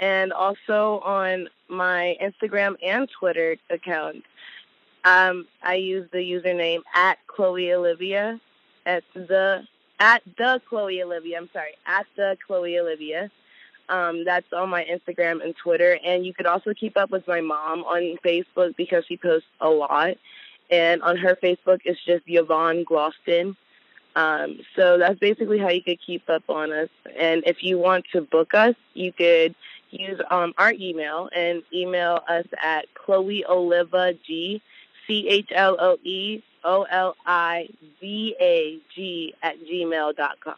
And 0.00 0.32
also 0.32 1.00
on 1.04 1.50
my 1.68 2.16
Instagram 2.22 2.76
and 2.82 3.10
Twitter 3.10 3.58
account, 3.68 4.24
um, 5.04 5.46
I 5.62 5.74
use 5.74 6.08
the 6.12 6.18
username 6.18 6.80
at 6.94 7.18
Chloe 7.26 7.74
Olivia. 7.74 8.40
At 8.86 9.04
the 9.12 9.64
at 10.00 10.22
the 10.38 10.62
Chloe 10.66 11.02
Olivia. 11.02 11.36
I'm 11.36 11.50
sorry, 11.52 11.74
at 11.84 12.06
the 12.16 12.38
Chloe 12.46 12.78
Olivia. 12.78 13.30
Um, 13.88 14.24
that's 14.24 14.52
on 14.52 14.68
my 14.68 14.84
Instagram 14.84 15.42
and 15.44 15.54
Twitter. 15.56 15.98
And 16.04 16.24
you 16.26 16.34
could 16.34 16.46
also 16.46 16.74
keep 16.74 16.96
up 16.96 17.10
with 17.10 17.26
my 17.26 17.40
mom 17.40 17.84
on 17.84 18.18
Facebook 18.24 18.76
because 18.76 19.04
she 19.06 19.16
posts 19.16 19.48
a 19.60 19.68
lot. 19.68 20.16
And 20.70 21.02
on 21.02 21.16
her 21.16 21.36
Facebook, 21.36 21.80
it's 21.84 22.02
just 22.04 22.24
Yvonne 22.26 22.84
Gloston. 22.84 23.56
Um, 24.16 24.60
so 24.74 24.98
that's 24.98 25.18
basically 25.18 25.58
how 25.58 25.68
you 25.68 25.82
could 25.82 26.00
keep 26.04 26.28
up 26.28 26.42
on 26.48 26.72
us. 26.72 26.88
And 27.18 27.42
if 27.46 27.62
you 27.62 27.78
want 27.78 28.06
to 28.12 28.22
book 28.22 28.54
us, 28.54 28.74
you 28.94 29.12
could 29.12 29.54
use 29.90 30.20
um, 30.30 30.54
our 30.58 30.72
email 30.72 31.28
and 31.34 31.62
email 31.72 32.20
us 32.28 32.46
at 32.62 32.86
Chloe 32.94 33.44
Oliva 33.46 34.14
G, 34.26 34.62
C 35.06 35.28
H 35.28 35.50
L 35.54 35.76
O 35.78 35.98
E 36.02 36.42
O 36.64 36.82
L 36.84 37.14
I 37.26 37.68
V 38.00 38.34
A 38.40 38.78
G 38.94 39.34
at 39.42 39.56
gmail.com. 39.60 40.54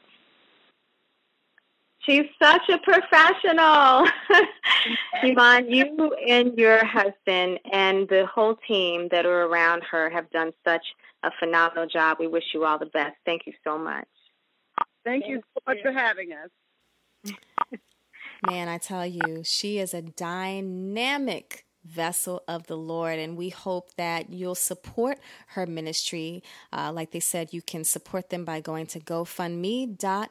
She's 2.08 2.24
such 2.42 2.62
a 2.70 2.78
professional. 2.78 4.06
Yvonne, 5.22 5.70
you 5.70 6.14
and 6.26 6.56
your 6.56 6.82
husband 6.82 7.60
and 7.70 8.08
the 8.08 8.26
whole 8.32 8.56
team 8.66 9.08
that 9.10 9.26
are 9.26 9.42
around 9.42 9.82
her 9.90 10.08
have 10.08 10.30
done 10.30 10.52
such 10.66 10.84
a 11.22 11.30
phenomenal 11.38 11.86
job. 11.86 12.16
We 12.18 12.26
wish 12.26 12.44
you 12.54 12.64
all 12.64 12.78
the 12.78 12.86
best. 12.86 13.16
Thank 13.26 13.42
you 13.46 13.52
so 13.62 13.76
much. 13.76 14.08
Thank 15.04 15.24
you 15.26 15.42
so 15.54 15.60
much 15.66 15.82
for 15.82 15.92
having 15.92 16.30
us. 16.32 17.34
Man, 18.50 18.68
I 18.68 18.78
tell 18.78 19.04
you, 19.04 19.42
she 19.44 19.78
is 19.78 19.92
a 19.92 20.00
dynamic 20.00 21.66
vessel 21.84 22.42
of 22.48 22.68
the 22.68 22.76
Lord, 22.76 23.18
and 23.18 23.36
we 23.36 23.50
hope 23.50 23.94
that 23.96 24.30
you'll 24.30 24.54
support 24.54 25.18
her 25.48 25.66
ministry. 25.66 26.42
Uh, 26.72 26.90
like 26.90 27.10
they 27.10 27.20
said, 27.20 27.52
you 27.52 27.60
can 27.60 27.84
support 27.84 28.30
them 28.30 28.46
by 28.46 28.60
going 28.60 28.86
to 28.86 29.00
GoFundMe.com 29.00 30.28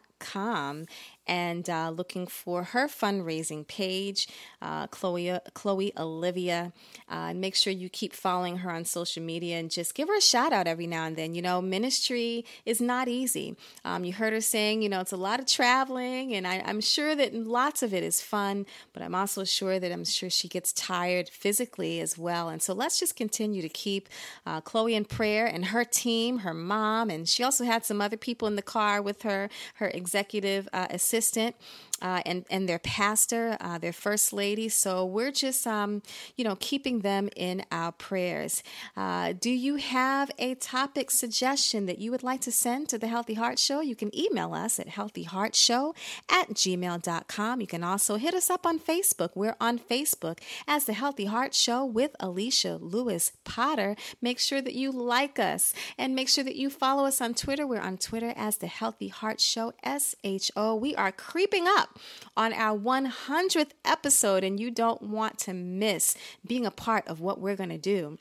and 1.28 1.70
uh, 1.70 1.90
looking 1.90 2.26
for 2.26 2.64
her 2.64 2.88
fundraising 2.88 3.68
page, 3.68 4.28
uh, 4.62 4.88
Chloe, 4.88 5.38
Chloe 5.54 5.92
Olivia. 5.98 6.72
Uh, 7.10 7.28
and 7.30 7.42
make 7.42 7.56
sure 7.56 7.72
you 7.72 7.90
keep 7.90 8.14
following 8.14 8.58
her 8.58 8.72
on 8.72 8.86
social 8.86 9.22
media 9.24 9.58
and 9.58 9.70
just 9.70 9.94
give 9.94 10.08
her 10.08 10.18
a 10.18 10.22
shout 10.22 10.54
out 10.54 10.68
every 10.68 10.88
now 10.88 11.06
and 11.06 11.16
then. 11.16 11.36
You 11.36 11.42
know, 11.42 11.62
ministry 11.62 12.46
is 12.66 12.82
not 12.82 13.08
easy. 13.08 13.56
Um, 13.84 14.04
you 14.04 14.14
heard 14.14 14.34
her 14.34 14.42
saying, 14.42 14.82
you 14.82 14.90
know, 14.90 15.02
it's 15.02 15.12
a 15.12 15.18
lot 15.18 15.40
of 15.40 15.46
traveling, 15.46 16.34
and 16.34 16.48
I, 16.48 16.56
am 16.56 16.82
sure 16.82 17.16
that 17.16 17.34
lots 17.34 17.84
of 17.84 17.94
it 17.94 18.04
is 18.04 18.22
fun, 18.22 18.66
but 18.94 19.04
I'm 19.04 19.16
also 19.16 19.44
sure 19.44 19.80
that 19.80 19.92
I'm 19.92 20.06
sure 20.06 20.30
she 20.30 20.48
gets 20.48 20.74
tired 20.74 21.30
physically 21.30 22.00
as 22.00 22.18
well. 22.18 22.50
And 22.50 22.62
so 22.62 22.74
let's 22.74 23.00
just 23.00 23.16
continue 23.16 23.62
to 23.62 23.70
keep 23.70 24.10
uh, 24.46 24.62
Chloe 24.62 24.96
in 24.96 25.06
prayer 25.06 25.46
and 25.46 25.66
her 25.66 25.84
team, 25.84 26.40
her 26.40 26.54
mom, 26.54 27.10
and 27.10 27.28
she 27.28 27.44
also 27.44 27.64
had 27.64 27.86
some 27.86 28.02
other 28.02 28.18
people 28.18 28.48
in 28.48 28.56
the 28.56 28.62
car 28.62 29.02
with 29.02 29.24
her, 29.24 29.50
her 29.76 29.90
executive 30.08 30.70
uh, 30.72 30.88
assistant. 30.90 31.54
assistant 31.97 31.97
uh, 32.02 32.22
and 32.26 32.46
and 32.50 32.68
their 32.68 32.80
pastor, 32.80 33.58
uh, 33.60 33.78
their 33.78 33.94
first 33.94 34.34
lady. 34.34 34.70
So 34.70 35.06
we're 35.06 35.32
just 35.32 35.66
um, 35.68 36.02
you 36.36 36.44
know 36.44 36.56
keeping 36.60 37.00
them 37.00 37.30
in 37.36 37.64
our 37.72 37.92
prayers. 37.92 38.64
Uh, 38.96 39.34
do 39.40 39.50
you 39.50 39.76
have 39.76 40.32
a 40.38 40.56
topic 40.56 41.12
suggestion 41.12 41.86
that 41.86 42.00
you 42.00 42.12
would 42.12 42.24
like 42.24 42.42
to 42.42 42.52
send 42.52 42.90
to 42.90 42.98
the 42.98 43.08
Healthy 43.08 43.36
Heart 43.36 43.60
Show? 43.60 43.82
You 43.82 43.96
can 43.96 44.16
email 44.18 44.54
us 44.54 44.80
at 44.80 44.88
healthyheartshow 44.90 45.96
at 46.30 46.50
gmail.com. 46.50 47.62
You 47.62 47.68
can 47.68 47.84
also 47.84 48.16
hit 48.18 48.34
us 48.34 48.50
up 48.50 48.66
on 48.66 48.80
Facebook. 48.80 49.30
We're 49.36 49.56
on 49.60 49.80
Facebook 49.80 50.40
as 50.68 50.86
the 50.86 50.94
Healthy 50.94 51.26
Heart 51.26 51.54
Show 51.54 51.86
with 51.86 52.16
Alishia 52.20 52.78
Louis 52.82 53.32
Potter. 53.44 53.96
Make 54.22 54.40
sure 54.40 54.62
that 54.62 54.74
you 54.74 54.92
like 54.92 55.40
us 55.40 55.74
and 55.98 56.16
make 56.16 56.30
sure 56.30 56.44
that 56.44 56.56
you 56.56 56.70
follow 56.70 57.06
us 57.06 57.22
on 57.22 57.34
Twitter. 57.34 57.66
We're 57.66 57.82
on 57.82 57.98
Twitter 57.98 58.34
as 58.36 58.58
the 58.58 58.68
Healthy 58.68 59.10
Heart 59.10 59.40
Show, 59.40 59.74
S 59.84 60.16
H 60.24 60.52
O. 60.56 60.76
We 60.76 60.96
are 60.96 61.12
creeping 61.12 61.68
up 61.88 62.00
on 62.36 62.54
our 62.54 62.78
100th 62.78 63.72
episode, 63.86 64.44
and 64.44 64.60
you 64.60 64.72
don't 64.72 65.02
want 65.02 65.38
to 65.40 65.54
miss 65.54 66.16
being 66.46 66.66
a 66.66 66.72
part 66.72 67.08
of 67.08 67.20
what 67.20 67.40
we're 67.40 67.56
going 67.56 67.70
to 67.70 67.78
do 67.78 68.18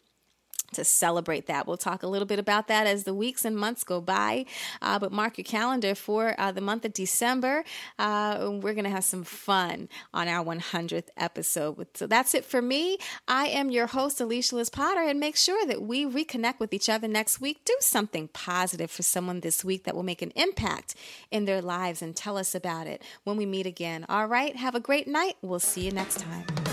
to 0.76 0.84
celebrate 0.84 1.46
that. 1.46 1.66
We'll 1.66 1.76
talk 1.76 2.02
a 2.02 2.06
little 2.06 2.26
bit 2.26 2.38
about 2.38 2.68
that 2.68 2.86
as 2.86 3.04
the 3.04 3.14
weeks 3.14 3.44
and 3.44 3.56
months 3.56 3.84
go 3.84 4.00
by. 4.00 4.46
Uh, 4.80 4.98
but 4.98 5.12
mark 5.12 5.38
your 5.38 5.44
calendar 5.44 5.94
for 5.94 6.34
uh, 6.38 6.52
the 6.52 6.60
month 6.60 6.84
of 6.84 6.92
December. 6.92 7.64
Uh, 7.98 8.50
we're 8.62 8.74
going 8.74 8.84
to 8.84 8.90
have 8.90 9.04
some 9.04 9.24
fun 9.24 9.88
on 10.14 10.28
our 10.28 10.44
100th 10.44 11.08
episode. 11.16 11.86
So 11.94 12.06
that's 12.06 12.34
it 12.34 12.44
for 12.44 12.62
me. 12.62 12.98
I 13.28 13.46
am 13.46 13.70
your 13.70 13.86
host, 13.86 14.18
Alishia 14.18 14.54
Louis 14.54 14.70
Potter, 14.70 15.02
and 15.02 15.18
make 15.20 15.36
sure 15.36 15.66
that 15.66 15.82
we 15.82 16.06
reconnect 16.06 16.60
with 16.60 16.72
each 16.72 16.88
other 16.88 17.08
next 17.08 17.40
week. 17.40 17.64
Do 17.64 17.76
something 17.80 18.28
positive 18.28 18.90
for 18.90 19.02
someone 19.02 19.40
this 19.40 19.64
week 19.64 19.84
that 19.84 19.94
will 19.94 20.02
make 20.02 20.22
an 20.22 20.32
impact 20.36 20.94
in 21.30 21.44
their 21.44 21.62
lives 21.62 22.02
and 22.02 22.14
tell 22.14 22.36
us 22.36 22.54
about 22.54 22.86
it 22.86 23.02
when 23.24 23.36
we 23.36 23.46
meet 23.46 23.66
again. 23.66 24.06
All 24.08 24.26
right, 24.26 24.54
have 24.56 24.74
a 24.74 24.80
great 24.80 25.08
night. 25.08 25.36
We'll 25.42 25.60
see 25.60 25.82
you 25.82 25.92
next 25.92 26.20
time. 26.20 26.65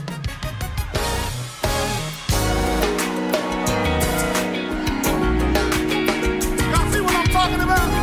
talking 7.43 7.59
about? 7.59 8.02